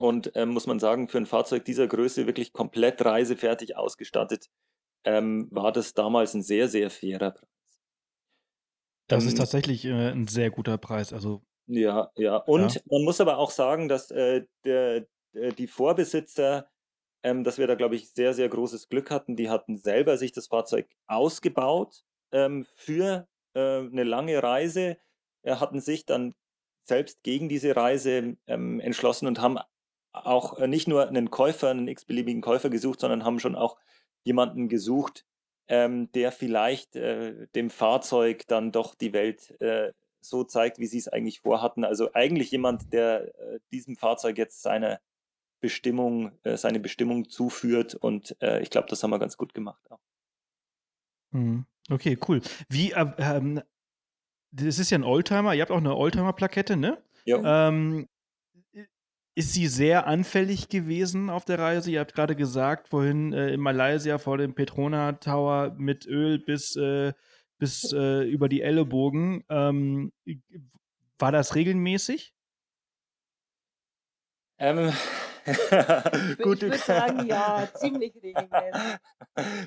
und 0.00 0.34
äh, 0.34 0.46
muss 0.46 0.66
man 0.66 0.80
sagen, 0.80 1.08
für 1.08 1.18
ein 1.18 1.26
Fahrzeug 1.26 1.66
dieser 1.66 1.86
Größe 1.86 2.26
wirklich 2.26 2.54
komplett 2.54 3.04
reisefertig 3.04 3.76
ausgestattet, 3.76 4.48
ähm, 5.04 5.48
war 5.50 5.72
das 5.72 5.92
damals 5.92 6.32
ein 6.32 6.42
sehr, 6.42 6.68
sehr 6.68 6.88
fairer 6.88 7.32
Preis. 7.32 7.48
Das 9.08 9.24
ist 9.24 9.32
ähm, 9.32 9.38
tatsächlich 9.38 9.84
äh, 9.84 10.10
ein 10.10 10.26
sehr 10.26 10.50
guter 10.50 10.78
Preis. 10.78 11.12
Also 11.12 11.42
ja, 11.66 12.10
ja. 12.16 12.36
Und 12.36 12.76
ja. 12.76 12.80
man 12.90 13.04
muss 13.04 13.20
aber 13.20 13.36
auch 13.36 13.50
sagen, 13.50 13.88
dass 13.88 14.10
äh, 14.10 14.46
der, 14.64 15.06
der, 15.34 15.52
die 15.52 15.66
Vorbesitzer, 15.66 16.70
ähm, 17.22 17.44
dass 17.44 17.58
wir 17.58 17.66
da, 17.66 17.74
glaube 17.74 17.96
ich, 17.96 18.10
sehr, 18.10 18.32
sehr 18.32 18.48
großes 18.48 18.88
Glück 18.88 19.10
hatten. 19.10 19.36
Die 19.36 19.50
hatten 19.50 19.76
selber 19.76 20.16
sich 20.16 20.32
das 20.32 20.46
Fahrzeug 20.46 20.88
ausgebaut 21.08 22.04
ähm, 22.32 22.66
für 22.74 23.28
äh, 23.52 23.60
eine 23.60 24.04
lange 24.04 24.42
Reise, 24.42 24.96
äh, 25.42 25.56
hatten 25.56 25.80
sich 25.80 26.06
dann 26.06 26.34
selbst 26.84 27.22
gegen 27.22 27.50
diese 27.50 27.76
Reise 27.76 28.38
ähm, 28.46 28.80
entschlossen 28.80 29.26
und 29.26 29.42
haben 29.42 29.58
auch 30.12 30.58
äh, 30.58 30.68
nicht 30.68 30.88
nur 30.88 31.06
einen 31.06 31.30
Käufer, 31.30 31.70
einen 31.70 31.88
x-beliebigen 31.88 32.42
Käufer 32.42 32.70
gesucht, 32.70 33.00
sondern 33.00 33.24
haben 33.24 33.40
schon 33.40 33.56
auch 33.56 33.76
jemanden 34.24 34.68
gesucht, 34.68 35.24
ähm, 35.68 36.10
der 36.12 36.32
vielleicht 36.32 36.96
äh, 36.96 37.46
dem 37.54 37.70
Fahrzeug 37.70 38.46
dann 38.48 38.72
doch 38.72 38.94
die 38.94 39.12
Welt 39.12 39.60
äh, 39.60 39.92
so 40.20 40.44
zeigt, 40.44 40.78
wie 40.78 40.86
sie 40.86 40.98
es 40.98 41.08
eigentlich 41.08 41.40
vorhatten. 41.40 41.84
Also 41.84 42.12
eigentlich 42.12 42.50
jemand, 42.50 42.92
der 42.92 43.28
äh, 43.38 43.60
diesem 43.72 43.96
Fahrzeug 43.96 44.36
jetzt 44.36 44.62
seine 44.62 45.00
Bestimmung, 45.60 46.32
äh, 46.42 46.56
seine 46.56 46.80
Bestimmung 46.80 47.28
zuführt. 47.28 47.94
Und 47.94 48.36
äh, 48.42 48.60
ich 48.60 48.70
glaube, 48.70 48.88
das 48.88 49.02
haben 49.02 49.10
wir 49.10 49.18
ganz 49.18 49.36
gut 49.36 49.54
gemacht 49.54 49.90
auch. 49.90 50.00
Mhm. 51.30 51.64
Okay, 51.90 52.18
cool. 52.28 52.40
Wie, 52.68 52.92
äh, 52.92 53.06
ähm, 53.18 53.62
das 54.52 54.78
ist 54.78 54.90
ja 54.90 54.98
ein 54.98 55.04
Oldtimer, 55.04 55.54
ihr 55.54 55.62
habt 55.62 55.70
auch 55.70 55.78
eine 55.78 55.96
Oldtimer-Plakette, 55.96 56.76
ne? 56.76 57.02
Ja. 57.24 57.68
Ähm, 57.68 58.08
ist 59.34 59.52
sie 59.52 59.68
sehr 59.68 60.06
anfällig 60.06 60.68
gewesen 60.68 61.30
auf 61.30 61.44
der 61.44 61.58
Reise? 61.58 61.90
Ihr 61.90 62.00
habt 62.00 62.14
gerade 62.14 62.36
gesagt, 62.36 62.88
vorhin 62.88 63.32
äh, 63.32 63.54
in 63.54 63.60
Malaysia 63.60 64.18
vor 64.18 64.38
dem 64.38 64.54
Petrona 64.54 65.12
Tower 65.12 65.74
mit 65.78 66.06
Öl 66.06 66.38
bis, 66.38 66.76
äh, 66.76 67.12
bis 67.58 67.92
äh, 67.92 68.22
über 68.24 68.48
die 68.48 68.62
Ellenbogen. 68.62 69.44
Ähm, 69.48 70.12
war 71.18 71.32
das 71.32 71.54
regelmäßig? 71.54 72.34
Ähm, 74.58 74.92
Gute 76.42 76.66
ich 76.66 76.72
würde 76.72 76.78
sagen, 76.78 77.26
ja, 77.26 77.68
ziemlich 77.74 78.14
regelmäßig. 78.22 78.98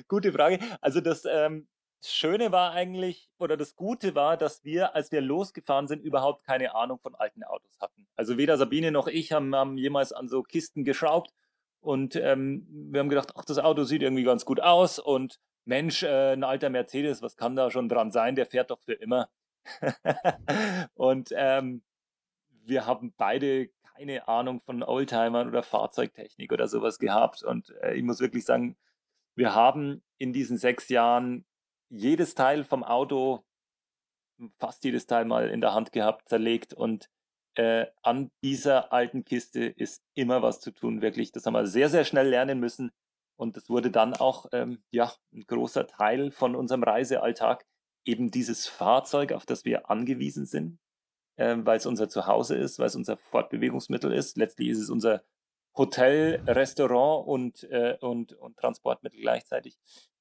Gute 0.08 0.32
Frage. 0.32 0.58
Also 0.80 1.00
das 1.00 1.24
ähm, 1.28 1.66
Schöne 2.12 2.52
war 2.52 2.72
eigentlich, 2.72 3.30
oder 3.38 3.56
das 3.56 3.76
Gute 3.76 4.14
war, 4.14 4.36
dass 4.36 4.64
wir, 4.64 4.94
als 4.94 5.12
wir 5.12 5.20
losgefahren 5.20 5.88
sind, 5.88 6.02
überhaupt 6.02 6.44
keine 6.44 6.74
Ahnung 6.74 6.98
von 6.98 7.14
alten 7.14 7.44
Autos 7.44 7.78
hatten. 7.80 8.06
Also 8.16 8.36
weder 8.36 8.56
Sabine 8.56 8.90
noch 8.90 9.06
ich 9.06 9.32
haben, 9.32 9.54
haben 9.54 9.78
jemals 9.78 10.12
an 10.12 10.28
so 10.28 10.42
Kisten 10.42 10.84
geschraubt. 10.84 11.32
Und 11.80 12.16
ähm, 12.16 12.66
wir 12.90 13.00
haben 13.00 13.08
gedacht, 13.08 13.32
ach, 13.36 13.44
das 13.44 13.58
Auto 13.58 13.84
sieht 13.84 14.02
irgendwie 14.02 14.24
ganz 14.24 14.44
gut 14.44 14.60
aus. 14.60 14.98
Und 14.98 15.38
Mensch, 15.64 16.02
äh, 16.02 16.32
ein 16.32 16.44
alter 16.44 16.70
Mercedes, 16.70 17.22
was 17.22 17.36
kann 17.36 17.56
da 17.56 17.70
schon 17.70 17.88
dran 17.88 18.10
sein? 18.10 18.34
Der 18.34 18.46
fährt 18.46 18.70
doch 18.70 18.80
für 18.80 18.94
immer. 18.94 19.28
und 20.94 21.30
ähm, 21.36 21.82
wir 22.64 22.86
haben 22.86 23.14
beide 23.16 23.68
keine 23.96 24.26
Ahnung 24.28 24.60
von 24.60 24.82
Oldtimern 24.82 25.48
oder 25.48 25.62
Fahrzeugtechnik 25.62 26.52
oder 26.52 26.68
sowas 26.68 26.98
gehabt. 26.98 27.42
Und 27.42 27.70
äh, 27.82 27.94
ich 27.94 28.02
muss 28.02 28.20
wirklich 28.20 28.44
sagen, 28.44 28.76
wir 29.34 29.54
haben 29.54 30.02
in 30.18 30.32
diesen 30.32 30.58
sechs 30.58 30.88
Jahren 30.88 31.44
jedes 31.94 32.34
Teil 32.34 32.64
vom 32.64 32.84
Auto, 32.84 33.44
fast 34.58 34.84
jedes 34.84 35.06
Teil 35.06 35.24
mal 35.24 35.48
in 35.48 35.60
der 35.60 35.74
Hand 35.74 35.92
gehabt, 35.92 36.28
zerlegt 36.28 36.74
und 36.74 37.08
äh, 37.56 37.86
an 38.02 38.30
dieser 38.42 38.92
alten 38.92 39.24
Kiste 39.24 39.64
ist 39.64 40.02
immer 40.14 40.42
was 40.42 40.60
zu 40.60 40.72
tun, 40.72 41.02
wirklich. 41.02 41.30
Das 41.30 41.46
haben 41.46 41.54
wir 41.54 41.66
sehr, 41.66 41.88
sehr 41.88 42.04
schnell 42.04 42.28
lernen 42.28 42.58
müssen. 42.58 42.90
Und 43.36 43.56
das 43.56 43.68
wurde 43.68 43.90
dann 43.90 44.14
auch 44.14 44.46
ähm, 44.52 44.82
ja, 44.90 45.12
ein 45.32 45.44
großer 45.46 45.86
Teil 45.86 46.30
von 46.30 46.56
unserem 46.56 46.82
Reisealltag, 46.82 47.64
eben 48.04 48.30
dieses 48.30 48.66
Fahrzeug, 48.66 49.32
auf 49.32 49.46
das 49.46 49.64
wir 49.64 49.90
angewiesen 49.90 50.46
sind, 50.46 50.78
äh, 51.36 51.56
weil 51.58 51.78
es 51.78 51.86
unser 51.86 52.08
Zuhause 52.08 52.56
ist, 52.56 52.78
weil 52.78 52.86
es 52.86 52.96
unser 52.96 53.16
Fortbewegungsmittel 53.16 54.12
ist. 54.12 54.36
Letztlich 54.36 54.68
ist 54.68 54.80
es 54.80 54.90
unser 54.90 55.22
Hotel, 55.76 56.42
Restaurant 56.46 57.26
und, 57.26 57.64
äh, 57.70 57.96
und, 58.00 58.32
und 58.34 58.56
Transportmittel 58.56 59.20
gleichzeitig. 59.20 59.76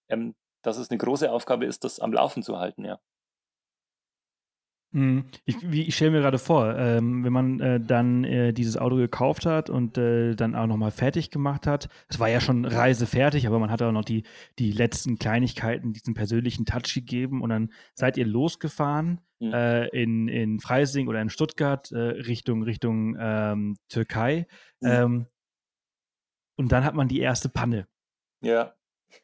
Ähm, 0.09 0.36
dass 0.64 0.78
es 0.78 0.89
eine 0.89 0.97
große 0.97 1.32
Aufgabe 1.32 1.66
ist, 1.66 1.84
das 1.84 1.99
am 1.99 2.11
Laufen 2.11 2.41
zu 2.41 2.57
halten, 2.57 2.84
ja. 2.84 2.99
Mhm. 4.93 5.26
Ich, 5.45 5.64
ich 5.64 5.95
stelle 5.95 6.11
mir 6.11 6.22
gerade 6.22 6.38
vor, 6.38 6.78
ähm, 6.78 7.24
wenn 7.24 7.34
man 7.34 7.59
äh, 7.59 7.80
dann 7.80 8.24
äh, 8.24 8.53
dieses 8.53 8.78
Auto 8.78 8.95
gekauft 8.95 9.45
hat 9.47 9.72
und 9.72 9.97
äh, 9.97 10.36
dann 10.36 10.55
auch 10.55 10.68
nochmal 10.68 10.91
fertig 10.91 11.32
gemacht 11.32 11.66
hat, 11.66 11.89
es 12.09 12.20
war 12.20 12.30
ja 12.30 12.39
schon 12.39 12.64
reisefertig, 12.66 13.47
aber 13.47 13.57
man 13.57 13.72
hat 13.72 13.82
auch 13.82 13.91
noch 13.91 14.05
die, 14.05 14.24
die 14.59 14.72
letzten 14.72 15.18
Kleinigkeiten, 15.18 15.93
diesen 15.93 16.14
persönlichen 16.14 16.66
Touch 16.66 16.93
gegeben 16.93 17.41
und 17.41 17.49
dann 17.49 17.72
seid 17.95 18.18
ihr 18.18 18.28
losgefahren 18.28 19.20
mhm. 19.39 19.51
Äh, 19.51 19.88
in, 19.88 20.28
in 20.28 20.59
Freising 20.59 21.07
oder 21.07 21.22
in 21.22 21.30
Stuttgart 21.30 21.91
äh, 21.91 21.97
Richtung, 21.97 22.61
Richtung 22.61 23.18
ähm, 23.20 23.78
Türkei 23.89 24.45
mhm. 24.80 24.89
ähm, 24.89 25.26
und 26.55 26.72
dann 26.72 26.86
hat 26.86 26.93
man 26.93 27.07
die 27.07 27.20
erste 27.20 27.49
Panne. 27.49 27.88
Ja. 28.41 28.76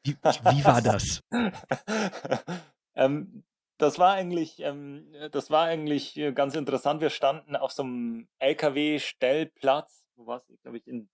Wie, 0.03 0.15
wie 0.15 0.65
war 0.65 0.81
das? 0.81 1.21
ähm, 2.95 3.43
das 3.77 3.97
war 3.97 4.13
eigentlich, 4.13 4.59
ähm, 4.59 5.13
das 5.31 5.49
war 5.49 5.65
eigentlich 5.65 6.17
äh, 6.17 6.33
ganz 6.33 6.55
interessant. 6.55 7.01
Wir 7.01 7.09
standen 7.09 7.55
auf 7.55 7.71
so 7.71 7.83
einem 7.83 8.27
LKW-Stellplatz, 8.39 10.05
wo 10.15 10.27
war 10.27 10.37
es, 10.37 10.61
glaube 10.61 10.77
ich, 10.77 10.87
in, 10.87 11.09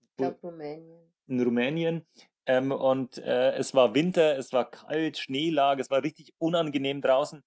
ich 0.00 0.16
glaub, 0.16 0.42
Rumänien. 0.42 1.12
In 1.26 1.40
Rumänien. 1.40 2.06
Ähm, 2.46 2.72
und 2.72 3.18
äh, 3.18 3.52
es 3.52 3.74
war 3.74 3.94
Winter, 3.94 4.36
es 4.36 4.52
war 4.52 4.70
kalt, 4.70 5.18
Schnee 5.18 5.50
lag, 5.50 5.78
es 5.78 5.90
war 5.90 6.02
richtig 6.02 6.32
unangenehm 6.38 7.00
draußen. 7.00 7.42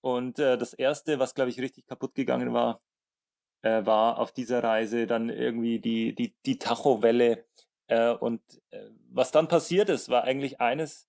Und 0.00 0.38
äh, 0.38 0.58
das 0.58 0.72
erste, 0.74 1.18
was 1.18 1.34
glaube 1.34 1.50
ich 1.50 1.60
richtig 1.60 1.86
kaputt 1.86 2.14
gegangen 2.14 2.52
war, 2.52 2.80
äh, 3.62 3.86
war 3.86 4.18
auf 4.18 4.32
dieser 4.32 4.64
Reise 4.64 5.06
dann 5.06 5.28
irgendwie 5.28 5.78
die, 5.78 6.14
die, 6.14 6.34
die 6.44 6.58
Tachowelle. 6.58 7.46
Äh, 7.88 8.10
und 8.12 8.40
äh, 8.70 8.88
was 9.10 9.30
dann 9.30 9.48
passiert 9.48 9.88
ist, 9.88 10.08
war 10.08 10.24
eigentlich 10.24 10.60
eines 10.60 11.08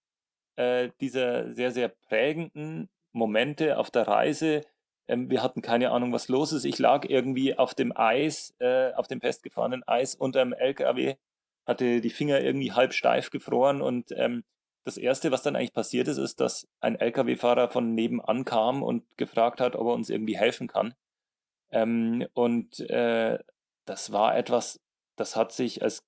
äh, 0.55 0.89
dieser 1.01 1.51
sehr, 1.51 1.71
sehr 1.71 1.89
prägenden 1.89 2.89
Momente 3.11 3.77
auf 3.77 3.91
der 3.91 4.07
Reise. 4.07 4.61
Ähm, 5.07 5.29
wir 5.29 5.43
hatten 5.43 5.61
keine 5.61 5.91
Ahnung, 5.91 6.13
was 6.13 6.27
los 6.27 6.51
ist. 6.51 6.65
Ich 6.65 6.79
lag 6.79 7.05
irgendwie 7.07 7.57
auf 7.57 7.73
dem 7.73 7.95
Eis, 7.95 8.53
äh, 8.59 8.93
auf 8.93 9.07
dem 9.07 9.21
festgefahrenen 9.21 9.83
Eis 9.87 10.15
unter 10.15 10.43
dem 10.43 10.53
LKW, 10.53 11.15
hatte 11.65 12.01
die 12.01 12.09
Finger 12.09 12.41
irgendwie 12.41 12.71
halb 12.71 12.93
steif 12.93 13.29
gefroren 13.29 13.81
und 13.81 14.11
ähm, 14.15 14.43
das 14.85 14.97
erste, 14.97 15.31
was 15.31 15.43
dann 15.43 15.55
eigentlich 15.55 15.73
passiert 15.73 16.07
ist, 16.07 16.17
ist, 16.17 16.41
dass 16.41 16.67
ein 16.81 16.99
LKW-Fahrer 16.99 17.69
von 17.69 17.95
nebenan 17.95 18.43
kam 18.43 18.83
und 18.83 19.05
gefragt 19.17 19.61
hat, 19.61 19.75
ob 19.75 19.87
er 19.87 19.93
uns 19.93 20.09
irgendwie 20.09 20.37
helfen 20.37 20.67
kann. 20.67 20.93
Ähm, 21.71 22.27
und 22.33 22.79
äh, 22.89 23.39
das 23.85 24.11
war 24.11 24.37
etwas, 24.37 24.81
das 25.15 25.35
hat 25.35 25.53
sich 25.53 25.81
als 25.81 26.03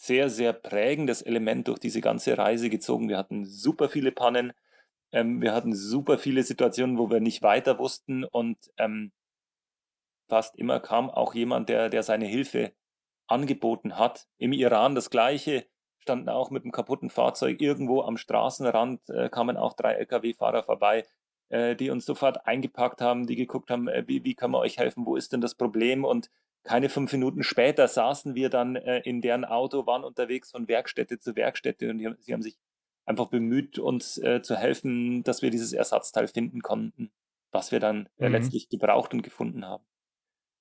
sehr, 0.00 0.30
sehr 0.30 0.54
prägendes 0.54 1.20
Element 1.20 1.68
durch 1.68 1.78
diese 1.78 2.00
ganze 2.00 2.38
Reise 2.38 2.70
gezogen. 2.70 3.10
Wir 3.10 3.18
hatten 3.18 3.44
super 3.44 3.90
viele 3.90 4.12
Pannen, 4.12 4.54
ähm, 5.12 5.42
wir 5.42 5.52
hatten 5.52 5.74
super 5.74 6.16
viele 6.18 6.42
Situationen, 6.42 6.96
wo 6.96 7.10
wir 7.10 7.20
nicht 7.20 7.42
weiter 7.42 7.78
wussten 7.78 8.24
und 8.24 8.56
ähm, 8.78 9.12
fast 10.30 10.56
immer 10.56 10.80
kam 10.80 11.10
auch 11.10 11.34
jemand, 11.34 11.68
der, 11.68 11.90
der 11.90 12.02
seine 12.02 12.24
Hilfe 12.24 12.72
angeboten 13.26 13.98
hat. 13.98 14.26
Im 14.38 14.54
Iran 14.54 14.94
das 14.94 15.10
Gleiche, 15.10 15.66
standen 15.98 16.30
auch 16.30 16.50
mit 16.50 16.62
einem 16.62 16.72
kaputten 16.72 17.10
Fahrzeug 17.10 17.60
irgendwo 17.60 18.00
am 18.00 18.16
Straßenrand, 18.16 19.10
äh, 19.10 19.28
kamen 19.28 19.58
auch 19.58 19.74
drei 19.74 19.94
Lkw-Fahrer 19.94 20.62
vorbei. 20.62 21.04
äh, 21.50 21.76
die 21.76 21.90
uns 21.90 22.06
sofort 22.06 22.46
eingepackt 22.46 23.00
haben, 23.00 23.26
die 23.26 23.36
geguckt 23.36 23.70
haben, 23.70 23.88
äh, 23.88 24.04
wie, 24.06 24.24
wie 24.24 24.34
kann 24.34 24.52
man 24.52 24.62
euch 24.62 24.78
helfen, 24.78 25.04
wo 25.04 25.16
ist 25.16 25.32
denn 25.32 25.40
das 25.40 25.56
Problem? 25.56 26.04
Und 26.04 26.30
keine 26.62 26.88
fünf 26.88 27.12
Minuten 27.12 27.42
später 27.42 27.88
saßen 27.88 28.34
wir 28.34 28.50
dann 28.50 28.76
äh, 28.76 29.00
in 29.00 29.20
deren 29.20 29.44
Auto, 29.44 29.86
waren 29.86 30.04
unterwegs 30.04 30.50
von 30.50 30.68
Werkstätte 30.68 31.18
zu 31.18 31.36
Werkstätte 31.36 31.90
und 31.90 31.98
die, 31.98 32.10
sie 32.20 32.32
haben 32.32 32.42
sich 32.42 32.58
einfach 33.06 33.26
bemüht, 33.26 33.78
uns 33.78 34.18
äh, 34.18 34.42
zu 34.42 34.56
helfen, 34.56 35.22
dass 35.22 35.42
wir 35.42 35.50
dieses 35.50 35.72
Ersatzteil 35.72 36.28
finden 36.28 36.60
konnten, 36.60 37.10
was 37.50 37.72
wir 37.72 37.80
dann 37.80 38.08
äh, 38.18 38.26
mhm. 38.26 38.34
letztlich 38.34 38.68
gebraucht 38.68 39.12
und 39.14 39.22
gefunden 39.22 39.64
haben. 39.64 39.84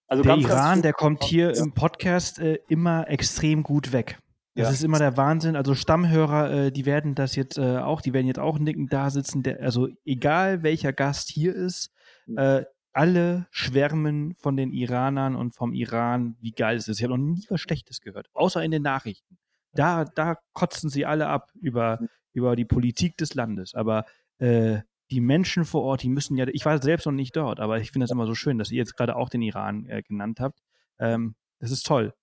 Also 0.07 0.23
der 0.23 0.37
Iran, 0.37 0.81
der 0.81 0.93
kommt 0.93 1.23
hier 1.23 1.53
ja. 1.53 1.63
im 1.63 1.73
Podcast 1.73 2.39
äh, 2.39 2.59
immer 2.67 3.07
extrem 3.09 3.61
gut 3.61 3.93
weg. 3.93 4.17
Das 4.55 4.67
ja. 4.67 4.73
ist 4.73 4.83
immer 4.83 4.97
der 4.97 5.15
Wahnsinn. 5.15 5.55
Also 5.55 5.75
Stammhörer, 5.75 6.51
äh, 6.51 6.71
die 6.71 6.85
werden 6.85 7.13
das 7.13 7.35
jetzt 7.35 7.59
äh, 7.59 7.77
auch, 7.77 8.01
die 8.01 8.13
werden 8.13 8.25
jetzt 8.25 8.39
auch 8.39 8.57
nicken 8.57 8.87
da 8.87 9.11
sitzen. 9.11 9.43
Der, 9.43 9.61
also 9.61 9.87
egal 10.03 10.63
welcher 10.63 10.91
Gast 10.91 11.29
hier 11.29 11.53
ist, 11.53 11.93
mhm. 12.25 12.37
äh, 12.37 12.65
alle 12.93 13.47
schwärmen 13.51 14.35
von 14.35 14.57
den 14.57 14.71
Iranern 14.71 15.35
und 15.35 15.55
vom 15.55 15.73
Iran, 15.73 16.35
wie 16.39 16.51
geil 16.51 16.77
es 16.77 16.87
ist. 16.87 16.99
Ich 16.99 17.03
habe 17.03 17.17
noch 17.17 17.23
nie 17.23 17.45
was 17.49 17.61
Schlechtes 17.61 18.01
gehört, 18.01 18.27
außer 18.33 18.63
in 18.63 18.71
den 18.71 18.81
Nachrichten. 18.81 19.37
Da, 19.73 20.05
da 20.05 20.37
kotzen 20.53 20.89
sie 20.89 21.05
alle 21.05 21.27
ab 21.27 21.51
über, 21.55 21.99
über 22.33 22.55
die 22.55 22.65
Politik 22.65 23.17
des 23.17 23.35
Landes. 23.35 23.75
Aber 23.75 24.05
äh, 24.39 24.79
die 25.11 25.21
Menschen 25.21 25.65
vor 25.65 25.83
Ort, 25.83 26.03
die 26.03 26.09
müssen 26.09 26.37
ja, 26.37 26.47
ich 26.47 26.65
war 26.65 26.81
selbst 26.81 27.05
noch 27.05 27.13
nicht 27.13 27.35
dort, 27.35 27.59
aber 27.59 27.79
ich 27.79 27.91
finde 27.91 28.05
das 28.05 28.11
immer 28.11 28.27
so 28.27 28.35
schön, 28.35 28.57
dass 28.57 28.71
ihr 28.71 28.77
jetzt 28.77 28.95
gerade 28.95 29.15
auch 29.15 29.29
den 29.29 29.41
Iran 29.41 29.85
äh, 29.85 30.01
genannt 30.01 30.39
habt. 30.39 30.59
Ähm, 30.99 31.35
das 31.59 31.71
ist 31.71 31.85
toll. 31.85 32.13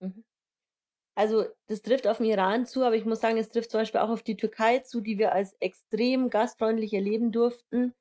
Mhm. 0.00 0.24
Also 1.16 1.44
das 1.66 1.82
trifft 1.82 2.08
auf 2.08 2.18
den 2.18 2.26
Iran 2.26 2.66
zu, 2.66 2.82
aber 2.82 2.96
ich 2.96 3.04
muss 3.04 3.20
sagen, 3.20 3.38
es 3.38 3.50
trifft 3.50 3.70
zum 3.70 3.80
Beispiel 3.80 4.00
auch 4.00 4.10
auf 4.10 4.22
die 4.22 4.36
Türkei 4.36 4.80
zu, 4.80 5.00
die 5.00 5.16
wir 5.18 5.32
als 5.32 5.54
extrem 5.60 6.28
gastfreundlich 6.28 6.92
erleben 6.92 7.30
durften. 7.30 7.94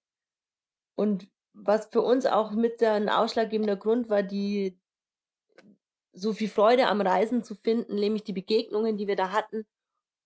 Und 0.96 1.28
was 1.54 1.88
für 1.88 2.02
uns 2.02 2.26
auch 2.26 2.52
mit 2.52 2.82
ein 2.84 3.10
ausschlaggebender 3.10 3.76
Grund 3.76 4.10
war, 4.10 4.24
die 4.24 4.78
so 6.12 6.34
viel 6.34 6.50
Freude 6.50 6.88
am 6.88 7.02
Reisen 7.02 7.44
zu 7.44 7.56
finden, 7.56 7.96
nämlich 7.96 8.24
die 8.24 8.34
Begegnungen, 8.34 8.98
die 8.98 9.08
wir 9.08 9.16
da 9.16 9.32
hatten. 9.32 9.66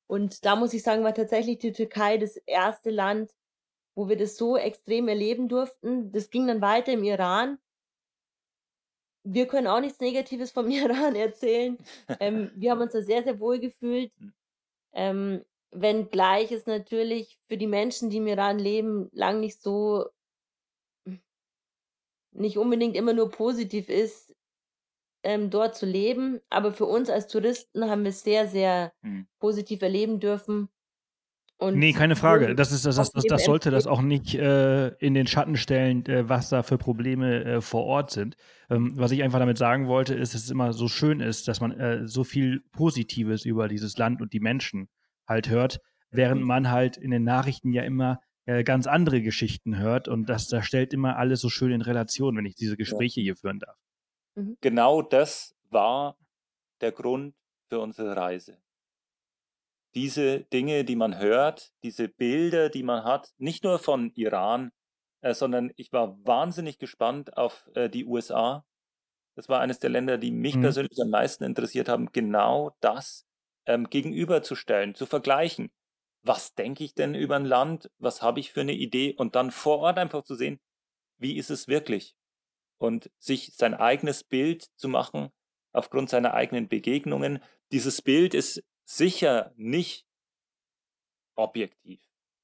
Und 0.08 0.46
da 0.46 0.56
muss 0.56 0.74
ich 0.74 0.84
sagen, 0.84 1.04
war 1.04 1.14
tatsächlich 1.14 1.60
die 1.60 1.72
Türkei 1.72 2.18
das 2.18 2.38
erste 2.38 2.90
Land, 2.90 3.32
wo 3.96 4.10
wir 4.10 4.18
das 4.18 4.38
so 4.38 4.58
extrem 4.58 5.08
erleben 5.08 5.50
durften. 5.50 6.12
Das 6.12 6.30
ging 6.30 6.48
dann 6.48 6.62
weiter 6.62 6.94
im 6.94 7.04
Iran 7.04 7.58
wir 9.30 9.48
können 9.48 9.68
auch 9.68 9.80
nichts 9.80 10.00
Negatives 10.00 10.52
vom 10.52 10.70
Iran 10.72 11.16
erzählen. 11.16 11.78
Ähm, 12.20 12.52
wir 12.56 12.72
haben 12.72 12.82
uns 12.82 12.94
da 12.94 13.02
sehr, 13.02 13.24
sehr 13.24 13.40
wohl 13.40 13.60
gefühlt. 13.60 14.12
Hm. 14.20 14.34
Ähm, 14.94 15.46
wenngleich 15.72 16.52
es 16.52 16.66
natürlich 16.66 17.38
für 17.48 17.58
die 17.58 17.68
Menschen, 17.68 18.10
die 18.10 18.18
im 18.18 18.28
Iran 18.28 18.58
leben, 18.58 19.10
lang 19.12 19.40
nicht 19.42 19.62
so, 19.62 20.06
nicht 22.38 22.58
unbedingt 22.58 22.96
immer 22.96 23.14
nur 23.14 23.30
positiv 23.30 23.90
ist, 23.90 24.36
ähm, 25.24 25.50
dort 25.50 25.76
zu 25.76 25.86
leben. 25.86 26.40
Aber 26.50 26.72
für 26.72 26.86
uns 26.86 27.10
als 27.10 27.28
Touristen 27.28 27.90
haben 27.90 28.04
wir 28.04 28.10
es 28.10 28.24
sehr, 28.24 28.48
sehr 28.48 28.94
mhm. 29.02 29.28
positiv 29.40 29.82
erleben 29.82 30.20
dürfen. 30.20 30.70
Und 31.60 31.80
nee, 31.80 31.92
keine 31.92 32.16
Frage. 32.16 32.54
Das, 32.54 32.72
ist, 32.72 32.86
das, 32.86 32.98
das, 32.98 33.12
das, 33.12 33.24
das 33.26 33.46
sollte 33.46 33.72
das 33.72 33.88
auch 33.88 34.02
nicht 34.02 34.36
äh, 34.36 34.90
in 35.00 35.16
den 35.16 35.26
Schatten 35.26 35.58
stellen, 35.58 36.06
äh, 36.06 36.30
was 36.30 36.50
da 36.50 36.62
für 36.62 36.78
Probleme 36.78 37.44
äh, 37.44 37.62
vor 37.62 37.84
Ort 37.86 38.12
sind. 38.12 38.36
Ähm, 38.70 38.94
was 38.96 39.10
ich 39.12 39.24
einfach 39.24 39.40
damit 39.40 39.58
sagen 39.58 39.88
wollte, 39.88 40.14
ist, 40.14 40.36
dass 40.36 40.44
es 40.44 40.52
immer 40.52 40.74
so 40.74 40.88
schön 40.88 41.20
ist, 41.20 41.48
dass 41.48 41.60
man 41.60 41.72
äh, 41.72 42.08
so 42.08 42.24
viel 42.24 42.62
Positives 42.74 43.44
über 43.44 43.68
dieses 43.68 43.98
Land 43.98 44.22
und 44.22 44.34
die 44.34 44.40
Menschen 44.40 44.88
halt 45.28 45.50
hört, 45.50 45.80
während 46.12 46.44
man 46.44 46.70
halt 46.70 46.96
in 46.96 47.10
den 47.10 47.24
Nachrichten 47.24 47.74
ja 47.74 47.82
immer 47.82 48.20
äh, 48.48 48.64
ganz 48.64 48.88
andere 48.88 49.22
Geschichten 49.22 49.78
hört 49.78 50.08
und 50.08 50.26
das, 50.26 50.48
das 50.48 50.66
stellt 50.66 50.94
immer 50.94 51.18
alles 51.18 51.40
so 51.40 51.50
schön 51.50 51.72
in 51.72 51.82
Relation, 51.82 52.36
wenn 52.36 52.46
ich 52.46 52.56
diese 52.56 52.76
Gespräche 52.76 53.22
ja. 53.22 53.26
hier 53.26 53.36
führen 53.36 53.60
darf. 53.60 53.78
Mhm. 54.36 54.58
Genau 54.62 55.04
das 55.04 55.56
war 55.70 56.18
der 56.82 56.92
Grund 56.92 57.36
für 57.70 57.80
unsere 57.80 58.16
Reise 58.16 58.58
diese 59.98 60.42
Dinge, 60.42 60.86
die 60.86 60.96
man 60.96 61.18
hört, 61.18 61.72
diese 61.82 62.08
Bilder, 62.08 62.70
die 62.70 62.84
man 62.84 63.04
hat, 63.04 63.34
nicht 63.40 63.64
nur 63.64 63.80
von 63.80 64.12
Iran, 64.14 64.72
äh, 65.22 65.34
sondern 65.34 65.72
ich 65.76 65.92
war 65.92 66.24
wahnsinnig 66.24 66.78
gespannt 66.78 67.36
auf 67.36 67.68
äh, 67.74 67.90
die 67.90 68.06
USA. 68.06 68.64
Das 69.36 69.50
war 69.50 69.60
eines 69.60 69.80
der 69.80 69.90
Länder, 69.90 70.20
die 70.20 70.32
mich 70.32 70.56
mhm. 70.56 70.62
persönlich 70.62 71.02
am 71.02 71.10
meisten 71.10 71.44
interessiert 71.44 71.90
haben, 71.90 72.12
genau 72.12 72.76
das 72.80 73.26
ähm, 73.66 73.90
gegenüberzustellen, 73.90 74.94
zu 74.94 75.08
vergleichen. 75.08 75.72
Was 76.28 76.56
denke 76.56 76.84
ich 76.84 76.94
denn 76.94 77.16
über 77.16 77.38
ein 77.38 77.46
Land? 77.46 77.90
Was 78.00 78.22
habe 78.22 78.42
ich 78.42 78.52
für 78.52 78.62
eine 78.62 78.74
Idee? 78.74 79.14
Und 79.16 79.36
dann 79.36 79.50
vor 79.50 79.80
Ort 79.80 79.98
einfach 79.98 80.24
zu 80.24 80.36
sehen, 80.36 80.60
wie 81.18 81.38
ist 81.38 81.50
es 81.50 81.68
wirklich? 81.68 82.16
Und 82.78 83.10
sich 83.18 83.56
sein 83.56 83.74
eigenes 83.74 84.24
Bild 84.24 84.64
zu 84.76 84.90
machen 84.90 85.30
aufgrund 85.72 86.10
seiner 86.10 86.34
eigenen 86.34 86.68
Begegnungen. 86.68 87.42
Dieses 87.72 88.02
Bild 88.02 88.34
ist 88.34 88.62
sicher 88.84 89.54
nicht 89.56 90.06
objektiv, 91.36 92.02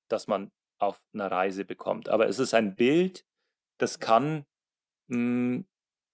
das 0.08 0.28
man 0.28 0.52
auf 0.80 1.02
einer 1.14 1.30
Reise 1.30 1.66
bekommt. 1.66 2.08
Aber 2.08 2.28
es 2.28 2.40
ist 2.40 2.54
ein 2.54 2.76
Bild, 2.76 3.26
das 3.80 4.00
kann 4.00 4.46
mh, 5.08 5.16
hm, 5.18 5.68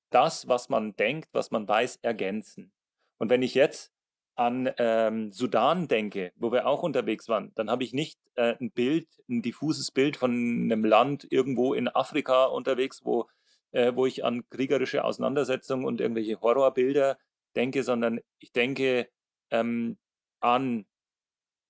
das, 0.09 0.47
was 0.47 0.69
man 0.69 0.95
denkt, 0.95 1.29
was 1.33 1.51
man 1.51 1.67
weiß, 1.67 1.97
ergänzen. 1.97 2.73
Und 3.19 3.29
wenn 3.29 3.43
ich 3.43 3.53
jetzt 3.53 3.93
an 4.39 4.71
ähm, 4.77 5.33
Sudan 5.33 5.89
denke, 5.89 6.31
wo 6.37 6.53
wir 6.53 6.65
auch 6.65 6.81
unterwegs 6.81 7.27
waren, 7.27 7.51
dann 7.55 7.69
habe 7.69 7.83
ich 7.83 7.91
nicht 7.91 8.17
äh, 8.35 8.55
ein 8.61 8.71
Bild, 8.71 9.05
ein 9.27 9.41
diffuses 9.41 9.91
Bild 9.91 10.15
von 10.15 10.31
einem 10.31 10.85
Land 10.85 11.27
irgendwo 11.29 11.73
in 11.73 11.89
Afrika 11.89 12.45
unterwegs, 12.45 13.01
wo, 13.03 13.27
äh, 13.71 13.91
wo 13.93 14.05
ich 14.05 14.23
an 14.23 14.49
kriegerische 14.49 15.03
Auseinandersetzungen 15.03 15.83
und 15.83 15.99
irgendwelche 15.99 16.39
Horrorbilder 16.39 17.17
denke, 17.57 17.83
sondern 17.83 18.21
ich 18.39 18.53
denke 18.53 19.09
ähm, 19.51 19.97
an 20.39 20.85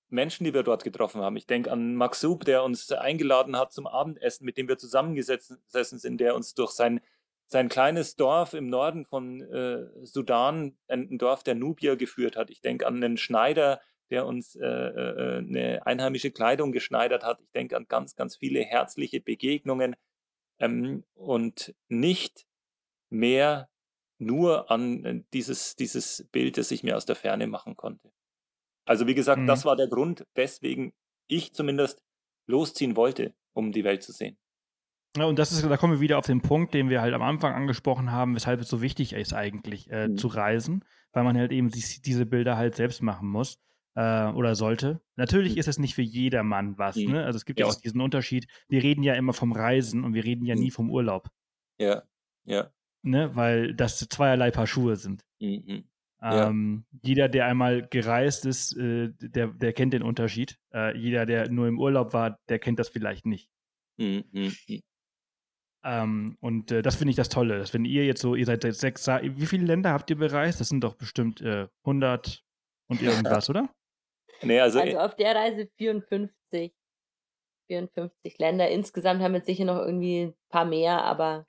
Menschen, 0.10 0.44
die 0.44 0.54
wir 0.54 0.62
dort 0.62 0.84
getroffen 0.84 1.22
haben. 1.22 1.38
Ich 1.38 1.48
denke 1.48 1.72
an 1.72 1.96
Maxub, 1.96 2.46
der 2.46 2.64
uns 2.64 2.92
eingeladen 2.92 3.58
hat 3.58 3.74
zum 3.74 3.88
Abendessen, 3.88 4.46
mit 4.46 4.58
dem 4.58 4.68
wir 4.68 4.78
zusammengesessen 4.78 5.58
sind, 5.98 6.22
der 6.22 6.36
uns 6.36 6.54
durch 6.54 6.72
sein, 6.72 7.02
sein 7.50 7.68
kleines 7.68 8.16
Dorf 8.16 8.54
im 8.54 8.68
Norden 8.68 9.06
von 9.06 9.42
äh, 9.42 9.88
Sudan, 10.06 10.78
ein, 10.88 11.18
Dorf 11.18 11.44
der 11.44 11.56
Nubier, 11.56 11.96
geführt 11.98 12.36
hat. 12.36 12.52
Ich 12.52 12.62
denke 12.62 12.86
an 12.86 12.96
einen 12.98 13.18
Schneider, 13.18 13.82
der 14.12 14.26
uns 14.26 14.56
äh, 14.56 14.66
äh, 14.66 15.38
eine 15.40 15.86
einheimische 15.86 16.32
Kleidung 16.32 16.72
geschneidert 16.72 17.24
hat. 17.24 17.42
Ich 17.42 17.52
denke 17.52 17.76
an 17.76 17.88
ganz, 17.88 18.16
ganz 18.16 18.38
viele 18.38 18.62
herzliche 18.62 19.20
Begegnungen 19.20 19.96
ähm, 20.60 21.04
und 21.16 21.74
nicht 21.88 22.46
mehr 23.10 23.68
nur 24.20 24.70
an 24.70 25.06
äh, 25.06 25.24
dieses, 25.34 25.76
dieses 25.76 26.28
Bild, 26.32 26.58
das 26.58 26.70
ich 26.70 26.84
mir 26.84 26.98
aus 26.98 27.06
der 27.06 27.16
Ferne 27.16 27.48
machen 27.48 27.76
konnte. 27.76 28.12
Also 28.86 29.08
wie 29.08 29.16
gesagt, 29.16 29.42
mhm. 29.42 29.48
das 29.48 29.66
war 29.66 29.76
der 29.76 29.88
Grund, 29.88 30.26
weswegen 30.36 30.94
ich 31.28 31.54
zumindest 31.54 32.02
losziehen 32.46 32.96
wollte, 32.96 33.34
um 33.54 33.72
die 33.72 33.84
Welt 33.84 34.04
zu 34.04 34.12
sehen. 34.12 34.38
Und 35.18 35.40
das 35.40 35.52
ist, 35.52 35.64
da 35.64 35.78
kommen 35.78 35.94
wir 35.94 36.00
wieder 36.02 36.18
auf 36.20 36.26
den 36.26 36.42
Punkt, 36.42 36.74
den 36.74 36.90
wir 36.90 37.02
halt 37.02 37.14
am 37.14 37.24
Anfang 37.24 37.54
angesprochen 37.54 38.12
haben, 38.12 38.36
weshalb 38.36 38.62
es 38.62 38.70
so 38.70 38.82
wichtig 38.82 39.14
ist 39.14 39.34
eigentlich 39.34 39.90
äh, 39.90 40.08
mhm. 40.08 40.18
zu 40.18 40.28
reisen, 40.28 40.86
weil 41.14 41.24
man 41.24 41.36
halt 41.36 41.52
eben 41.52 41.72
diese 41.72 42.26
Bilder 42.26 42.58
halt 42.58 42.76
selbst 42.76 43.02
machen 43.02 43.28
muss 43.28 43.60
äh, 43.96 44.28
oder 44.28 44.54
sollte. 44.56 45.02
Natürlich 45.16 45.54
mhm. 45.54 45.60
ist 45.60 45.68
es 45.68 45.80
nicht 45.80 45.96
für 45.96 46.04
jedermann 46.04 46.78
was, 46.78 46.96
mhm. 46.96 47.12
ne? 47.12 47.26
Also 47.26 47.38
es 47.38 47.46
gibt 47.46 47.60
ja. 47.60 47.66
ja 47.66 47.72
auch 47.72 47.76
diesen 47.76 48.02
Unterschied. 48.02 48.48
Wir 48.68 48.84
reden 48.84 49.02
ja 49.02 49.16
immer 49.16 49.34
vom 49.34 49.52
Reisen 49.52 50.04
und 50.04 50.14
wir 50.14 50.24
reden 50.24 50.46
ja 50.46 50.56
mhm. 50.56 50.62
nie 50.62 50.72
vom 50.72 50.92
Urlaub. 50.92 51.30
Ja, 51.80 52.04
ja. 52.46 52.70
Ne? 53.02 53.36
Weil 53.36 53.74
das 53.74 53.98
zweierlei 53.98 54.52
Paar 54.52 54.68
Schuhe 54.68 54.96
sind. 54.96 55.26
Mhm. 55.40 55.86
Ähm, 56.22 56.86
ja. 56.92 57.00
Jeder, 57.02 57.30
der 57.30 57.46
einmal 57.46 57.88
gereist 57.88 58.46
ist, 58.46 58.76
äh, 58.78 59.10
der, 59.20 59.48
der 59.48 59.74
kennt 59.74 59.94
den 59.94 60.04
Unterschied. 60.04 60.60
Äh, 60.74 60.98
jeder, 60.98 61.26
der 61.26 61.50
nur 61.50 61.68
im 61.68 61.80
Urlaub 61.80 62.14
war, 62.14 62.38
der 62.50 62.60
kennt 62.60 62.78
das 62.78 62.90
vielleicht 62.90 63.26
nicht. 63.26 63.50
Ähm, 65.84 66.38
und 66.42 66.72
äh, 66.72 66.82
das 66.82 66.96
finde 66.96 67.12
ich 67.12 67.16
das 67.16 67.30
Tolle, 67.30 67.58
dass 67.58 67.74
wenn 67.74 67.86
ihr 67.86 68.06
jetzt 68.06 68.22
so, 68.22 68.36
ihr 68.36 68.46
seid 68.46 68.64
jetzt 68.64 68.82
sechs, 68.82 69.08
wie 69.08 69.46
viele 69.46 69.66
Länder 69.66 69.94
habt 69.94 70.10
ihr 70.10 70.18
bereist? 70.18 70.60
Das 70.60 70.70
sind 70.70 70.84
doch 70.84 70.96
bestimmt 70.96 71.42
100 71.42 72.28
äh, 72.28 72.40
und 72.90 73.02
irgendwas, 73.02 73.50
oder? 73.50 73.70
Nee, 74.42 74.60
also, 74.60 74.80
also 74.80 75.00
auf 75.00 75.16
der 75.16 75.36
Reise 75.36 75.70
54. 75.78 76.74
54 77.70 78.40
Länder. 78.40 78.70
Insgesamt 78.70 79.22
haben 79.22 79.34
wir 79.34 79.42
sicher 79.42 79.66
noch 79.66 79.78
irgendwie 79.78 80.24
ein 80.24 80.34
paar 80.50 80.66
mehr, 80.66 81.04
aber 81.04 81.46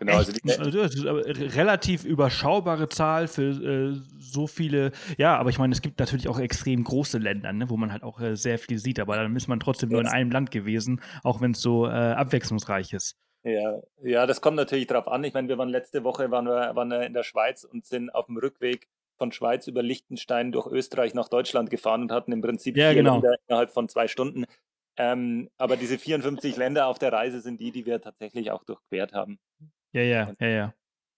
Genau, 0.00 0.16
also, 0.16 0.32
die, 0.32 0.50
also 0.50 0.70
das 0.70 0.94
ist 0.94 1.04
aber 1.04 1.26
relativ 1.26 2.06
überschaubare 2.06 2.88
Zahl 2.88 3.28
für 3.28 3.50
äh, 3.50 4.00
so 4.18 4.46
viele. 4.46 4.92
Ja, 5.18 5.36
aber 5.36 5.50
ich 5.50 5.58
meine, 5.58 5.74
es 5.74 5.82
gibt 5.82 6.00
natürlich 6.00 6.26
auch 6.26 6.38
extrem 6.38 6.84
große 6.84 7.18
Länder, 7.18 7.52
ne, 7.52 7.68
wo 7.68 7.76
man 7.76 7.92
halt 7.92 8.02
auch 8.02 8.18
äh, 8.18 8.34
sehr 8.34 8.58
viel 8.58 8.78
sieht. 8.78 8.98
Aber 8.98 9.16
dann 9.16 9.36
ist 9.36 9.46
man 9.46 9.60
trotzdem 9.60 9.90
nur 9.90 10.00
in 10.00 10.06
einem 10.06 10.30
Land 10.30 10.50
gewesen, 10.52 11.02
auch 11.22 11.42
wenn 11.42 11.50
es 11.50 11.60
so 11.60 11.86
äh, 11.86 11.90
abwechslungsreich 11.90 12.94
ist. 12.94 13.18
Ja, 13.42 13.78
ja, 14.02 14.26
das 14.26 14.40
kommt 14.40 14.56
natürlich 14.56 14.86
darauf 14.86 15.06
an. 15.06 15.22
Ich 15.22 15.34
meine, 15.34 15.48
wir 15.48 15.58
waren 15.58 15.68
letzte 15.68 16.02
Woche 16.02 16.30
waren 16.30 16.46
wir, 16.46 16.74
waren 16.74 16.88
wir 16.88 17.02
in 17.02 17.12
der 17.12 17.22
Schweiz 17.22 17.64
und 17.64 17.84
sind 17.84 18.08
auf 18.08 18.24
dem 18.24 18.38
Rückweg 18.38 18.88
von 19.18 19.32
Schweiz 19.32 19.66
über 19.66 19.82
Liechtenstein 19.82 20.50
durch 20.50 20.66
Österreich 20.66 21.12
nach 21.12 21.28
Deutschland 21.28 21.68
gefahren 21.68 22.00
und 22.00 22.12
hatten 22.12 22.32
im 22.32 22.40
Prinzip 22.40 22.78
ja, 22.78 22.94
genau. 22.94 23.22
innerhalb 23.46 23.70
von 23.70 23.86
zwei 23.90 24.08
Stunden. 24.08 24.46
Ähm, 24.96 25.50
aber 25.58 25.76
diese 25.76 25.98
54 25.98 26.56
Länder 26.56 26.86
auf 26.86 26.98
der 26.98 27.12
Reise 27.12 27.40
sind 27.40 27.60
die, 27.60 27.70
die 27.70 27.84
wir 27.84 28.00
tatsächlich 28.00 28.50
auch 28.50 28.64
durchquert 28.64 29.12
haben. 29.12 29.38
Ja, 29.92 30.02
ja, 30.02 30.34
ja, 30.40 30.48
ja. 30.48 30.74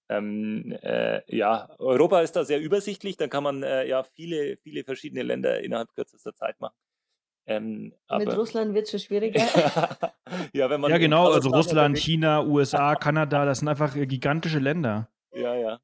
Ähm, 0.09 0.77
äh, 0.83 1.23
ja, 1.35 1.69
Europa 1.79 2.21
ist 2.21 2.33
da 2.33 2.45
sehr 2.45 2.61
übersichtlich, 2.61 3.17
da 3.17 3.29
kann 3.29 3.43
man 3.43 3.63
äh, 3.63 3.87
ja 3.87 4.03
viele, 4.03 4.57
viele 4.59 4.85
verschiedene 4.85 5.23
Länder 5.23 5.61
innerhalb 5.61 5.93
kürzester 5.95 6.35
Zeit 6.35 6.61
machen. 6.61 6.77
Ähm, 7.47 7.93
Mit 8.19 8.37
Russland 8.37 8.75
wird 8.75 8.85
es 8.85 8.91
schon 8.91 9.01
schwieriger. 9.01 9.41
ja, 10.53 10.71
wenn 10.71 10.81
man 10.81 10.91
ja, 10.91 10.99
genau, 10.99 11.33
also 11.33 11.51
Russland, 11.51 11.99
China, 11.99 12.45
USA, 12.45 12.95
Kanada, 13.01 13.45
das 13.45 13.61
sind 13.61 13.69
einfach 13.69 13.97
äh, 13.97 14.07
gigantische 14.07 14.59
Länder. 14.59 15.09
Ja, 15.33 15.55
ja. 15.55 15.81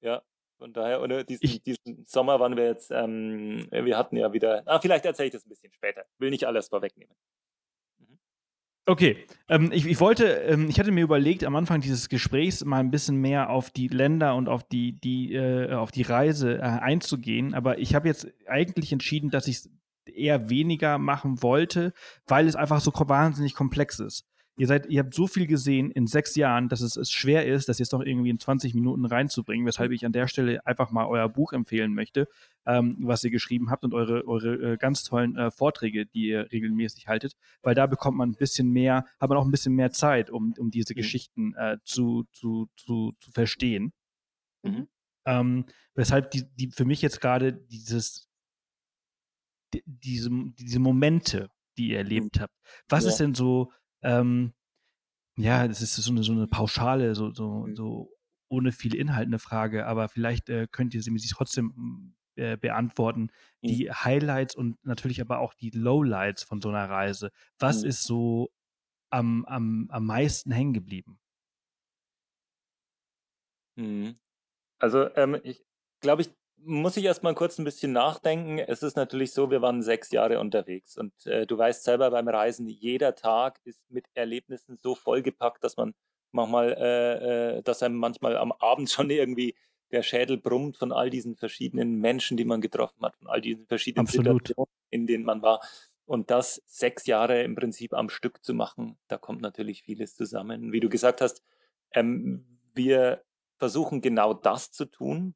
Ja, 0.00 0.22
von 0.58 0.72
daher, 0.72 1.00
oder 1.00 1.24
diesen, 1.24 1.44
ich, 1.44 1.62
diesen 1.62 2.04
Sommer 2.06 2.38
waren 2.40 2.56
wir 2.56 2.66
jetzt, 2.66 2.90
ähm, 2.90 3.66
wir 3.70 3.96
hatten 3.96 4.16
ja 4.16 4.32
wieder, 4.32 4.62
ah, 4.66 4.80
vielleicht 4.80 5.04
erzähle 5.04 5.28
ich 5.28 5.32
das 5.32 5.46
ein 5.46 5.48
bisschen 5.48 5.72
später. 5.72 6.04
Will 6.18 6.30
nicht 6.30 6.46
alles 6.46 6.68
vorwegnehmen. 6.68 7.14
Okay, 8.84 9.24
ähm, 9.48 9.70
ich, 9.72 9.86
ich, 9.86 10.00
wollte, 10.00 10.24
ähm, 10.24 10.68
ich 10.68 10.80
hatte 10.80 10.90
mir 10.90 11.04
überlegt, 11.04 11.44
am 11.44 11.54
Anfang 11.54 11.80
dieses 11.80 12.08
Gesprächs 12.08 12.64
mal 12.64 12.80
ein 12.80 12.90
bisschen 12.90 13.16
mehr 13.16 13.48
auf 13.48 13.70
die 13.70 13.86
Länder 13.86 14.34
und 14.34 14.48
auf 14.48 14.64
die, 14.64 14.98
die, 14.98 15.34
äh, 15.34 15.72
auf 15.72 15.92
die 15.92 16.02
Reise 16.02 16.58
äh, 16.58 16.62
einzugehen, 16.62 17.54
aber 17.54 17.78
ich 17.78 17.94
habe 17.94 18.08
jetzt 18.08 18.26
eigentlich 18.48 18.92
entschieden, 18.92 19.30
dass 19.30 19.46
ich 19.46 19.58
es 19.58 19.70
eher 20.06 20.50
weniger 20.50 20.98
machen 20.98 21.42
wollte, 21.44 21.92
weil 22.26 22.48
es 22.48 22.56
einfach 22.56 22.80
so 22.80 22.92
wahnsinnig 22.92 23.54
komplex 23.54 24.00
ist. 24.00 24.26
Ihr 24.58 24.66
seid, 24.66 24.86
ihr 24.86 25.00
habt 25.00 25.14
so 25.14 25.26
viel 25.26 25.46
gesehen 25.46 25.90
in 25.90 26.06
sechs 26.06 26.36
Jahren, 26.36 26.68
dass 26.68 26.82
es, 26.82 26.96
es 26.96 27.10
schwer 27.10 27.46
ist, 27.46 27.70
das 27.70 27.78
jetzt 27.78 27.94
doch 27.94 28.02
irgendwie 28.02 28.28
in 28.28 28.38
20 28.38 28.74
Minuten 28.74 29.06
reinzubringen, 29.06 29.66
weshalb 29.66 29.92
ich 29.92 30.04
an 30.04 30.12
der 30.12 30.28
Stelle 30.28 30.66
einfach 30.66 30.90
mal 30.90 31.06
euer 31.06 31.28
Buch 31.30 31.54
empfehlen 31.54 31.94
möchte, 31.94 32.28
ähm, 32.66 32.98
was 33.00 33.24
ihr 33.24 33.30
geschrieben 33.30 33.70
habt 33.70 33.82
und 33.82 33.94
eure, 33.94 34.26
eure 34.26 34.72
äh, 34.72 34.76
ganz 34.76 35.04
tollen 35.04 35.36
äh, 35.36 35.50
Vorträge, 35.50 36.04
die 36.04 36.28
ihr 36.28 36.52
regelmäßig 36.52 37.08
haltet, 37.08 37.34
weil 37.62 37.74
da 37.74 37.86
bekommt 37.86 38.18
man 38.18 38.30
ein 38.30 38.36
bisschen 38.36 38.70
mehr, 38.70 39.06
hat 39.18 39.30
man 39.30 39.38
auch 39.38 39.46
ein 39.46 39.50
bisschen 39.50 39.74
mehr 39.74 39.90
Zeit, 39.90 40.28
um, 40.28 40.52
um 40.58 40.70
diese 40.70 40.92
mhm. 40.92 40.96
Geschichten 40.96 41.54
äh, 41.54 41.78
zu, 41.84 42.24
zu, 42.32 42.68
zu, 42.76 43.12
zu 43.20 43.30
verstehen. 43.30 43.94
Mhm. 44.62 44.86
Ähm, 45.24 45.64
weshalb 45.94 46.30
die, 46.30 46.44
die 46.56 46.70
für 46.70 46.84
mich 46.84 47.00
jetzt 47.00 47.22
gerade 47.22 47.54
dieses, 47.54 48.28
die, 49.72 49.82
diese, 49.86 50.28
diese 50.58 50.78
Momente, 50.78 51.48
die 51.78 51.88
ihr 51.88 51.98
erlebt 51.98 52.38
habt, 52.38 52.54
was 52.88 53.04
ja. 53.04 53.10
ist 53.10 53.16
denn 53.16 53.34
so, 53.34 53.72
ähm, 54.02 54.52
ja, 55.36 55.66
das 55.66 55.80
ist 55.80 55.94
so 55.96 56.12
eine, 56.12 56.22
so 56.22 56.32
eine 56.32 56.46
pauschale, 56.46 57.14
so, 57.14 57.32
so, 57.32 57.66
mhm. 57.66 57.76
so 57.76 58.10
ohne 58.48 58.72
viel 58.72 58.94
Inhalt 58.94 59.26
eine 59.26 59.38
Frage, 59.38 59.86
aber 59.86 60.08
vielleicht 60.08 60.50
äh, 60.50 60.66
könnt 60.70 60.94
ihr 60.94 61.02
sie 61.02 61.10
mir 61.10 61.20
trotzdem 61.30 62.14
äh, 62.36 62.56
beantworten. 62.56 63.30
Mhm. 63.62 63.68
Die 63.68 63.90
Highlights 63.90 64.54
und 64.54 64.82
natürlich 64.84 65.20
aber 65.20 65.38
auch 65.38 65.54
die 65.54 65.70
Lowlights 65.70 66.42
von 66.42 66.60
so 66.60 66.68
einer 66.68 66.88
Reise. 66.88 67.30
Was 67.58 67.82
mhm. 67.82 67.88
ist 67.88 68.04
so 68.04 68.50
am, 69.10 69.44
am, 69.46 69.88
am 69.90 70.06
meisten 70.06 70.50
hängen 70.50 70.74
geblieben? 70.74 71.18
Mhm. 73.76 74.16
Also 74.78 75.14
ähm, 75.16 75.38
ich 75.42 75.64
glaube, 76.00 76.22
ich 76.22 76.30
muss 76.64 76.96
ich 76.96 77.04
erst 77.04 77.22
mal 77.22 77.34
kurz 77.34 77.58
ein 77.58 77.64
bisschen 77.64 77.92
nachdenken. 77.92 78.58
Es 78.58 78.82
ist 78.82 78.96
natürlich 78.96 79.32
so, 79.32 79.50
wir 79.50 79.62
waren 79.62 79.82
sechs 79.82 80.10
Jahre 80.10 80.40
unterwegs 80.40 80.96
und 80.96 81.26
äh, 81.26 81.46
du 81.46 81.58
weißt 81.58 81.84
selber 81.84 82.10
beim 82.10 82.28
Reisen, 82.28 82.68
jeder 82.68 83.14
Tag 83.14 83.60
ist 83.64 83.80
mit 83.90 84.06
Erlebnissen 84.14 84.78
so 84.82 84.94
vollgepackt, 84.94 85.62
dass 85.64 85.76
man 85.76 85.94
manchmal, 86.30 86.72
äh, 86.78 87.58
äh, 87.58 87.62
dass 87.62 87.82
einem 87.82 87.96
manchmal 87.96 88.36
am 88.36 88.52
Abend 88.52 88.90
schon 88.90 89.10
irgendwie 89.10 89.54
der 89.90 90.02
Schädel 90.02 90.38
brummt 90.38 90.78
von 90.78 90.90
all 90.90 91.10
diesen 91.10 91.36
verschiedenen 91.36 91.96
Menschen, 91.96 92.36
die 92.36 92.44
man 92.44 92.60
getroffen 92.60 93.04
hat, 93.04 93.16
von 93.16 93.28
all 93.28 93.40
diesen 93.40 93.66
verschiedenen 93.66 94.06
Absolut. 94.06 94.48
Situationen, 94.48 94.72
in 94.90 95.06
denen 95.06 95.24
man 95.24 95.42
war. 95.42 95.60
Und 96.06 96.30
das 96.30 96.62
sechs 96.66 97.06
Jahre 97.06 97.42
im 97.42 97.54
Prinzip 97.54 97.92
am 97.92 98.08
Stück 98.08 98.42
zu 98.42 98.54
machen, 98.54 98.98
da 99.08 99.18
kommt 99.18 99.42
natürlich 99.42 99.82
vieles 99.82 100.16
zusammen. 100.16 100.72
Wie 100.72 100.80
du 100.80 100.88
gesagt 100.88 101.20
hast, 101.20 101.42
ähm, 101.92 102.58
wir 102.74 103.22
versuchen 103.58 104.00
genau 104.00 104.34
das 104.34 104.72
zu 104.72 104.86
tun, 104.86 105.34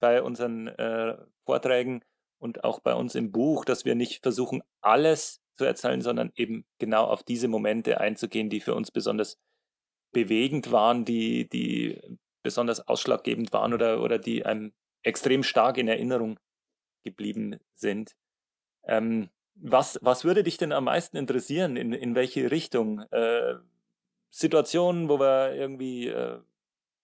bei 0.00 0.22
unseren 0.22 0.68
äh, 0.68 1.16
Vorträgen 1.44 2.02
und 2.38 2.64
auch 2.64 2.80
bei 2.80 2.94
uns 2.94 3.14
im 3.14 3.32
Buch, 3.32 3.64
dass 3.64 3.84
wir 3.84 3.94
nicht 3.94 4.22
versuchen, 4.22 4.62
alles 4.80 5.40
zu 5.56 5.64
erzählen, 5.64 6.02
sondern 6.02 6.32
eben 6.34 6.64
genau 6.78 7.04
auf 7.04 7.22
diese 7.22 7.48
Momente 7.48 8.00
einzugehen, 8.00 8.50
die 8.50 8.60
für 8.60 8.74
uns 8.74 8.90
besonders 8.90 9.38
bewegend 10.12 10.72
waren, 10.72 11.04
die, 11.04 11.48
die 11.48 12.00
besonders 12.42 12.86
ausschlaggebend 12.86 13.52
waren 13.52 13.72
oder, 13.72 14.02
oder 14.02 14.18
die 14.18 14.44
einem 14.44 14.72
extrem 15.02 15.42
stark 15.42 15.78
in 15.78 15.88
Erinnerung 15.88 16.38
geblieben 17.04 17.58
sind. 17.74 18.12
Ähm, 18.86 19.30
was, 19.54 19.98
was 20.02 20.24
würde 20.24 20.42
dich 20.42 20.56
denn 20.56 20.72
am 20.72 20.84
meisten 20.84 21.16
interessieren? 21.16 21.76
In, 21.76 21.92
in 21.92 22.14
welche 22.14 22.50
Richtung? 22.50 23.00
Äh, 23.10 23.54
Situationen, 24.34 25.08
wo 25.08 25.20
wir 25.20 25.54
irgendwie 25.54 26.08
äh, 26.08 26.40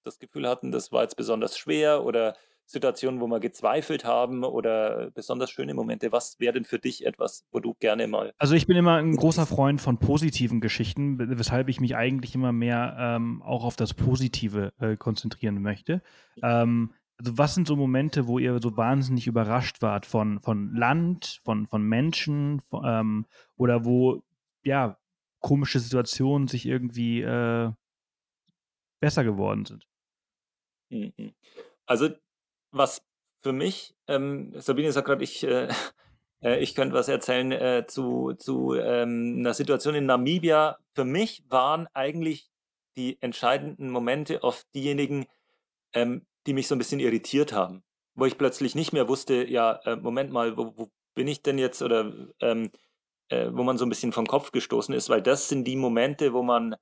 das 0.02 0.18
Gefühl 0.18 0.48
hatten, 0.48 0.72
das 0.72 0.90
war 0.90 1.02
jetzt 1.02 1.16
besonders 1.16 1.56
schwer 1.56 2.04
oder 2.04 2.36
Situationen, 2.70 3.20
wo 3.20 3.26
wir 3.26 3.40
gezweifelt 3.40 4.04
haben 4.04 4.44
oder 4.44 5.10
besonders 5.10 5.50
schöne 5.50 5.74
Momente? 5.74 6.12
Was 6.12 6.38
wäre 6.38 6.54
denn 6.54 6.64
für 6.64 6.78
dich 6.78 7.04
etwas, 7.04 7.44
wo 7.52 7.60
du 7.60 7.74
gerne 7.80 8.06
mal. 8.06 8.32
Also 8.38 8.54
ich 8.54 8.66
bin 8.66 8.76
immer 8.76 8.96
ein 8.96 9.16
großer 9.16 9.46
Freund 9.46 9.80
von 9.80 9.98
positiven 9.98 10.60
Geschichten, 10.60 11.18
weshalb 11.38 11.68
ich 11.68 11.80
mich 11.80 11.96
eigentlich 11.96 12.34
immer 12.34 12.52
mehr 12.52 12.96
ähm, 12.98 13.42
auch 13.42 13.64
auf 13.64 13.76
das 13.76 13.94
Positive 13.94 14.72
äh, 14.78 14.96
konzentrieren 14.96 15.60
möchte. 15.62 16.02
Ähm, 16.42 16.94
also 17.18 17.36
was 17.36 17.54
sind 17.54 17.66
so 17.66 17.76
Momente, 17.76 18.26
wo 18.26 18.38
ihr 18.38 18.60
so 18.62 18.76
wahnsinnig 18.76 19.26
überrascht 19.26 19.82
wart 19.82 20.06
von, 20.06 20.40
von 20.40 20.74
Land, 20.74 21.40
von, 21.44 21.66
von 21.66 21.82
Menschen 21.82 22.60
von, 22.70 22.84
ähm, 22.86 23.26
oder 23.56 23.84
wo 23.84 24.22
ja 24.62 24.96
komische 25.40 25.80
Situationen 25.80 26.48
sich 26.48 26.66
irgendwie 26.66 27.22
äh, 27.22 27.70
besser 29.00 29.24
geworden 29.24 29.66
sind? 29.66 29.86
Mhm. 30.90 31.34
Also 31.86 32.10
was 32.70 33.02
für 33.42 33.52
mich, 33.52 33.94
ähm, 34.06 34.52
Sabine 34.56 34.92
sagt 34.92 35.06
gerade, 35.06 35.24
ich, 35.24 35.44
äh, 35.44 35.68
äh, 36.42 36.60
ich 36.60 36.74
könnte 36.74 36.94
was 36.94 37.08
erzählen 37.08 37.52
äh, 37.52 37.86
zu, 37.86 38.34
zu 38.34 38.74
ähm, 38.74 39.36
einer 39.38 39.54
Situation 39.54 39.94
in 39.94 40.06
Namibia. 40.06 40.78
Für 40.94 41.04
mich 41.04 41.44
waren 41.48 41.86
eigentlich 41.94 42.50
die 42.96 43.20
entscheidenden 43.22 43.90
Momente 43.90 44.42
oft 44.42 44.66
diejenigen, 44.74 45.26
ähm, 45.94 46.26
die 46.46 46.52
mich 46.52 46.68
so 46.68 46.74
ein 46.74 46.78
bisschen 46.78 47.00
irritiert 47.00 47.52
haben, 47.52 47.82
wo 48.14 48.26
ich 48.26 48.38
plötzlich 48.38 48.74
nicht 48.74 48.92
mehr 48.92 49.08
wusste, 49.08 49.48
ja, 49.48 49.80
äh, 49.84 49.96
Moment 49.96 50.32
mal, 50.32 50.56
wo, 50.56 50.72
wo 50.76 50.90
bin 51.14 51.28
ich 51.28 51.42
denn 51.42 51.58
jetzt? 51.58 51.82
Oder 51.82 52.12
ähm, 52.40 52.70
äh, 53.28 53.50
wo 53.52 53.62
man 53.62 53.78
so 53.78 53.86
ein 53.86 53.88
bisschen 53.88 54.12
vom 54.12 54.26
Kopf 54.26 54.52
gestoßen 54.52 54.94
ist, 54.94 55.08
weil 55.08 55.22
das 55.22 55.48
sind 55.48 55.64
die 55.64 55.76
Momente, 55.76 56.32
wo 56.32 56.42
man 56.42 56.76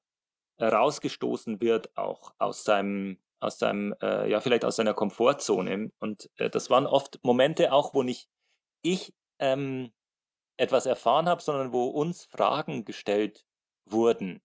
rausgestoßen 0.61 1.61
wird, 1.61 1.97
auch 1.97 2.34
aus 2.39 2.64
seinem 2.64 3.18
aus 3.41 3.59
seinem, 3.59 3.95
äh, 4.03 4.30
ja, 4.30 4.41
vielleicht 4.41 4.64
aus 4.64 4.76
seiner 4.76 4.95
Komfortzone. 4.95 5.91
Und 5.99 6.30
äh, 6.36 6.51
das 6.51 6.70
waren 6.70 6.86
oft 6.86 7.20
Momente 7.22 7.72
auch, 7.72 7.95
wo 7.95 8.03
nicht 8.03 8.28
ich 8.82 9.14
ähm, 9.39 9.93
etwas 10.57 10.86
erfahren 10.86 11.28
habe, 11.28 11.43
sondern 11.43 11.72
wo 11.72 11.86
uns 11.86 12.24
Fragen 12.24 12.84
gestellt 12.84 13.45
wurden. 13.86 14.41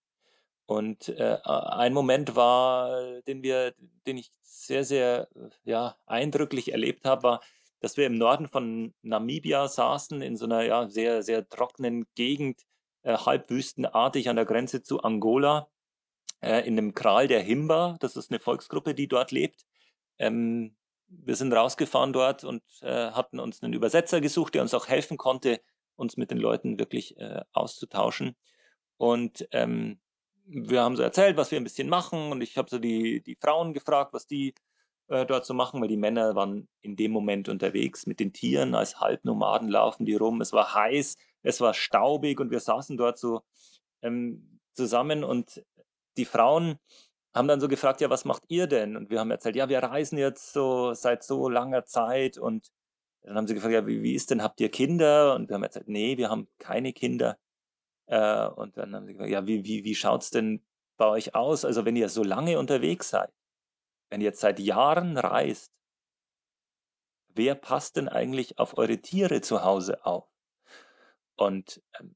Und 0.66 1.08
äh, 1.08 1.38
ein 1.44 1.92
Moment 1.92 2.36
war, 2.36 3.20
den 3.22 3.42
wir, 3.42 3.74
den 4.06 4.16
ich 4.16 4.32
sehr, 4.40 4.84
sehr 4.84 5.28
ja, 5.64 5.96
eindrücklich 6.06 6.72
erlebt 6.72 7.04
habe, 7.04 7.22
war, 7.22 7.40
dass 7.80 7.98
wir 7.98 8.06
im 8.06 8.16
Norden 8.16 8.48
von 8.48 8.94
Namibia 9.02 9.68
saßen, 9.68 10.22
in 10.22 10.36
so 10.36 10.46
einer 10.46 10.62
ja, 10.62 10.88
sehr, 10.88 11.22
sehr 11.22 11.46
trockenen 11.48 12.06
Gegend, 12.14 12.62
äh, 13.02 13.18
halbwüstenartig 13.18 14.30
an 14.30 14.36
der 14.36 14.46
Grenze 14.46 14.82
zu 14.82 15.02
Angola 15.02 15.68
äh, 16.40 16.66
in 16.66 16.78
einem 16.78 16.94
Kral 16.94 17.28
der 17.28 17.40
Himba. 17.40 17.96
Das 18.00 18.16
ist 18.16 18.30
eine 18.30 18.40
Volksgruppe, 18.40 18.94
die 18.94 19.08
dort 19.08 19.30
lebt. 19.30 19.64
Ähm, 20.18 20.76
wir 21.08 21.36
sind 21.36 21.52
rausgefahren 21.52 22.12
dort 22.12 22.44
und 22.44 22.62
äh, 22.82 23.10
hatten 23.10 23.40
uns 23.40 23.62
einen 23.62 23.72
Übersetzer 23.72 24.20
gesucht, 24.20 24.54
der 24.54 24.62
uns 24.62 24.74
auch 24.74 24.88
helfen 24.88 25.16
konnte, 25.16 25.60
uns 25.96 26.16
mit 26.16 26.30
den 26.30 26.38
Leuten 26.38 26.78
wirklich 26.78 27.16
äh, 27.18 27.42
auszutauschen. 27.52 28.36
Und 28.96 29.46
ähm, 29.52 30.00
wir 30.46 30.82
haben 30.82 30.96
so 30.96 31.02
erzählt, 31.02 31.36
was 31.36 31.50
wir 31.50 31.58
ein 31.58 31.64
bisschen 31.64 31.88
machen. 31.88 32.32
Und 32.32 32.40
ich 32.40 32.56
habe 32.56 32.68
so 32.68 32.78
die, 32.78 33.22
die 33.22 33.36
Frauen 33.36 33.72
gefragt, 33.72 34.12
was 34.12 34.26
die 34.26 34.54
äh, 35.08 35.26
dort 35.26 35.46
so 35.46 35.54
machen, 35.54 35.80
weil 35.80 35.88
die 35.88 35.96
Männer 35.96 36.34
waren 36.34 36.68
in 36.80 36.96
dem 36.96 37.12
Moment 37.12 37.48
unterwegs 37.48 38.06
mit 38.06 38.20
den 38.20 38.32
Tieren. 38.32 38.74
Als 38.74 39.00
Halbnomaden 39.00 39.68
laufen 39.68 40.04
die 40.04 40.14
rum. 40.14 40.40
Es 40.40 40.52
war 40.52 40.74
heiß, 40.74 41.16
es 41.42 41.60
war 41.60 41.74
staubig 41.74 42.40
und 42.40 42.50
wir 42.50 42.60
saßen 42.60 42.96
dort 42.96 43.18
so 43.18 43.42
ähm, 44.02 44.60
zusammen 44.72 45.24
und 45.24 45.62
die 46.16 46.24
Frauen 46.24 46.78
haben 47.34 47.48
dann 47.48 47.60
so 47.60 47.68
gefragt, 47.68 48.00
ja, 48.00 48.10
was 48.10 48.24
macht 48.24 48.44
ihr 48.48 48.66
denn? 48.66 48.96
Und 48.96 49.10
wir 49.10 49.20
haben 49.20 49.30
erzählt, 49.30 49.56
ja, 49.56 49.68
wir 49.68 49.80
reisen 49.80 50.18
jetzt 50.18 50.52
so 50.52 50.94
seit 50.94 51.24
so 51.24 51.48
langer 51.48 51.84
Zeit. 51.84 52.38
Und 52.38 52.70
dann 53.22 53.36
haben 53.36 53.46
sie 53.46 53.54
gefragt, 53.54 53.74
ja, 53.74 53.86
wie, 53.86 54.02
wie 54.02 54.14
ist 54.14 54.30
denn, 54.30 54.42
habt 54.42 54.60
ihr 54.60 54.70
Kinder? 54.70 55.34
Und 55.34 55.48
wir 55.48 55.54
haben 55.54 55.62
erzählt, 55.64 55.88
nee, 55.88 56.16
wir 56.16 56.30
haben 56.30 56.48
keine 56.58 56.92
Kinder. 56.92 57.36
Äh, 58.06 58.46
und 58.46 58.76
dann 58.76 58.94
haben 58.94 59.06
sie 59.06 59.14
gefragt, 59.14 59.30
ja, 59.30 59.46
wie, 59.46 59.64
wie, 59.64 59.84
wie 59.84 59.94
schaut's 59.94 60.30
denn 60.30 60.64
bei 60.96 61.06
euch 61.06 61.34
aus? 61.34 61.64
Also 61.64 61.84
wenn 61.84 61.96
ihr 61.96 62.08
so 62.08 62.22
lange 62.22 62.58
unterwegs 62.58 63.10
seid, 63.10 63.32
wenn 64.10 64.20
ihr 64.20 64.26
jetzt 64.26 64.40
seit 64.40 64.60
Jahren 64.60 65.16
reist, 65.18 65.72
wer 67.28 67.56
passt 67.56 67.96
denn 67.96 68.08
eigentlich 68.08 68.58
auf 68.58 68.78
eure 68.78 68.98
Tiere 68.98 69.40
zu 69.40 69.64
Hause 69.64 70.04
auf? 70.06 70.28
Und 71.36 71.82
ähm, 71.98 72.14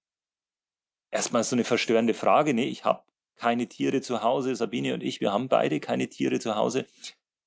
erstmal 1.11 1.43
so 1.43 1.57
eine 1.57 1.65
verstörende 1.65 2.15
Frage. 2.15 2.55
Nee, 2.55 2.69
ich 2.69 2.85
habe 2.85 3.03
keine 3.39 3.68
Tiere 3.68 4.01
zu 4.01 4.22
Hause. 4.22 4.55
Sabine 4.55 4.95
und 4.95 5.03
ich, 5.03 5.20
wir 5.20 5.32
haben 5.32 5.49
beide 5.49 5.80
keine 5.80 6.09
Tiere 6.09 6.39
zu 6.41 6.57
Hause. 6.57 6.86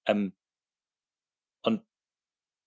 Ähm, 0.06 0.34
und 1.64 1.84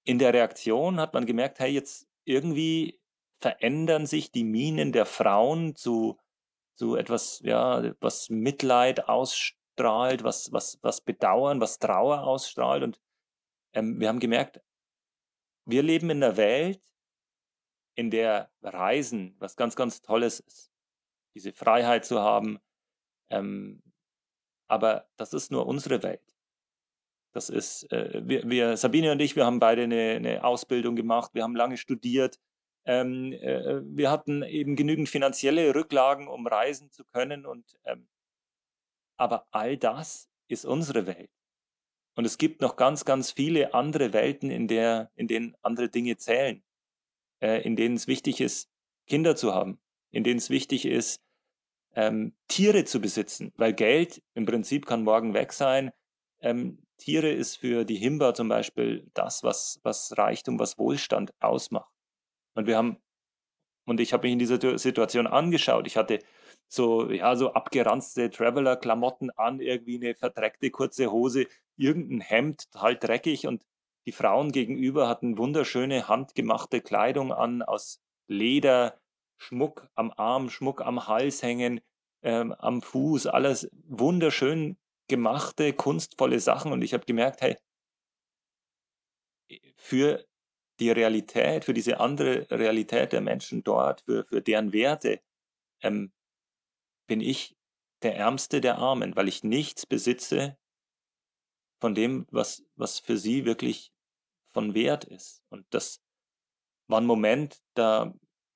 in 0.04 0.18
der 0.18 0.32
Reaktion 0.34 1.00
hat 1.00 1.14
man 1.14 1.26
gemerkt, 1.26 1.58
hey, 1.58 1.72
jetzt 1.72 2.06
irgendwie 2.24 3.00
verändern 3.40 4.06
sich 4.06 4.32
die 4.32 4.44
Minen 4.44 4.92
der 4.92 5.06
Frauen 5.06 5.76
zu, 5.76 6.18
zu 6.76 6.96
etwas, 6.96 7.40
ja, 7.44 7.94
was 8.00 8.30
Mitleid 8.30 9.08
ausstrahlt, 9.08 10.24
was, 10.24 10.52
was, 10.52 10.78
was 10.82 11.00
Bedauern, 11.00 11.60
was 11.60 11.78
Trauer 11.78 12.22
ausstrahlt. 12.22 12.82
Und 12.82 13.00
ähm, 13.74 14.00
wir 14.00 14.08
haben 14.08 14.20
gemerkt, 14.20 14.60
wir 15.66 15.82
leben 15.82 16.10
in 16.10 16.22
einer 16.22 16.36
Welt, 16.36 16.82
in 17.96 18.10
der 18.10 18.50
Reisen 18.62 19.36
was 19.38 19.56
ganz, 19.56 19.76
ganz 19.76 20.02
Tolles 20.02 20.40
ist. 20.40 20.70
Diese 21.34 21.52
Freiheit 21.52 22.04
zu 22.04 22.20
haben. 22.20 22.58
Ähm, 23.34 23.82
aber 24.68 25.06
das 25.16 25.32
ist 25.32 25.50
nur 25.50 25.66
unsere 25.66 26.02
Welt. 26.02 26.34
Das 27.32 27.50
ist, 27.50 27.90
äh, 27.92 28.22
wir, 28.24 28.48
wir, 28.48 28.76
Sabine 28.76 29.12
und 29.12 29.20
ich, 29.20 29.34
wir 29.36 29.44
haben 29.44 29.58
beide 29.58 29.82
eine, 29.82 30.12
eine 30.16 30.44
Ausbildung 30.44 30.94
gemacht, 30.94 31.34
wir 31.34 31.42
haben 31.42 31.56
lange 31.56 31.76
studiert. 31.76 32.38
Ähm, 32.86 33.32
äh, 33.32 33.80
wir 33.84 34.10
hatten 34.10 34.42
eben 34.42 34.76
genügend 34.76 35.08
finanzielle 35.08 35.74
Rücklagen, 35.74 36.28
um 36.28 36.46
reisen 36.46 36.90
zu 36.90 37.04
können. 37.04 37.44
Und, 37.44 37.78
ähm, 37.84 38.08
aber 39.16 39.46
all 39.50 39.76
das 39.76 40.28
ist 40.48 40.64
unsere 40.64 41.06
Welt. 41.06 41.30
Und 42.14 42.24
es 42.24 42.38
gibt 42.38 42.60
noch 42.60 42.76
ganz, 42.76 43.04
ganz 43.04 43.32
viele 43.32 43.74
andere 43.74 44.12
Welten, 44.12 44.50
in, 44.50 44.68
der, 44.68 45.10
in 45.16 45.26
denen 45.26 45.56
andere 45.62 45.88
Dinge 45.88 46.16
zählen, 46.16 46.62
äh, 47.40 47.62
in 47.62 47.74
denen 47.74 47.96
es 47.96 48.06
wichtig 48.06 48.40
ist, 48.40 48.70
Kinder 49.06 49.34
zu 49.34 49.52
haben, 49.52 49.80
in 50.12 50.22
denen 50.22 50.38
es 50.38 50.50
wichtig 50.50 50.86
ist, 50.86 51.20
ähm, 51.94 52.34
Tiere 52.48 52.84
zu 52.84 53.00
besitzen, 53.00 53.52
weil 53.56 53.72
Geld 53.72 54.22
im 54.34 54.46
Prinzip 54.46 54.86
kann 54.86 55.04
morgen 55.04 55.34
weg 55.34 55.52
sein. 55.52 55.92
Ähm, 56.40 56.78
Tiere 56.98 57.30
ist 57.30 57.56
für 57.56 57.84
die 57.84 57.96
Himba 57.96 58.34
zum 58.34 58.48
Beispiel 58.48 59.10
das, 59.14 59.42
was, 59.42 59.80
was 59.82 60.16
Reichtum, 60.16 60.58
was 60.58 60.78
Wohlstand 60.78 61.32
ausmacht. 61.40 61.90
Und 62.54 62.66
wir 62.66 62.76
haben, 62.76 62.98
und 63.86 64.00
ich 64.00 64.12
habe 64.12 64.26
mich 64.26 64.32
in 64.32 64.38
dieser 64.38 64.78
Situation 64.78 65.26
angeschaut. 65.26 65.86
Ich 65.86 65.96
hatte 65.96 66.20
so, 66.68 67.10
ja, 67.10 67.36
so 67.36 67.52
abgeranzte 67.52 68.30
Traveler-Klamotten 68.30 69.30
an, 69.30 69.60
irgendwie 69.60 69.96
eine 69.96 70.14
verdreckte 70.14 70.70
kurze 70.70 71.10
Hose, 71.10 71.46
irgendein 71.76 72.20
Hemd, 72.20 72.70
total 72.72 72.96
dreckig 72.96 73.46
und 73.46 73.64
die 74.06 74.12
Frauen 74.12 74.52
gegenüber 74.52 75.08
hatten 75.08 75.38
wunderschöne 75.38 76.08
handgemachte 76.08 76.80
Kleidung 76.80 77.32
an 77.32 77.62
aus 77.62 78.00
Leder, 78.26 79.00
Schmuck 79.36 79.88
am 79.94 80.12
Arm, 80.16 80.50
Schmuck 80.50 80.80
am 80.80 81.06
Hals 81.06 81.42
hängen, 81.42 81.80
ähm, 82.22 82.52
am 82.52 82.82
Fuß, 82.82 83.26
alles 83.26 83.68
wunderschön 83.86 84.76
gemachte, 85.08 85.72
kunstvolle 85.72 86.40
Sachen. 86.40 86.72
Und 86.72 86.82
ich 86.82 86.94
habe 86.94 87.04
gemerkt, 87.04 87.40
hey, 87.42 87.56
für 89.76 90.24
die 90.80 90.90
Realität, 90.90 91.64
für 91.64 91.74
diese 91.74 92.00
andere 92.00 92.50
Realität 92.50 93.12
der 93.12 93.20
Menschen 93.20 93.62
dort, 93.62 94.02
für, 94.02 94.24
für 94.24 94.40
deren 94.40 94.72
Werte, 94.72 95.20
ähm, 95.82 96.12
bin 97.06 97.20
ich 97.20 97.56
der 98.02 98.16
Ärmste 98.16 98.60
der 98.60 98.78
Armen, 98.78 99.14
weil 99.16 99.28
ich 99.28 99.44
nichts 99.44 99.86
besitze 99.86 100.56
von 101.80 101.94
dem, 101.94 102.26
was, 102.30 102.64
was 102.76 102.98
für 102.98 103.18
sie 103.18 103.44
wirklich 103.44 103.92
von 104.52 104.74
Wert 104.74 105.04
ist. 105.04 105.42
Und 105.50 105.66
das 105.70 106.00
war 106.86 107.00
ein 107.00 107.06
Moment, 107.06 107.62
da 107.74 108.14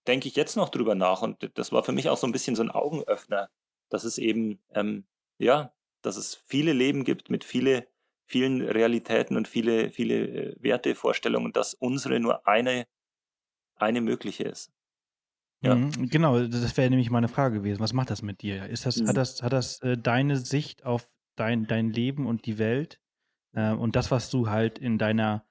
denke 0.09 0.29
ich 0.29 0.37
jetzt 0.37 0.57
noch 0.57 0.71
drüber 0.71 0.95
nach. 0.95 1.23
Und 1.23 1.51
das 1.55 1.71
war 1.73 1.85
für 1.85 1.93
mich 1.93 2.09
auch 2.09 2.17
so 2.17 2.27
ein 2.27 2.33
bisschen 2.33 2.57
so 2.57 2.63
ein 2.63 2.71
Augenöffner, 2.71 3.51
dass 3.91 4.05
es 4.05 4.19
eben, 4.19 4.59
ähm, 4.75 5.05
ja, 5.39 5.73
dass 6.03 6.17
es 6.17 6.35
viele 6.35 6.73
Leben 6.73 7.05
gibt 7.05 7.31
mit 7.31 7.45
viele, 7.45 7.87
vielen 8.25 8.63
Realitäten 8.63 9.37
und 9.37 9.47
viele, 9.47 9.91
viele 9.91 10.15
äh, 10.15 10.57
Wertevorstellungen, 10.61 11.53
dass 11.53 11.75
unsere 11.75 12.19
nur 12.21 12.47
eine, 12.47 12.87
eine 13.77 14.01
mögliche 14.01 14.45
ist. 14.45 14.73
Ja. 15.61 15.75
Mhm, 15.75 16.09
genau, 16.09 16.41
das 16.41 16.77
wäre 16.77 16.91
nämlich 16.91 17.11
meine 17.11 17.29
Frage 17.29 17.59
gewesen. 17.59 17.81
Was 17.81 17.93
macht 17.93 18.11
das 18.11 18.23
mit 18.23 18.43
dir? 18.43 18.67
Ist 18.67 18.87
das, 18.87 18.99
mhm. 18.99 19.09
Hat 19.09 19.17
das, 19.17 19.43
hat 19.43 19.53
das 19.53 19.81
äh, 19.83 19.97
deine 19.97 20.37
Sicht 20.37 20.85
auf 20.85 21.09
dein, 21.37 21.67
dein 21.67 21.91
Leben 21.91 22.27
und 22.27 22.47
die 22.47 22.59
Welt 22.59 23.01
äh, 23.55 23.73
und 23.73 23.97
das, 23.97 24.11
was 24.11 24.31
du 24.31 24.49
halt 24.49 24.79
in 24.79 24.99
deiner 24.99 25.45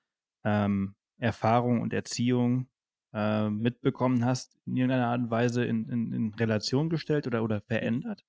ähm, 0.43 0.95
Erfahrung 1.17 1.81
und 1.81 1.93
Erziehung 1.93 2.69
äh, 3.13 3.49
mitbekommen 3.49 4.25
hast, 4.25 4.57
in 4.65 4.77
irgendeiner 4.77 5.07
Art 5.07 5.21
und 5.21 5.31
Weise 5.31 5.65
in, 5.65 5.89
in, 5.89 6.13
in 6.13 6.33
Relation 6.33 6.89
gestellt 6.89 7.27
oder, 7.27 7.43
oder 7.43 7.61
verändert? 7.61 8.23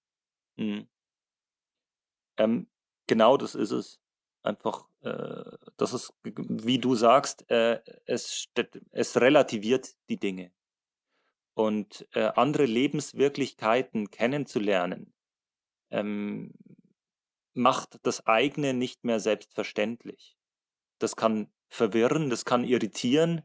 Mhm. 0.56 0.88
Ähm, 2.38 2.68
genau 3.06 3.36
das 3.36 3.54
ist 3.54 3.72
es. 3.72 4.00
Einfach, 4.42 4.88
äh, 5.00 5.44
das 5.76 5.92
ist, 5.92 6.12
wie 6.22 6.78
du 6.78 6.94
sagst, 6.94 7.50
äh, 7.50 7.80
es, 8.06 8.46
es 8.92 9.20
relativiert 9.20 9.94
die 10.08 10.18
Dinge 10.18 10.52
und 11.54 12.06
äh, 12.12 12.30
andere 12.36 12.66
Lebenswirklichkeiten 12.66 14.10
kennenzulernen, 14.12 15.12
ähm, 15.90 16.54
macht 17.52 17.98
das 18.04 18.24
eigene 18.26 18.74
nicht 18.74 19.04
mehr 19.04 19.18
selbstverständlich. 19.18 20.36
Das 21.00 21.16
kann 21.16 21.52
verwirren, 21.68 22.30
das 22.30 22.44
kann 22.44 22.62
irritieren, 22.62 23.42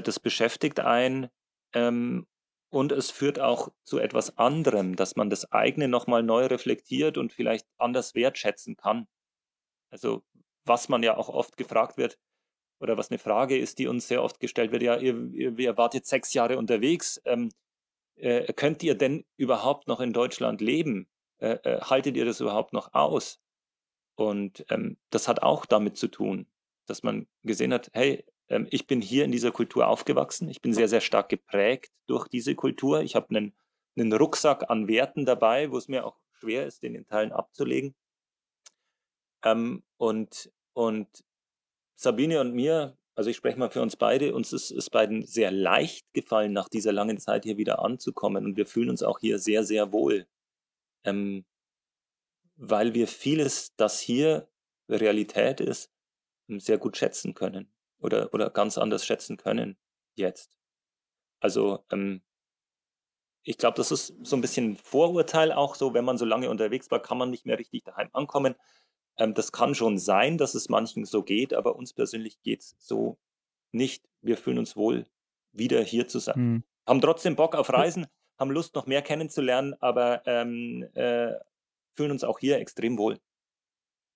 das 0.00 0.20
beschäftigt 0.20 0.80
einen 0.80 1.28
ähm, 1.74 2.26
und 2.70 2.92
es 2.92 3.10
führt 3.10 3.38
auch 3.38 3.68
zu 3.84 3.98
etwas 3.98 4.38
anderem, 4.38 4.96
dass 4.96 5.16
man 5.16 5.28
das 5.28 5.52
eigene 5.52 5.88
nochmal 5.88 6.22
neu 6.22 6.46
reflektiert 6.46 7.18
und 7.18 7.32
vielleicht 7.32 7.66
anders 7.76 8.14
wertschätzen 8.14 8.76
kann. 8.76 9.06
Also 9.90 10.24
was 10.64 10.88
man 10.88 11.02
ja 11.02 11.16
auch 11.16 11.28
oft 11.28 11.56
gefragt 11.56 11.98
wird, 11.98 12.18
oder 12.82 12.96
was 12.96 13.10
eine 13.10 13.18
Frage 13.18 13.56
ist, 13.56 13.78
die 13.78 13.86
uns 13.86 14.08
sehr 14.08 14.22
oft 14.22 14.40
gestellt 14.40 14.72
wird, 14.72 14.82
ja, 14.82 14.96
ihr, 14.96 15.30
ihr, 15.32 15.56
ihr 15.56 15.76
wart 15.76 15.94
jetzt 15.94 16.08
sechs 16.08 16.34
Jahre 16.34 16.58
unterwegs, 16.58 17.20
ähm, 17.24 17.50
äh, 18.16 18.52
könnt 18.54 18.82
ihr 18.82 18.96
denn 18.96 19.24
überhaupt 19.36 19.86
noch 19.86 20.00
in 20.00 20.12
Deutschland 20.12 20.60
leben? 20.60 21.08
Äh, 21.38 21.58
äh, 21.62 21.80
haltet 21.80 22.16
ihr 22.16 22.24
das 22.24 22.40
überhaupt 22.40 22.72
noch 22.72 22.92
aus? 22.92 23.40
Und 24.16 24.64
ähm, 24.68 24.98
das 25.10 25.28
hat 25.28 25.42
auch 25.42 25.64
damit 25.64 25.96
zu 25.96 26.08
tun, 26.08 26.46
dass 26.86 27.04
man 27.04 27.28
gesehen 27.44 27.72
hat, 27.72 27.88
hey, 27.92 28.24
ich 28.70 28.86
bin 28.86 29.00
hier 29.00 29.24
in 29.24 29.32
dieser 29.32 29.50
Kultur 29.50 29.86
aufgewachsen, 29.88 30.48
ich 30.48 30.60
bin 30.60 30.74
sehr, 30.74 30.88
sehr 30.88 31.00
stark 31.00 31.28
geprägt 31.28 31.92
durch 32.06 32.28
diese 32.28 32.54
Kultur, 32.54 33.02
ich 33.02 33.14
habe 33.14 33.30
einen, 33.30 33.54
einen 33.96 34.12
Rucksack 34.12 34.70
an 34.70 34.88
Werten 34.88 35.24
dabei, 35.24 35.70
wo 35.70 35.78
es 35.78 35.88
mir 35.88 36.04
auch 36.04 36.18
schwer 36.38 36.66
ist, 36.66 36.82
den 36.82 36.94
in 36.94 37.06
Teilen 37.06 37.32
abzulegen. 37.32 37.94
Ähm, 39.44 39.82
und, 39.96 40.52
und 40.74 41.08
Sabine 41.96 42.40
und 42.40 42.54
mir, 42.54 42.96
also 43.14 43.30
ich 43.30 43.36
spreche 43.36 43.58
mal 43.58 43.70
für 43.70 43.82
uns 43.82 43.96
beide, 43.96 44.34
uns 44.34 44.52
ist 44.52 44.70
es 44.70 44.90
beiden 44.90 45.24
sehr 45.26 45.50
leicht 45.50 46.12
gefallen, 46.12 46.52
nach 46.52 46.68
dieser 46.68 46.92
langen 46.92 47.18
Zeit 47.18 47.44
hier 47.44 47.56
wieder 47.58 47.78
anzukommen. 47.78 48.44
Und 48.44 48.56
wir 48.56 48.66
fühlen 48.66 48.90
uns 48.90 49.02
auch 49.02 49.18
hier 49.18 49.38
sehr, 49.38 49.64
sehr 49.64 49.92
wohl. 49.92 50.26
Ähm, 51.04 51.44
weil 52.56 52.94
wir 52.94 53.08
vieles, 53.08 53.74
das 53.76 54.00
hier 54.00 54.48
Realität 54.88 55.60
ist, 55.60 55.90
ähm, 56.48 56.60
sehr 56.60 56.78
gut 56.78 56.96
schätzen 56.96 57.34
können 57.34 57.71
oder, 58.02 58.32
oder 58.34 58.50
ganz 58.50 58.78
anders 58.78 59.06
schätzen 59.06 59.36
können 59.36 59.76
jetzt. 60.14 60.56
Also 61.40 61.84
ähm, 61.90 62.22
ich 63.44 63.58
glaube, 63.58 63.76
das 63.76 63.90
ist 63.90 64.14
so 64.22 64.36
ein 64.36 64.40
bisschen 64.40 64.76
Vorurteil 64.76 65.52
auch 65.52 65.74
so, 65.74 65.94
wenn 65.94 66.04
man 66.04 66.18
so 66.18 66.24
lange 66.24 66.48
unterwegs 66.48 66.90
war, 66.90 67.02
kann 67.02 67.18
man 67.18 67.30
nicht 67.30 67.46
mehr 67.46 67.58
richtig 67.58 67.84
daheim 67.84 68.08
ankommen. 68.12 68.54
Ähm, 69.18 69.34
das 69.34 69.52
kann 69.52 69.74
schon 69.74 69.98
sein, 69.98 70.38
dass 70.38 70.54
es 70.54 70.68
manchen 70.68 71.04
so 71.04 71.22
geht, 71.22 71.52
aber 71.52 71.76
uns 71.76 71.92
persönlich 71.92 72.40
geht 72.42 72.60
es 72.60 72.76
so 72.78 73.18
nicht. 73.72 74.04
Wir 74.20 74.36
fühlen 74.36 74.58
uns 74.58 74.76
wohl, 74.76 75.06
wieder 75.52 75.82
hier 75.82 76.08
zu 76.08 76.18
sein. 76.18 76.38
Mhm. 76.38 76.64
Haben 76.86 77.00
trotzdem 77.00 77.36
Bock 77.36 77.54
auf 77.54 77.72
Reisen, 77.72 78.06
haben 78.38 78.50
Lust, 78.50 78.74
noch 78.74 78.86
mehr 78.86 79.02
kennenzulernen, 79.02 79.74
aber 79.80 80.22
ähm, 80.26 80.88
äh, 80.94 81.32
fühlen 81.94 82.12
uns 82.12 82.24
auch 82.24 82.38
hier 82.38 82.58
extrem 82.58 82.98
wohl. 82.98 83.18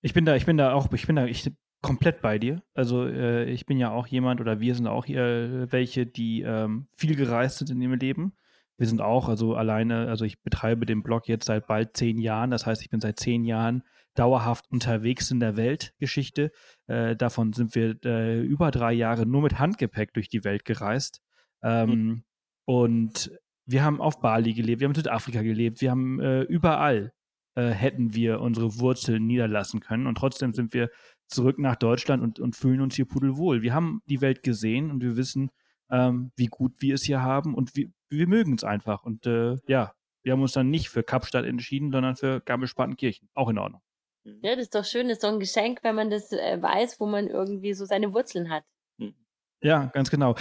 Ich 0.01 0.13
bin 0.13 0.25
da, 0.25 0.35
ich 0.35 0.45
bin 0.45 0.57
da 0.57 0.73
auch, 0.73 0.91
ich 0.93 1.07
bin 1.07 1.15
da 1.15 1.25
ich, 1.25 1.49
komplett 1.81 2.21
bei 2.21 2.39
dir. 2.39 2.61
Also 2.73 3.05
äh, 3.05 3.45
ich 3.45 3.65
bin 3.65 3.77
ja 3.77 3.91
auch 3.91 4.07
jemand 4.07 4.41
oder 4.41 4.59
wir 4.59 4.75
sind 4.75 4.87
auch 4.87 5.05
hier 5.05 5.67
welche, 5.69 6.05
die 6.05 6.41
ähm, 6.41 6.87
viel 6.95 7.15
gereist 7.15 7.59
sind 7.59 7.69
in 7.69 7.81
ihrem 7.81 7.93
Leben. 7.93 8.33
Wir 8.77 8.87
sind 8.87 9.01
auch, 9.01 9.27
also 9.27 9.55
alleine, 9.55 10.07
also 10.07 10.23
ich 10.23 10.41
betreibe 10.41 10.85
den 10.85 11.01
Blog 11.01 11.27
jetzt 11.27 11.45
seit 11.45 11.67
bald 11.67 11.97
zehn 11.97 12.19
Jahren. 12.19 12.51
Das 12.51 12.65
heißt, 12.65 12.81
ich 12.81 12.89
bin 12.89 12.99
seit 12.99 13.19
zehn 13.19 13.43
Jahren 13.43 13.83
dauerhaft 14.13 14.65
unterwegs 14.69 15.31
in 15.31 15.39
der 15.39 15.57
Weltgeschichte. 15.57 16.51
Äh, 16.87 17.15
davon 17.15 17.53
sind 17.53 17.75
wir 17.75 17.95
äh, 18.05 18.41
über 18.41 18.71
drei 18.71 18.93
Jahre 18.93 19.25
nur 19.25 19.41
mit 19.41 19.59
Handgepäck 19.59 20.13
durch 20.13 20.29
die 20.29 20.43
Welt 20.43 20.65
gereist. 20.65 21.21
Ähm, 21.63 21.89
mhm. 21.89 22.23
Und 22.65 23.31
wir 23.65 23.83
haben 23.83 24.01
auf 24.01 24.19
Bali 24.19 24.53
gelebt, 24.53 24.79
wir 24.79 24.85
haben 24.85 24.93
in 24.93 25.01
Südafrika 25.01 25.41
gelebt, 25.41 25.81
wir 25.81 25.91
haben 25.91 26.19
äh, 26.19 26.41
überall 26.43 27.11
äh, 27.57 27.71
hätten 27.71 28.13
wir 28.13 28.39
unsere 28.41 28.79
Wurzeln 28.79 29.25
niederlassen 29.25 29.79
können. 29.79 30.05
Und 30.05 30.15
trotzdem 30.15 30.53
sind 30.53 30.73
wir 30.73 30.89
zurück 31.27 31.59
nach 31.59 31.75
Deutschland 31.75 32.23
und, 32.23 32.39
und 32.39 32.55
fühlen 32.55 32.81
uns 32.81 32.95
hier 32.95 33.05
pudelwohl. 33.05 33.61
Wir 33.61 33.73
haben 33.73 34.01
die 34.07 34.21
Welt 34.21 34.43
gesehen 34.43 34.91
und 34.91 35.01
wir 35.01 35.17
wissen, 35.17 35.51
ähm, 35.89 36.31
wie 36.35 36.47
gut 36.47 36.73
wir 36.79 36.95
es 36.95 37.03
hier 37.03 37.21
haben 37.21 37.53
und 37.53 37.75
wir, 37.75 37.89
wir 38.09 38.27
mögen 38.27 38.55
es 38.55 38.63
einfach. 38.63 39.03
Und 39.03 39.25
äh, 39.25 39.57
ja, 39.67 39.93
wir 40.23 40.33
haben 40.33 40.41
uns 40.41 40.53
dann 40.53 40.69
nicht 40.69 40.89
für 40.89 41.03
Kapstadt 41.03 41.45
entschieden, 41.45 41.91
sondern 41.91 42.15
für 42.15 42.41
Garmisch-Partenkirchen. 42.41 43.29
Auch 43.33 43.49
in 43.49 43.57
Ordnung. 43.57 43.81
Mhm. 44.23 44.39
Ja, 44.41 44.55
das 44.55 44.65
ist 44.65 44.75
doch 44.75 44.85
schön. 44.85 45.07
Das 45.07 45.17
ist 45.17 45.23
doch 45.23 45.31
ein 45.31 45.39
Geschenk, 45.39 45.79
wenn 45.83 45.95
man 45.95 46.09
das 46.09 46.31
äh, 46.31 46.61
weiß, 46.61 46.99
wo 46.99 47.07
man 47.07 47.27
irgendwie 47.27 47.73
so 47.73 47.85
seine 47.85 48.13
Wurzeln 48.13 48.49
hat. 48.49 48.63
Mhm. 48.97 49.15
Ja, 49.61 49.85
ganz 49.87 50.09
genau. 50.09 50.35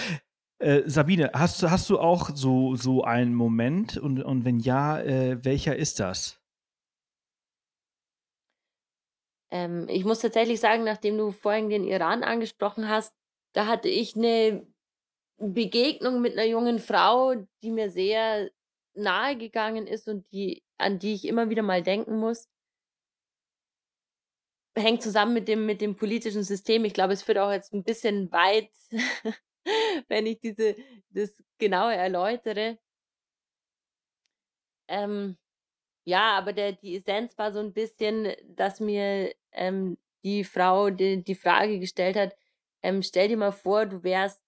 Äh, 0.58 0.82
Sabine, 0.86 1.30
hast, 1.34 1.62
hast 1.62 1.90
du 1.90 1.98
auch 1.98 2.30
so, 2.34 2.76
so 2.76 3.04
einen 3.04 3.34
Moment 3.34 3.98
und, 3.98 4.22
und 4.22 4.44
wenn 4.44 4.58
ja, 4.58 4.98
äh, 5.00 5.44
welcher 5.44 5.76
ist 5.76 6.00
das? 6.00 6.40
Ähm, 9.50 9.88
ich 9.88 10.04
muss 10.04 10.20
tatsächlich 10.20 10.60
sagen, 10.60 10.84
nachdem 10.84 11.16
du 11.18 11.30
vorhin 11.30 11.68
den 11.68 11.84
Iran 11.84 12.24
angesprochen 12.24 12.88
hast, 12.88 13.14
da 13.54 13.66
hatte 13.66 13.88
ich 13.88 14.16
eine 14.16 14.66
Begegnung 15.38 16.20
mit 16.20 16.32
einer 16.32 16.46
jungen 16.46 16.78
Frau, 16.78 17.34
die 17.62 17.70
mir 17.70 17.90
sehr 17.90 18.50
nahe 18.94 19.36
gegangen 19.36 19.86
ist 19.86 20.08
und 20.08 20.30
die, 20.32 20.62
an 20.78 20.98
die 20.98 21.14
ich 21.14 21.26
immer 21.26 21.50
wieder 21.50 21.62
mal 21.62 21.82
denken 21.82 22.18
muss. 22.18 22.48
Hängt 24.76 25.02
zusammen 25.02 25.32
mit 25.32 25.48
dem, 25.48 25.64
mit 25.64 25.80
dem 25.80 25.96
politischen 25.96 26.42
System. 26.42 26.84
Ich 26.84 26.92
glaube, 26.94 27.14
es 27.14 27.22
führt 27.22 27.38
auch 27.38 27.50
jetzt 27.50 27.72
ein 27.72 27.84
bisschen 27.84 28.30
weit, 28.30 28.70
wenn 30.08 30.26
ich 30.26 30.38
diese, 30.40 30.76
das 31.10 31.42
genauer 31.58 31.92
erläutere. 31.92 32.78
Ähm, 34.88 35.36
ja, 36.06 36.38
aber 36.38 36.52
der, 36.52 36.72
die 36.72 36.96
Essenz 36.96 37.36
war 37.36 37.52
so 37.52 37.58
ein 37.58 37.72
bisschen, 37.72 38.32
dass 38.54 38.78
mir 38.78 39.34
ähm, 39.52 39.98
die 40.24 40.44
Frau 40.44 40.90
die, 40.90 41.24
die 41.24 41.34
Frage 41.34 41.80
gestellt 41.80 42.16
hat, 42.16 42.36
ähm, 42.82 43.02
stell 43.02 43.28
dir 43.28 43.36
mal 43.36 43.50
vor, 43.50 43.86
du 43.86 44.04
wärst, 44.04 44.40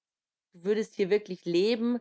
du 0.52 0.64
würdest 0.64 0.94
hier 0.94 1.10
wirklich 1.10 1.44
leben 1.44 1.98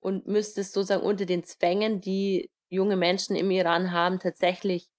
und 0.00 0.26
müsstest 0.26 0.72
sozusagen 0.72 1.04
unter 1.04 1.26
den 1.26 1.44
Zwängen, 1.44 2.00
die 2.00 2.50
junge 2.70 2.96
Menschen 2.96 3.36
im 3.36 3.52
Iran 3.52 3.92
haben, 3.92 4.18
tatsächlich 4.18 4.90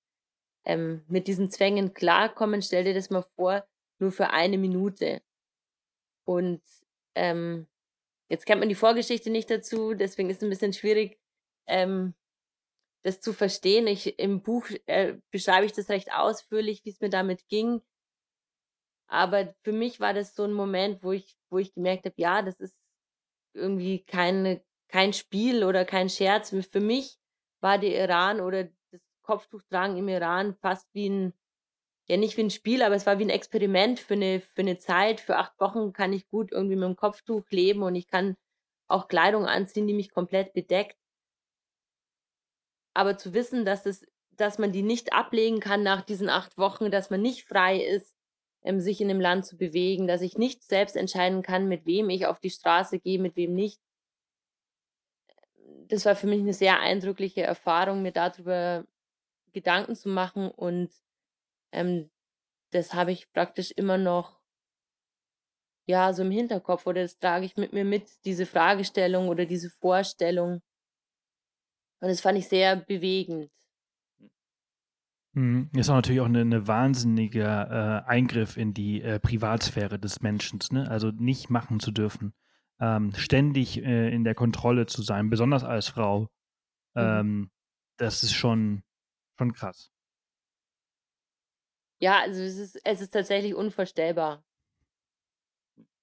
ähm, 0.63 1.03
mit 1.09 1.27
diesen 1.27 1.51
Zwängen 1.51 1.93
klarkommen. 1.93 2.61
Stell 2.61 2.85
dir 2.85 2.93
das 2.93 3.09
mal 3.09 3.25
vor, 3.35 3.65
nur 3.99 4.13
für 4.13 4.29
eine 4.29 4.57
Minute. 4.57 5.21
Und 6.23 6.61
ähm, 7.15 7.67
jetzt 8.29 8.45
kennt 8.45 8.59
man 8.61 8.69
die 8.69 8.75
Vorgeschichte 8.75 9.29
nicht 9.29 9.49
dazu, 9.49 9.93
deswegen 9.93 10.29
ist 10.29 10.37
es 10.37 10.43
ein 10.43 10.49
bisschen 10.49 10.73
schwierig, 10.73 11.19
ähm, 11.67 12.13
das 13.03 13.21
zu 13.21 13.33
verstehen. 13.33 13.87
Ich, 13.87 14.19
Im 14.19 14.41
Buch 14.41 14.67
äh, 14.85 15.17
beschreibe 15.31 15.65
ich 15.65 15.73
das 15.73 15.89
recht 15.89 16.11
ausführlich, 16.11 16.83
wie 16.83 16.89
es 16.89 16.99
mir 16.99 17.09
damit 17.09 17.47
ging. 17.47 17.81
Aber 19.07 19.55
für 19.63 19.71
mich 19.71 19.99
war 19.99 20.13
das 20.13 20.35
so 20.35 20.43
ein 20.43 20.53
Moment, 20.53 21.03
wo 21.03 21.11
ich, 21.11 21.35
wo 21.49 21.57
ich 21.57 21.73
gemerkt 21.73 22.05
habe, 22.05 22.15
ja, 22.17 22.41
das 22.41 22.59
ist 22.59 22.75
irgendwie 23.53 24.03
keine, 24.03 24.63
kein 24.87 25.13
Spiel 25.13 25.63
oder 25.63 25.83
kein 25.85 26.09
Scherz. 26.09 26.53
Für 26.71 26.79
mich 26.79 27.17
war 27.61 27.79
der 27.79 27.99
Iran 28.03 28.39
oder 28.39 28.65
das 28.91 29.01
Kopftuchtragen 29.23 29.97
im 29.97 30.07
Iran 30.07 30.55
fast 30.61 30.87
wie 30.93 31.09
ein, 31.09 31.33
ja 32.07 32.17
nicht 32.17 32.37
wie 32.37 32.43
ein 32.43 32.51
Spiel, 32.51 32.83
aber 32.83 32.95
es 32.95 33.05
war 33.07 33.17
wie 33.17 33.25
ein 33.25 33.29
Experiment 33.31 33.99
für 33.99 34.13
eine, 34.13 34.41
für 34.41 34.61
eine 34.61 34.77
Zeit. 34.77 35.19
Für 35.19 35.37
acht 35.37 35.59
Wochen 35.59 35.91
kann 35.91 36.13
ich 36.13 36.27
gut 36.29 36.51
irgendwie 36.51 36.75
mit 36.75 36.87
dem 36.87 36.95
Kopftuch 36.95 37.49
leben 37.49 37.81
und 37.81 37.95
ich 37.95 38.07
kann 38.07 38.35
auch 38.87 39.07
Kleidung 39.07 39.45
anziehen, 39.45 39.87
die 39.87 39.93
mich 39.93 40.11
komplett 40.11 40.53
bedeckt. 40.53 40.98
Aber 42.99 43.17
zu 43.17 43.33
wissen, 43.33 43.63
dass 43.63 43.85
es, 43.85 44.05
dass 44.31 44.57
man 44.57 44.73
die 44.73 44.81
nicht 44.81 45.13
ablegen 45.13 45.61
kann 45.61 45.83
nach 45.83 46.01
diesen 46.01 46.27
acht 46.27 46.57
Wochen, 46.57 46.91
dass 46.91 47.09
man 47.09 47.21
nicht 47.21 47.47
frei 47.47 47.79
ist, 47.81 48.13
ähm, 48.61 48.81
sich 48.81 48.99
in 48.99 49.07
dem 49.07 49.21
Land 49.21 49.45
zu 49.45 49.55
bewegen, 49.55 50.05
dass 50.05 50.21
ich 50.21 50.37
nicht 50.37 50.63
selbst 50.63 50.97
entscheiden 50.97 51.41
kann, 51.41 51.69
mit 51.69 51.85
wem 51.85 52.09
ich 52.09 52.25
auf 52.25 52.41
die 52.41 52.49
Straße 52.49 52.99
gehe, 52.99 53.17
mit 53.17 53.37
wem 53.37 53.53
nicht. 53.53 53.79
Das 55.87 56.03
war 56.03 56.17
für 56.17 56.27
mich 56.27 56.41
eine 56.41 56.53
sehr 56.53 56.81
eindrückliche 56.81 57.41
Erfahrung, 57.43 58.01
mir 58.01 58.11
darüber 58.11 58.85
Gedanken 59.53 59.95
zu 59.95 60.09
machen 60.09 60.51
und 60.51 60.91
ähm, 61.71 62.11
das 62.71 62.93
habe 62.93 63.13
ich 63.13 63.31
praktisch 63.31 63.71
immer 63.71 63.97
noch 63.97 64.41
ja 65.87 66.11
so 66.11 66.23
im 66.23 66.31
Hinterkopf 66.31 66.85
oder 66.85 67.03
das 67.03 67.17
trage 67.17 67.45
ich 67.45 67.55
mit 67.55 67.71
mir 67.71 67.85
mit, 67.85 68.11
diese 68.25 68.45
Fragestellung 68.45 69.29
oder 69.29 69.45
diese 69.45 69.69
Vorstellung. 69.69 70.61
Und 72.01 72.07
das 72.07 72.21
fand 72.21 72.37
ich 72.37 72.47
sehr 72.47 72.75
bewegend. 72.75 73.49
Mhm. 75.33 75.69
Ist 75.75 75.89
auch 75.89 75.95
natürlich 75.95 76.21
auch 76.21 76.25
eine, 76.25 76.41
eine 76.41 76.67
wahnsinnige 76.67 77.43
äh, 77.43 78.09
Eingriff 78.09 78.57
in 78.57 78.73
die 78.73 79.01
äh, 79.01 79.19
Privatsphäre 79.19 79.99
des 79.99 80.21
Menschen, 80.21 80.59
ne? 80.71 80.89
Also 80.89 81.11
nicht 81.11 81.49
machen 81.49 81.79
zu 81.79 81.91
dürfen, 81.91 82.33
ähm, 82.79 83.13
ständig 83.15 83.83
äh, 83.83 84.09
in 84.13 84.23
der 84.23 84.35
Kontrolle 84.35 84.85
zu 84.85 85.01
sein, 85.01 85.29
besonders 85.29 85.63
als 85.63 85.87
Frau. 85.87 86.21
Mhm. 86.95 87.01
Ähm, 87.01 87.51
das 87.97 88.23
ist 88.23 88.33
schon, 88.33 88.83
schon 89.37 89.53
krass. 89.53 89.91
Ja, 92.01 92.21
also 92.21 92.41
es 92.41 92.57
ist, 92.57 92.79
es 92.83 93.01
ist 93.01 93.11
tatsächlich 93.11 93.53
unvorstellbar. 93.53 94.43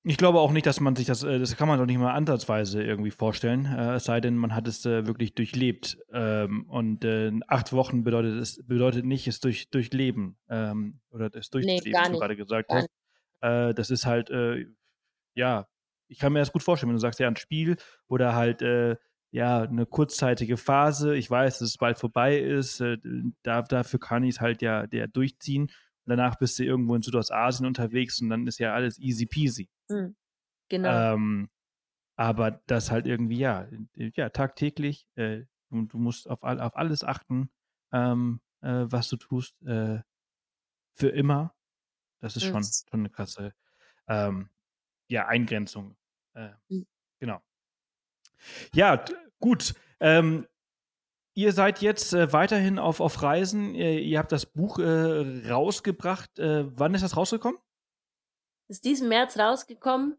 Ich 0.08 0.18
glaube 0.18 0.38
auch 0.38 0.52
nicht, 0.52 0.66
dass 0.66 0.78
man 0.78 0.94
sich 0.94 1.06
das, 1.06 1.24
äh, 1.24 1.40
das 1.40 1.56
kann 1.56 1.66
man 1.66 1.80
doch 1.80 1.86
nicht 1.86 1.98
mal 1.98 2.12
ansatzweise 2.12 2.80
irgendwie 2.80 3.10
vorstellen, 3.10 3.66
äh, 3.66 3.94
es 3.94 4.04
sei 4.04 4.20
denn, 4.20 4.36
man 4.36 4.54
hat 4.54 4.68
es 4.68 4.86
äh, 4.86 5.04
wirklich 5.04 5.34
durchlebt. 5.34 5.98
Ähm, 6.12 6.64
und 6.68 7.04
äh, 7.04 7.32
acht 7.48 7.72
Wochen 7.72 8.04
bedeutet 8.04 8.40
es 8.40 8.64
bedeutet 8.64 9.04
nicht 9.04 9.26
es 9.26 9.40
durch 9.40 9.68
durchleben 9.68 10.38
ähm, 10.48 11.00
oder 11.10 11.28
es 11.34 11.50
durchzuleben, 11.50 11.90
nee, 11.92 12.08
wie 12.08 12.12
du 12.12 12.18
gerade 12.20 12.36
gesagt 12.36 12.68
gar 12.68 12.82
hast. 13.42 13.78
Das 13.78 13.90
ist 13.90 14.06
halt 14.06 14.30
ja, 15.34 15.68
ich 16.08 16.18
kann 16.18 16.32
mir 16.32 16.38
das 16.38 16.52
gut 16.52 16.62
vorstellen, 16.62 16.88
wenn 16.88 16.96
du 16.96 17.00
sagst, 17.00 17.20
ja, 17.20 17.28
ein 17.28 17.36
Spiel 17.36 17.76
oder 18.08 18.34
halt 18.34 18.62
ja 19.30 19.62
eine 19.62 19.86
kurzzeitige 19.86 20.56
Phase. 20.56 21.14
Ich 21.16 21.30
weiß, 21.30 21.58
dass 21.58 21.68
es 21.68 21.76
bald 21.76 21.98
vorbei 21.98 22.38
ist. 22.38 22.82
da, 23.42 23.62
dafür 23.62 24.00
kann 24.00 24.24
ich 24.24 24.36
es 24.36 24.40
halt 24.40 24.62
ja 24.62 24.86
der 24.86 25.06
durchziehen. 25.06 25.70
Danach 26.06 26.36
bist 26.36 26.58
du 26.58 26.64
irgendwo 26.64 26.94
in 26.94 27.02
Südostasien 27.02 27.66
unterwegs 27.66 28.20
und 28.22 28.30
dann 28.30 28.46
ist 28.46 28.58
ja 28.58 28.72
alles 28.72 28.98
easy 28.98 29.26
peasy. 29.26 29.68
Mhm. 29.88 30.16
Genau. 30.68 31.14
Ähm, 31.14 31.50
aber 32.16 32.62
das 32.66 32.90
halt 32.90 33.06
irgendwie, 33.06 33.38
ja, 33.38 33.68
ja, 33.94 34.30
tagtäglich, 34.30 35.06
äh, 35.16 35.44
du, 35.70 35.82
du, 35.84 35.98
musst 35.98 36.28
auf, 36.28 36.42
all, 36.42 36.60
auf 36.60 36.76
alles 36.76 37.04
achten, 37.04 37.50
ähm, 37.92 38.40
äh, 38.62 38.86
was 38.88 39.08
du 39.08 39.16
tust, 39.16 39.60
äh, 39.62 40.00
für 40.94 41.08
immer. 41.08 41.54
Das 42.20 42.36
ist 42.36 42.44
schon, 42.44 42.64
schon 42.64 43.00
eine 43.00 43.10
krasse, 43.10 43.54
ähm, 44.08 44.48
ja, 45.08 45.26
Eingrenzung. 45.26 45.96
Mhm. 46.68 46.86
Genau. 47.20 47.42
Ja, 48.74 49.04
gut. 49.38 49.74
Ähm, 50.00 50.46
ihr 51.34 51.52
seid 51.52 51.80
jetzt 51.80 52.12
äh, 52.12 52.32
weiterhin 52.32 52.78
auf, 52.78 53.00
auf 53.00 53.22
Reisen. 53.22 53.74
Ihr, 53.74 54.00
ihr 54.00 54.18
habt 54.18 54.32
das 54.32 54.46
Buch 54.46 54.78
äh, 54.78 55.48
rausgebracht. 55.48 56.38
Äh, 56.38 56.66
wann 56.78 56.94
ist 56.94 57.02
das 57.02 57.16
rausgekommen? 57.16 57.58
Ist 58.68 58.84
diesen 58.84 59.08
März 59.08 59.38
rausgekommen 59.38 60.16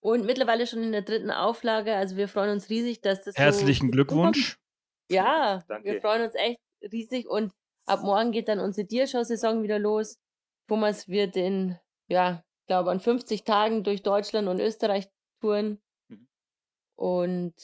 und 0.00 0.24
mittlerweile 0.24 0.66
schon 0.66 0.82
in 0.82 0.92
der 0.92 1.02
dritten 1.02 1.30
Auflage. 1.30 1.94
Also 1.94 2.16
wir 2.16 2.28
freuen 2.28 2.50
uns 2.50 2.68
riesig, 2.68 3.00
dass 3.00 3.24
das. 3.24 3.36
Herzlichen 3.36 3.88
so 3.88 3.92
Glückwunsch. 3.92 4.58
Ja, 5.10 5.64
Danke. 5.68 5.92
wir 5.92 6.00
freuen 6.00 6.22
uns 6.22 6.34
echt 6.34 6.60
riesig 6.92 7.26
und 7.26 7.52
ab 7.86 8.02
morgen 8.02 8.30
geht 8.30 8.48
dann 8.48 8.60
unsere 8.60 8.86
Diershow-Saison 8.86 9.62
wieder 9.62 9.78
los. 9.78 10.18
Thomas 10.68 11.08
wird 11.08 11.34
in, 11.36 11.78
ja, 12.08 12.44
ich 12.60 12.66
glaube, 12.66 12.90
an 12.90 13.00
50 13.00 13.44
Tagen 13.44 13.84
durch 13.84 14.02
Deutschland 14.02 14.48
und 14.48 14.60
Österreich 14.60 15.08
touren. 15.40 15.80
Mhm. 16.08 16.28
Und 16.96 17.54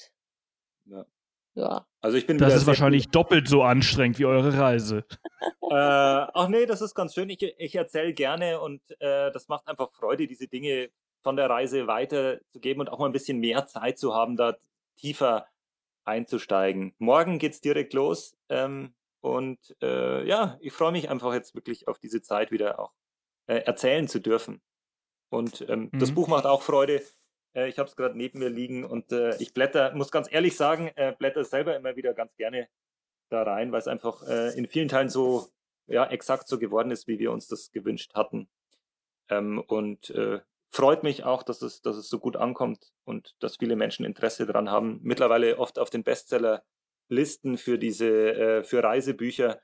ja. 0.87 1.07
ja. 1.55 1.87
Also 2.05 2.19
ich 2.19 2.27
bin 2.27 2.37
Das 2.37 2.55
ist 2.55 2.67
wahrscheinlich 2.67 3.07
gut. 3.07 3.15
doppelt 3.15 3.49
so 3.49 3.63
anstrengend 3.63 4.19
wie 4.19 4.27
eure 4.27 4.59
Reise. 4.59 5.07
äh, 5.63 5.75
ach 5.75 6.49
nee, 6.49 6.67
das 6.67 6.83
ist 6.83 6.95
ganz 6.95 7.15
schön. 7.15 7.31
Ich, 7.31 7.43
ich 7.43 7.75
erzähle 7.75 8.13
gerne 8.13 8.61
und 8.61 8.83
äh, 9.01 9.33
das 9.33 9.49
macht 9.49 9.67
einfach 9.67 9.91
Freude, 9.91 10.27
diese 10.27 10.47
Dinge 10.47 10.91
von 11.23 11.37
der 11.37 11.49
Reise 11.49 11.87
weiterzugeben 11.87 12.83
und 12.83 12.91
auch 12.91 12.99
mal 12.99 13.07
ein 13.07 13.13
bisschen 13.13 13.41
mehr 13.41 13.67
Zeit 13.67 13.99
zu 13.99 14.15
haben, 14.15 14.37
da 14.37 14.55
tiefer 14.99 15.47
einzusteigen. 16.05 16.95
Morgen 16.99 17.39
geht's 17.39 17.63
direkt 17.63 17.95
los 17.95 18.37
ähm, 18.51 18.93
und 19.23 19.75
äh, 19.81 20.29
ja, 20.29 20.59
ich 20.61 20.75
freue 20.75 20.93
mich 20.93 21.09
einfach 21.09 21.33
jetzt 21.33 21.55
wirklich 21.55 21.89
auf 21.89 21.99
diese 21.99 22.21
Zeit 22.21 22.51
wieder 22.51 22.81
auch 22.81 22.93
äh, 23.47 23.61
erzählen 23.61 24.09
zu 24.09 24.21
dürfen. 24.21 24.61
Und 25.31 25.65
ähm, 25.71 25.89
mhm. 25.91 26.01
das 26.01 26.13
Buch 26.13 26.29
macht 26.29 26.45
auch 26.45 26.61
Freude. 26.61 27.01
Äh, 27.55 27.69
ich 27.69 27.79
habe 27.79 27.89
es 27.89 27.97
gerade 27.97 28.17
neben 28.17 28.39
mir 28.39 28.51
liegen 28.51 28.85
und 28.85 29.13
äh, 29.13 29.37
ich 29.39 29.55
blätter, 29.55 29.95
muss 29.95 30.11
ganz 30.11 30.31
ehrlich 30.31 30.57
sagen, 30.57 30.91
äh, 30.97 31.15
blätter 31.19 31.45
selber 31.45 31.77
immer 31.77 31.97
wieder 31.97 32.15
ganz 32.15 32.35
gerne 32.37 32.69
da 33.31 33.43
rein, 33.43 33.73
weil 33.73 33.81
es 33.81 33.89
einfach 33.89 34.23
äh, 34.27 34.57
in 34.57 34.67
vielen 34.69 34.89
Teilen 34.89 35.09
so 35.09 35.49
ja 35.87 36.07
exakt 36.07 36.49
so 36.49 36.59
geworden 36.59 36.91
ist, 36.91 37.09
wie 37.09 37.19
wir 37.19 37.33
uns 37.33 37.49
das 37.49 37.71
gewünscht 37.71 38.15
hatten. 38.15 38.49
Ähm, 39.29 39.61
und 39.67 40.11
äh, 40.11 40.41
freut 40.71 41.03
mich 41.03 41.25
auch, 41.25 41.43
dass 41.43 41.63
es, 41.63 41.83
dass 41.83 41.97
es 41.97 42.09
so 42.09 42.19
gut 42.19 42.37
ankommt 42.37 42.93
und 43.05 43.35
dass 43.41 43.57
viele 43.57 43.77
Menschen 43.77 44.05
Interesse 44.05 44.47
daran 44.47 44.71
haben. 44.71 45.01
Mittlerweile 45.03 45.59
oft 45.59 45.79
auf 45.79 45.91
den 45.91 46.05
Bestsellerlisten 46.05 47.59
für 47.59 47.79
diese 47.79 48.35
äh, 48.35 48.65
für 48.65 48.83
Reisebücher. 48.83 49.61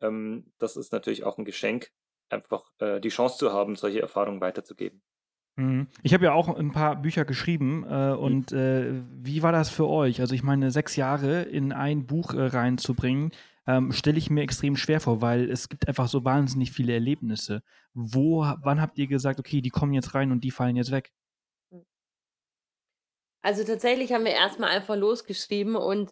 Ähm, 0.00 0.52
das 0.58 0.76
ist 0.76 0.92
natürlich 0.92 1.24
auch 1.24 1.38
ein 1.38 1.44
Geschenk, 1.44 1.90
einfach 2.28 2.72
die 2.80 3.10
Chance 3.10 3.36
zu 3.36 3.52
haben, 3.52 3.76
solche 3.76 4.00
Erfahrungen 4.00 4.40
weiterzugeben. 4.40 5.02
Mhm. 5.56 5.88
Ich 6.02 6.14
habe 6.14 6.24
ja 6.24 6.32
auch 6.32 6.48
ein 6.48 6.72
paar 6.72 6.96
Bücher 6.96 7.24
geschrieben 7.24 7.84
äh, 7.88 8.12
und 8.12 8.52
äh, 8.52 9.02
wie 9.22 9.42
war 9.42 9.52
das 9.52 9.68
für 9.68 9.86
euch? 9.86 10.20
Also 10.20 10.34
ich 10.34 10.42
meine, 10.42 10.70
sechs 10.70 10.96
Jahre 10.96 11.42
in 11.42 11.72
ein 11.72 12.06
Buch 12.06 12.32
äh, 12.32 12.46
reinzubringen, 12.46 13.32
ähm, 13.66 13.92
stelle 13.92 14.18
ich 14.18 14.30
mir 14.30 14.42
extrem 14.42 14.76
schwer 14.76 15.00
vor, 15.00 15.20
weil 15.20 15.50
es 15.50 15.68
gibt 15.68 15.86
einfach 15.86 16.08
so 16.08 16.24
wahnsinnig 16.24 16.72
viele 16.72 16.94
Erlebnisse. 16.94 17.62
Wo, 17.94 18.40
wann 18.40 18.80
habt 18.80 18.98
ihr 18.98 19.06
gesagt, 19.06 19.38
okay, 19.38 19.60
die 19.60 19.70
kommen 19.70 19.92
jetzt 19.92 20.14
rein 20.14 20.32
und 20.32 20.42
die 20.42 20.50
fallen 20.50 20.76
jetzt 20.76 20.90
weg? 20.90 21.12
Also 23.42 23.64
tatsächlich 23.64 24.12
haben 24.12 24.24
wir 24.24 24.32
erstmal 24.32 24.70
einfach 24.70 24.96
losgeschrieben 24.96 25.76
und 25.76 26.10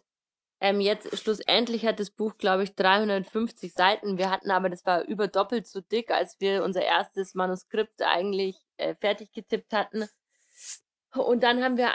ähm, 0.61 0.79
jetzt 0.79 1.17
schlussendlich 1.17 1.87
hat 1.87 1.99
das 1.99 2.11
Buch, 2.11 2.37
glaube 2.37 2.63
ich, 2.63 2.75
350 2.75 3.73
Seiten. 3.73 4.19
Wir 4.19 4.29
hatten 4.29 4.51
aber, 4.51 4.69
das 4.69 4.85
war 4.85 5.03
über 5.05 5.27
doppelt 5.27 5.65
so 5.65 5.81
dick, 5.81 6.11
als 6.11 6.39
wir 6.39 6.63
unser 6.63 6.83
erstes 6.83 7.33
Manuskript 7.33 8.03
eigentlich 8.03 8.57
äh, 8.77 8.93
fertig 8.93 9.31
getippt 9.33 9.73
hatten. 9.73 10.07
Und 11.15 11.41
dann 11.41 11.63
haben 11.63 11.77
wir, 11.77 11.89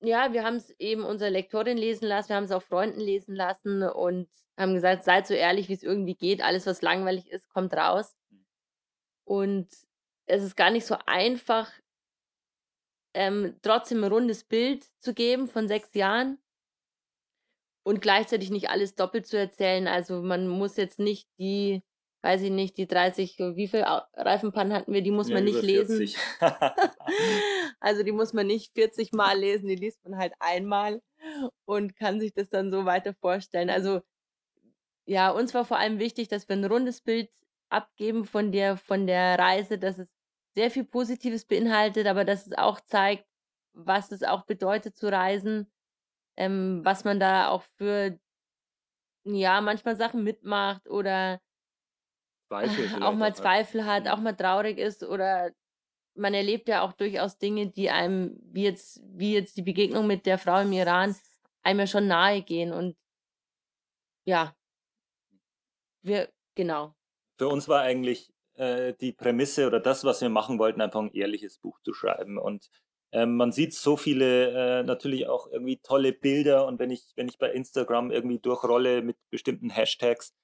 ja, 0.00 0.34
wir 0.34 0.44
haben 0.44 0.56
es 0.56 0.68
eben 0.78 1.02
unserer 1.02 1.30
Lektorin 1.30 1.78
lesen 1.78 2.06
lassen, 2.06 2.28
wir 2.28 2.36
haben 2.36 2.44
es 2.44 2.52
auch 2.52 2.62
Freunden 2.62 3.00
lesen 3.00 3.34
lassen 3.34 3.82
und 3.82 4.28
haben 4.58 4.74
gesagt, 4.74 5.04
seid 5.04 5.26
so 5.26 5.32
ehrlich, 5.32 5.70
wie 5.70 5.74
es 5.74 5.82
irgendwie 5.82 6.14
geht. 6.14 6.42
Alles, 6.42 6.66
was 6.66 6.82
langweilig 6.82 7.30
ist, 7.30 7.48
kommt 7.48 7.72
raus. 7.72 8.14
Und 9.24 9.66
es 10.26 10.42
ist 10.42 10.56
gar 10.56 10.70
nicht 10.70 10.84
so 10.84 10.96
einfach, 11.06 11.72
ähm, 13.14 13.56
trotzdem 13.62 14.04
ein 14.04 14.12
rundes 14.12 14.44
Bild 14.44 14.84
zu 15.00 15.14
geben 15.14 15.48
von 15.48 15.68
sechs 15.68 15.94
Jahren 15.94 16.38
und 17.88 18.02
gleichzeitig 18.02 18.50
nicht 18.50 18.68
alles 18.68 18.96
doppelt 18.96 19.26
zu 19.26 19.38
erzählen. 19.38 19.88
Also 19.88 20.20
man 20.20 20.46
muss 20.46 20.76
jetzt 20.76 20.98
nicht 20.98 21.26
die, 21.38 21.82
weiß 22.20 22.42
ich 22.42 22.50
nicht, 22.50 22.76
die 22.76 22.86
30, 22.86 23.38
wie 23.38 23.66
viel 23.66 23.80
Reifenpannen 23.80 24.74
hatten 24.74 24.92
wir, 24.92 25.00
die 25.00 25.10
muss 25.10 25.30
ja, 25.30 25.36
man 25.36 25.44
nicht 25.44 25.62
lesen. 25.62 26.06
also 27.80 28.02
die 28.02 28.12
muss 28.12 28.34
man 28.34 28.46
nicht 28.46 28.74
40 28.74 29.12
Mal 29.12 29.38
lesen, 29.38 29.68
die 29.68 29.74
liest 29.74 30.04
man 30.04 30.18
halt 30.18 30.34
einmal 30.38 31.00
und 31.64 31.96
kann 31.96 32.20
sich 32.20 32.34
das 32.34 32.50
dann 32.50 32.70
so 32.70 32.84
weiter 32.84 33.14
vorstellen. 33.14 33.70
Also 33.70 34.02
ja, 35.06 35.30
uns 35.30 35.54
war 35.54 35.64
vor 35.64 35.78
allem 35.78 35.98
wichtig, 35.98 36.28
dass 36.28 36.46
wir 36.46 36.56
ein 36.56 36.66
rundes 36.66 37.00
Bild 37.00 37.30
abgeben 37.70 38.26
von 38.26 38.52
der, 38.52 38.76
von 38.76 39.06
der 39.06 39.38
Reise, 39.38 39.78
dass 39.78 39.96
es 39.96 40.12
sehr 40.54 40.70
viel 40.70 40.84
Positives 40.84 41.46
beinhaltet, 41.46 42.06
aber 42.06 42.26
dass 42.26 42.46
es 42.46 42.52
auch 42.52 42.82
zeigt, 42.82 43.24
was 43.72 44.12
es 44.12 44.24
auch 44.24 44.44
bedeutet 44.44 44.94
zu 44.94 45.10
reisen 45.10 45.70
ähm, 46.38 46.84
was 46.84 47.04
man 47.04 47.18
da 47.18 47.48
auch 47.48 47.62
für, 47.76 48.18
ja, 49.24 49.60
manchmal 49.60 49.96
Sachen 49.96 50.22
mitmacht 50.22 50.88
oder 50.88 51.40
auch 53.02 53.14
mal 53.14 53.34
Zweifel 53.34 53.84
hat, 53.84 54.04
mhm. 54.04 54.10
auch 54.10 54.20
mal 54.20 54.36
traurig 54.36 54.78
ist 54.78 55.02
oder 55.02 55.50
man 56.14 56.34
erlebt 56.34 56.68
ja 56.68 56.82
auch 56.82 56.92
durchaus 56.92 57.38
Dinge, 57.38 57.68
die 57.70 57.90
einem, 57.90 58.38
wie 58.42 58.64
jetzt, 58.64 59.02
wie 59.04 59.34
jetzt 59.34 59.56
die 59.56 59.62
Begegnung 59.62 60.06
mit 60.06 60.26
der 60.26 60.38
Frau 60.38 60.60
im 60.60 60.72
Iran, 60.72 61.14
einem 61.62 61.80
ja 61.80 61.86
schon 61.86 62.06
nahe 62.06 62.42
gehen 62.42 62.72
und 62.72 62.96
ja, 64.24 64.54
wir, 66.02 66.32
genau. 66.54 66.94
Für 67.36 67.48
uns 67.48 67.68
war 67.68 67.82
eigentlich 67.82 68.32
äh, 68.54 68.94
die 68.94 69.12
Prämisse 69.12 69.66
oder 69.66 69.80
das, 69.80 70.04
was 70.04 70.20
wir 70.20 70.28
machen 70.28 70.58
wollten, 70.58 70.80
einfach 70.80 71.00
ein 71.00 71.12
ehrliches 71.12 71.58
Buch 71.58 71.80
zu 71.82 71.92
schreiben 71.92 72.38
und 72.38 72.70
ähm, 73.12 73.36
man 73.36 73.52
sieht 73.52 73.74
so 73.74 73.96
viele 73.96 74.80
äh, 74.80 74.82
natürlich 74.82 75.26
auch 75.28 75.46
irgendwie 75.50 75.78
tolle 75.78 76.12
Bilder 76.12 76.66
und 76.66 76.78
wenn 76.78 76.90
ich, 76.90 77.04
wenn 77.16 77.28
ich 77.28 77.38
bei 77.38 77.50
Instagram 77.50 78.10
irgendwie 78.10 78.38
durchrolle 78.38 79.02
mit 79.02 79.16
bestimmten 79.30 79.70
Hashtags, 79.70 80.34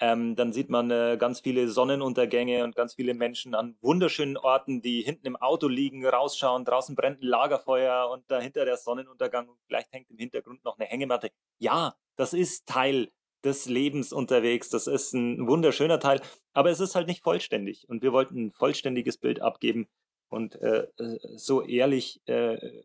ähm, 0.00 0.34
dann 0.34 0.52
sieht 0.52 0.70
man 0.70 0.90
äh, 0.90 1.16
ganz 1.20 1.40
viele 1.40 1.68
Sonnenuntergänge 1.68 2.64
und 2.64 2.74
ganz 2.74 2.94
viele 2.94 3.14
Menschen 3.14 3.54
an 3.54 3.76
wunderschönen 3.82 4.36
Orten, 4.38 4.80
die 4.80 5.02
hinten 5.02 5.26
im 5.26 5.36
Auto 5.36 5.68
liegen, 5.68 6.04
rausschauen, 6.06 6.64
draußen 6.64 6.96
brennt 6.96 7.22
ein 7.22 7.26
Lagerfeuer 7.26 8.08
und 8.10 8.28
dahinter 8.30 8.64
der 8.64 8.78
Sonnenuntergang 8.78 9.48
und 9.48 9.58
vielleicht 9.66 9.92
hängt 9.92 10.10
im 10.10 10.16
Hintergrund 10.18 10.64
noch 10.64 10.78
eine 10.78 10.88
Hängematte. 10.88 11.30
Ja, 11.58 11.94
das 12.16 12.32
ist 12.32 12.66
Teil 12.66 13.10
des 13.44 13.66
Lebens 13.66 14.12
unterwegs. 14.12 14.70
Das 14.70 14.86
ist 14.86 15.12
ein 15.12 15.46
wunderschöner 15.46 16.00
Teil, 16.00 16.20
aber 16.54 16.70
es 16.70 16.80
ist 16.80 16.94
halt 16.94 17.06
nicht 17.06 17.22
vollständig. 17.22 17.88
Und 17.88 18.02
wir 18.02 18.12
wollten 18.12 18.46
ein 18.46 18.52
vollständiges 18.52 19.18
Bild 19.18 19.40
abgeben 19.42 19.88
und 20.30 20.56
äh, 20.62 20.88
so 21.36 21.62
ehrlich 21.62 22.22
äh, 22.26 22.82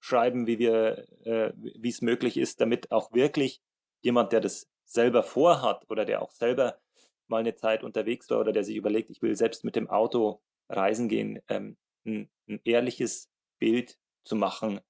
schreiben, 0.00 0.46
wie 0.46 0.58
wir, 0.58 1.06
äh, 1.24 1.52
wie 1.56 1.88
es 1.88 2.00
möglich 2.02 2.36
ist, 2.36 2.60
damit 2.60 2.90
auch 2.92 3.12
wirklich 3.12 3.60
jemand, 4.00 4.32
der 4.32 4.40
das 4.40 4.68
selber 4.84 5.22
vorhat 5.22 5.88
oder 5.90 6.04
der 6.04 6.22
auch 6.22 6.30
selber 6.30 6.78
mal 7.26 7.38
eine 7.38 7.56
Zeit 7.56 7.82
unterwegs 7.82 8.28
war 8.30 8.40
oder 8.40 8.52
der 8.52 8.64
sich 8.64 8.76
überlegt, 8.76 9.10
ich 9.10 9.22
will 9.22 9.34
selbst 9.34 9.64
mit 9.64 9.76
dem 9.76 9.88
Auto 9.88 10.42
reisen 10.68 11.08
gehen, 11.08 11.40
ähm, 11.48 11.76
ein, 12.06 12.30
ein 12.48 12.60
ehrliches 12.64 13.30
Bild 13.58 13.98
zu 14.24 14.36
machen, 14.36 14.80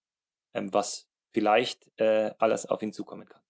ähm, 0.53 0.73
was 0.73 1.09
vielleicht 1.33 1.91
äh, 1.97 2.33
alles 2.39 2.67
auf 2.67 2.83
ihn 2.83 2.93
zukommen 2.93 3.29
kann. 3.29 3.43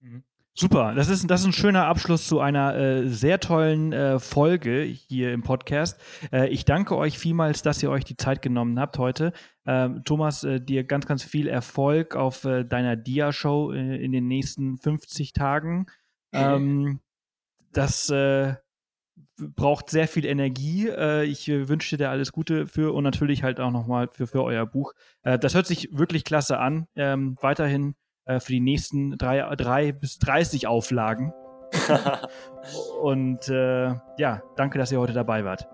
Mhm. 0.00 0.24
Super, 0.54 0.94
das 0.94 1.08
ist, 1.08 1.30
das 1.30 1.40
ist 1.40 1.46
ein 1.46 1.52
schöner 1.54 1.86
Abschluss 1.86 2.26
zu 2.26 2.38
einer 2.40 2.76
äh, 2.76 3.08
sehr 3.08 3.40
tollen 3.40 3.94
äh, 3.94 4.18
Folge 4.18 4.82
hier 4.82 5.32
im 5.32 5.42
Podcast. 5.42 5.98
Äh, 6.30 6.48
ich 6.48 6.66
danke 6.66 6.94
euch 6.94 7.18
vielmals, 7.18 7.62
dass 7.62 7.82
ihr 7.82 7.90
euch 7.90 8.04
die 8.04 8.18
Zeit 8.18 8.42
genommen 8.42 8.78
habt 8.78 8.98
heute. 8.98 9.32
Ähm, 9.64 10.02
Thomas, 10.04 10.44
äh, 10.44 10.60
dir 10.60 10.84
ganz, 10.84 11.06
ganz 11.06 11.22
viel 11.22 11.48
Erfolg 11.48 12.16
auf 12.16 12.44
äh, 12.44 12.64
deiner 12.64 12.96
Dia-Show 12.96 13.72
äh, 13.72 14.04
in 14.04 14.12
den 14.12 14.28
nächsten 14.28 14.76
50 14.76 15.32
Tagen. 15.32 15.86
Ähm, 16.34 17.00
das 17.72 18.12
braucht 19.38 19.88
sehr 19.88 20.08
viel 20.08 20.26
Energie. 20.26 20.88
ich 21.24 21.48
wünsche 21.48 21.96
dir 21.96 22.10
alles 22.10 22.32
Gute 22.32 22.66
für 22.66 22.94
und 22.94 23.02
natürlich 23.04 23.42
halt 23.42 23.60
auch 23.60 23.70
nochmal 23.70 24.08
für, 24.12 24.26
für 24.26 24.44
euer 24.44 24.66
Buch. 24.66 24.92
das 25.22 25.54
hört 25.54 25.66
sich 25.66 25.88
wirklich 25.90 26.24
klasse 26.24 26.58
an. 26.58 26.86
Ähm, 26.96 27.36
weiterhin 27.40 27.94
äh, 28.24 28.40
für 28.40 28.52
die 28.52 28.60
nächsten 28.60 29.16
drei, 29.18 29.54
drei 29.56 29.92
bis 29.92 30.18
30 30.18 30.66
Auflagen. 30.66 31.32
Und 33.02 33.48
äh, 33.48 33.94
ja, 34.18 34.42
danke, 34.56 34.78
dass 34.78 34.92
ihr 34.92 35.00
heute 35.00 35.12
dabei 35.12 35.44
wart. 35.44 35.68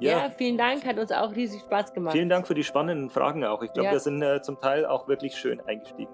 Ja. 0.00 0.18
ja. 0.18 0.30
vielen 0.30 0.58
Dank, 0.58 0.84
hat 0.84 0.98
uns 0.98 1.12
auch 1.12 1.34
riesig 1.34 1.60
Spaß 1.62 1.92
gemacht. 1.92 2.12
Vielen 2.12 2.28
Dank 2.28 2.46
für 2.46 2.54
die 2.54 2.64
spannenden 2.64 3.10
Fragen 3.10 3.44
auch. 3.44 3.62
Ich 3.62 3.72
glaube, 3.72 3.86
ja. 3.86 3.92
wir 3.92 4.00
sind 4.00 4.22
äh, 4.22 4.40
zum 4.42 4.60
Teil 4.60 4.86
auch 4.86 5.08
wirklich 5.08 5.36
schön 5.36 5.60
eingestiegen 5.60 6.12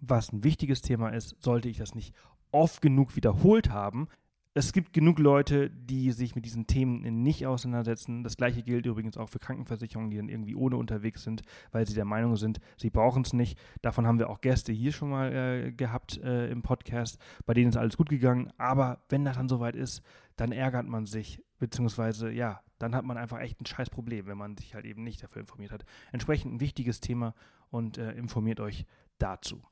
Was 0.00 0.32
ein 0.32 0.44
wichtiges 0.44 0.82
Thema 0.82 1.08
ist, 1.08 1.36
sollte 1.40 1.68
ich 1.68 1.78
das 1.78 1.94
nicht 1.94 2.14
oft 2.52 2.80
genug 2.82 3.16
wiederholt 3.16 3.70
haben. 3.70 4.08
Es 4.56 4.72
gibt 4.72 4.94
genug 4.94 5.18
Leute, 5.18 5.68
die 5.68 6.12
sich 6.12 6.34
mit 6.34 6.46
diesen 6.46 6.66
Themen 6.66 7.02
nicht 7.22 7.46
auseinandersetzen. 7.46 8.24
Das 8.24 8.38
gleiche 8.38 8.62
gilt 8.62 8.86
übrigens 8.86 9.18
auch 9.18 9.28
für 9.28 9.38
Krankenversicherungen, 9.38 10.10
die 10.10 10.16
dann 10.16 10.30
irgendwie 10.30 10.54
ohne 10.54 10.78
unterwegs 10.78 11.24
sind, 11.24 11.42
weil 11.72 11.86
sie 11.86 11.92
der 11.92 12.06
Meinung 12.06 12.36
sind, 12.36 12.58
sie 12.78 12.88
brauchen 12.88 13.22
es 13.22 13.34
nicht. 13.34 13.58
Davon 13.82 14.06
haben 14.06 14.18
wir 14.18 14.30
auch 14.30 14.40
Gäste 14.40 14.72
hier 14.72 14.92
schon 14.92 15.10
mal 15.10 15.30
äh, 15.30 15.72
gehabt 15.72 16.16
äh, 16.22 16.48
im 16.48 16.62
Podcast, 16.62 17.18
bei 17.44 17.52
denen 17.52 17.68
ist 17.68 17.76
alles 17.76 17.98
gut 17.98 18.08
gegangen. 18.08 18.50
Aber 18.56 19.04
wenn 19.10 19.26
das 19.26 19.36
dann 19.36 19.50
soweit 19.50 19.76
ist, 19.76 20.00
dann 20.36 20.52
ärgert 20.52 20.86
man 20.86 21.04
sich, 21.04 21.44
beziehungsweise 21.58 22.30
ja, 22.30 22.62
dann 22.78 22.94
hat 22.94 23.04
man 23.04 23.18
einfach 23.18 23.40
echt 23.40 23.60
ein 23.60 23.66
scheiß 23.66 23.90
Problem, 23.90 24.26
wenn 24.26 24.38
man 24.38 24.56
sich 24.56 24.74
halt 24.74 24.86
eben 24.86 25.02
nicht 25.02 25.22
dafür 25.22 25.40
informiert 25.40 25.72
hat. 25.72 25.84
Entsprechend 26.12 26.54
ein 26.54 26.60
wichtiges 26.60 27.00
Thema 27.00 27.34
und 27.68 27.98
äh, 27.98 28.12
informiert 28.12 28.60
euch 28.60 28.86
dazu. 29.18 29.62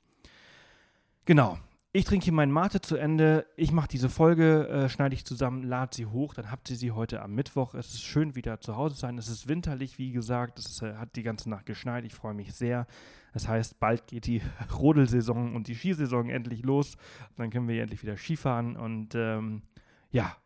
Genau, 1.25 1.59
ich 1.97 2.05
trinke 2.05 2.25
hier 2.25 2.33
meinen 2.33 2.51
Mate 2.51 2.81
zu 2.81 2.97
Ende. 2.97 3.47
Ich 3.55 3.71
mache 3.71 3.87
diese 3.87 4.09
Folge, 4.09 4.67
äh, 4.67 4.89
schneide 4.89 5.15
ich 5.15 5.25
zusammen, 5.25 5.63
lade 5.63 5.95
sie 5.95 6.07
hoch. 6.07 6.35
Dann 6.35 6.51
habt 6.51 6.69
ihr 6.69 6.75
sie 6.75 6.91
heute 6.91 7.23
am 7.23 7.37
Mittwoch. 7.37 7.73
Es 7.75 7.95
ist 7.95 8.03
schön, 8.03 8.35
wieder 8.35 8.61
zu 8.61 8.75
Hause 8.75 8.97
zu 8.97 9.03
sein. 9.03 9.17
Es 9.17 9.29
ist 9.29 9.47
winterlich, 9.47 9.97
wie 9.97 10.11
gesagt. 10.11 10.59
Es 10.59 10.83
äh, 10.83 10.95
hat 10.95 11.15
die 11.15 11.23
ganze 11.23 11.49
Nacht 11.49 11.67
geschneit. 11.67 12.05
Ich 12.05 12.13
freue 12.13 12.35
mich 12.35 12.53
sehr. 12.53 12.89
Das 13.33 13.47
heißt, 13.47 13.79
bald 13.79 14.09
geht 14.09 14.27
die 14.27 14.43
Rodelsaison 14.77 15.55
und 15.55 15.69
die 15.69 15.77
Skisaison 15.77 16.31
endlich 16.31 16.65
los. 16.65 16.97
Dann 17.37 17.51
können 17.51 17.69
wir 17.69 17.81
endlich 17.81 18.03
wieder 18.03 18.17
Skifahren. 18.17 18.77
Und 18.77 19.15
ähm, 19.15 19.63
ja, 20.11 20.37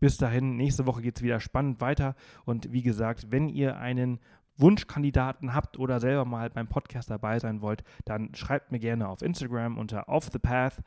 bis 0.00 0.16
dahin, 0.16 0.56
nächste 0.56 0.86
Woche 0.86 1.02
geht 1.02 1.18
es 1.18 1.22
wieder 1.22 1.38
spannend 1.38 1.80
weiter. 1.80 2.16
Und 2.44 2.72
wie 2.72 2.82
gesagt, 2.82 3.28
wenn 3.30 3.48
ihr 3.48 3.78
einen 3.78 4.18
Wunschkandidaten 4.60 5.54
habt 5.54 5.78
oder 5.78 6.00
selber 6.00 6.24
mal 6.24 6.50
beim 6.50 6.68
Podcast 6.68 7.10
dabei 7.10 7.38
sein 7.38 7.60
wollt, 7.60 7.82
dann 8.04 8.34
schreibt 8.34 8.72
mir 8.72 8.78
gerne 8.78 9.08
auf 9.08 9.22
Instagram 9.22 9.78
unter 9.78 10.08
offthepath 10.08 10.82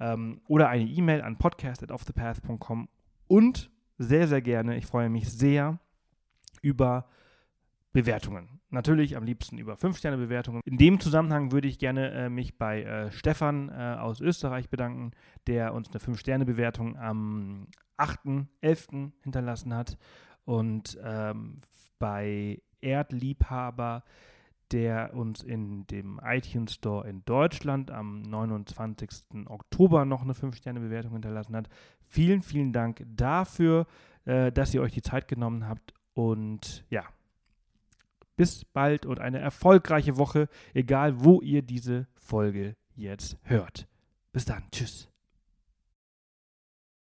ähm, 0.00 0.40
oder 0.48 0.68
eine 0.68 0.84
E-Mail 0.84 1.22
an 1.22 1.36
podcast@offthepath.com 1.36 2.88
und 3.26 3.70
sehr, 3.98 4.28
sehr 4.28 4.42
gerne, 4.42 4.76
ich 4.76 4.86
freue 4.86 5.08
mich 5.08 5.30
sehr 5.30 5.78
über 6.62 7.06
Bewertungen. 7.92 8.60
Natürlich 8.70 9.16
am 9.16 9.22
liebsten 9.22 9.56
über 9.56 9.74
5-Sterne-Bewertungen. 9.74 10.60
In 10.64 10.78
dem 10.78 10.98
Zusammenhang 10.98 11.52
würde 11.52 11.68
ich 11.68 11.78
gerne 11.78 12.10
äh, 12.10 12.28
mich 12.28 12.58
bei 12.58 12.82
äh, 12.82 13.12
Stefan 13.12 13.68
äh, 13.68 13.96
aus 14.00 14.20
Österreich 14.20 14.68
bedanken, 14.68 15.12
der 15.46 15.74
uns 15.74 15.88
eine 15.90 16.00
5-Sterne-Bewertung 16.00 16.98
am 16.98 17.68
8.11. 17.96 19.12
hinterlassen 19.22 19.74
hat. 19.74 19.96
Und 20.44 20.98
ähm, 21.04 21.60
bei 22.00 22.60
Erdliebhaber, 22.84 24.04
der 24.70 25.14
uns 25.14 25.42
in 25.42 25.86
dem 25.86 26.20
iTunes 26.24 26.74
Store 26.74 27.08
in 27.08 27.24
Deutschland 27.24 27.90
am 27.90 28.22
29. 28.22 29.46
Oktober 29.46 30.04
noch 30.04 30.22
eine 30.22 30.32
5-Sterne-Bewertung 30.32 31.12
hinterlassen 31.12 31.56
hat. 31.56 31.68
Vielen, 32.06 32.42
vielen 32.42 32.72
Dank 32.72 33.04
dafür, 33.06 33.86
äh, 34.24 34.52
dass 34.52 34.74
ihr 34.74 34.82
euch 34.82 34.92
die 34.92 35.02
Zeit 35.02 35.28
genommen 35.28 35.68
habt. 35.68 35.94
Und 36.14 36.84
ja, 36.90 37.04
bis 38.36 38.64
bald 38.64 39.06
und 39.06 39.20
eine 39.20 39.38
erfolgreiche 39.38 40.16
Woche, 40.16 40.48
egal 40.72 41.24
wo 41.24 41.40
ihr 41.40 41.62
diese 41.62 42.06
Folge 42.14 42.76
jetzt 42.94 43.38
hört. 43.42 43.86
Bis 44.32 44.44
dann. 44.44 44.64
Tschüss. 44.70 45.13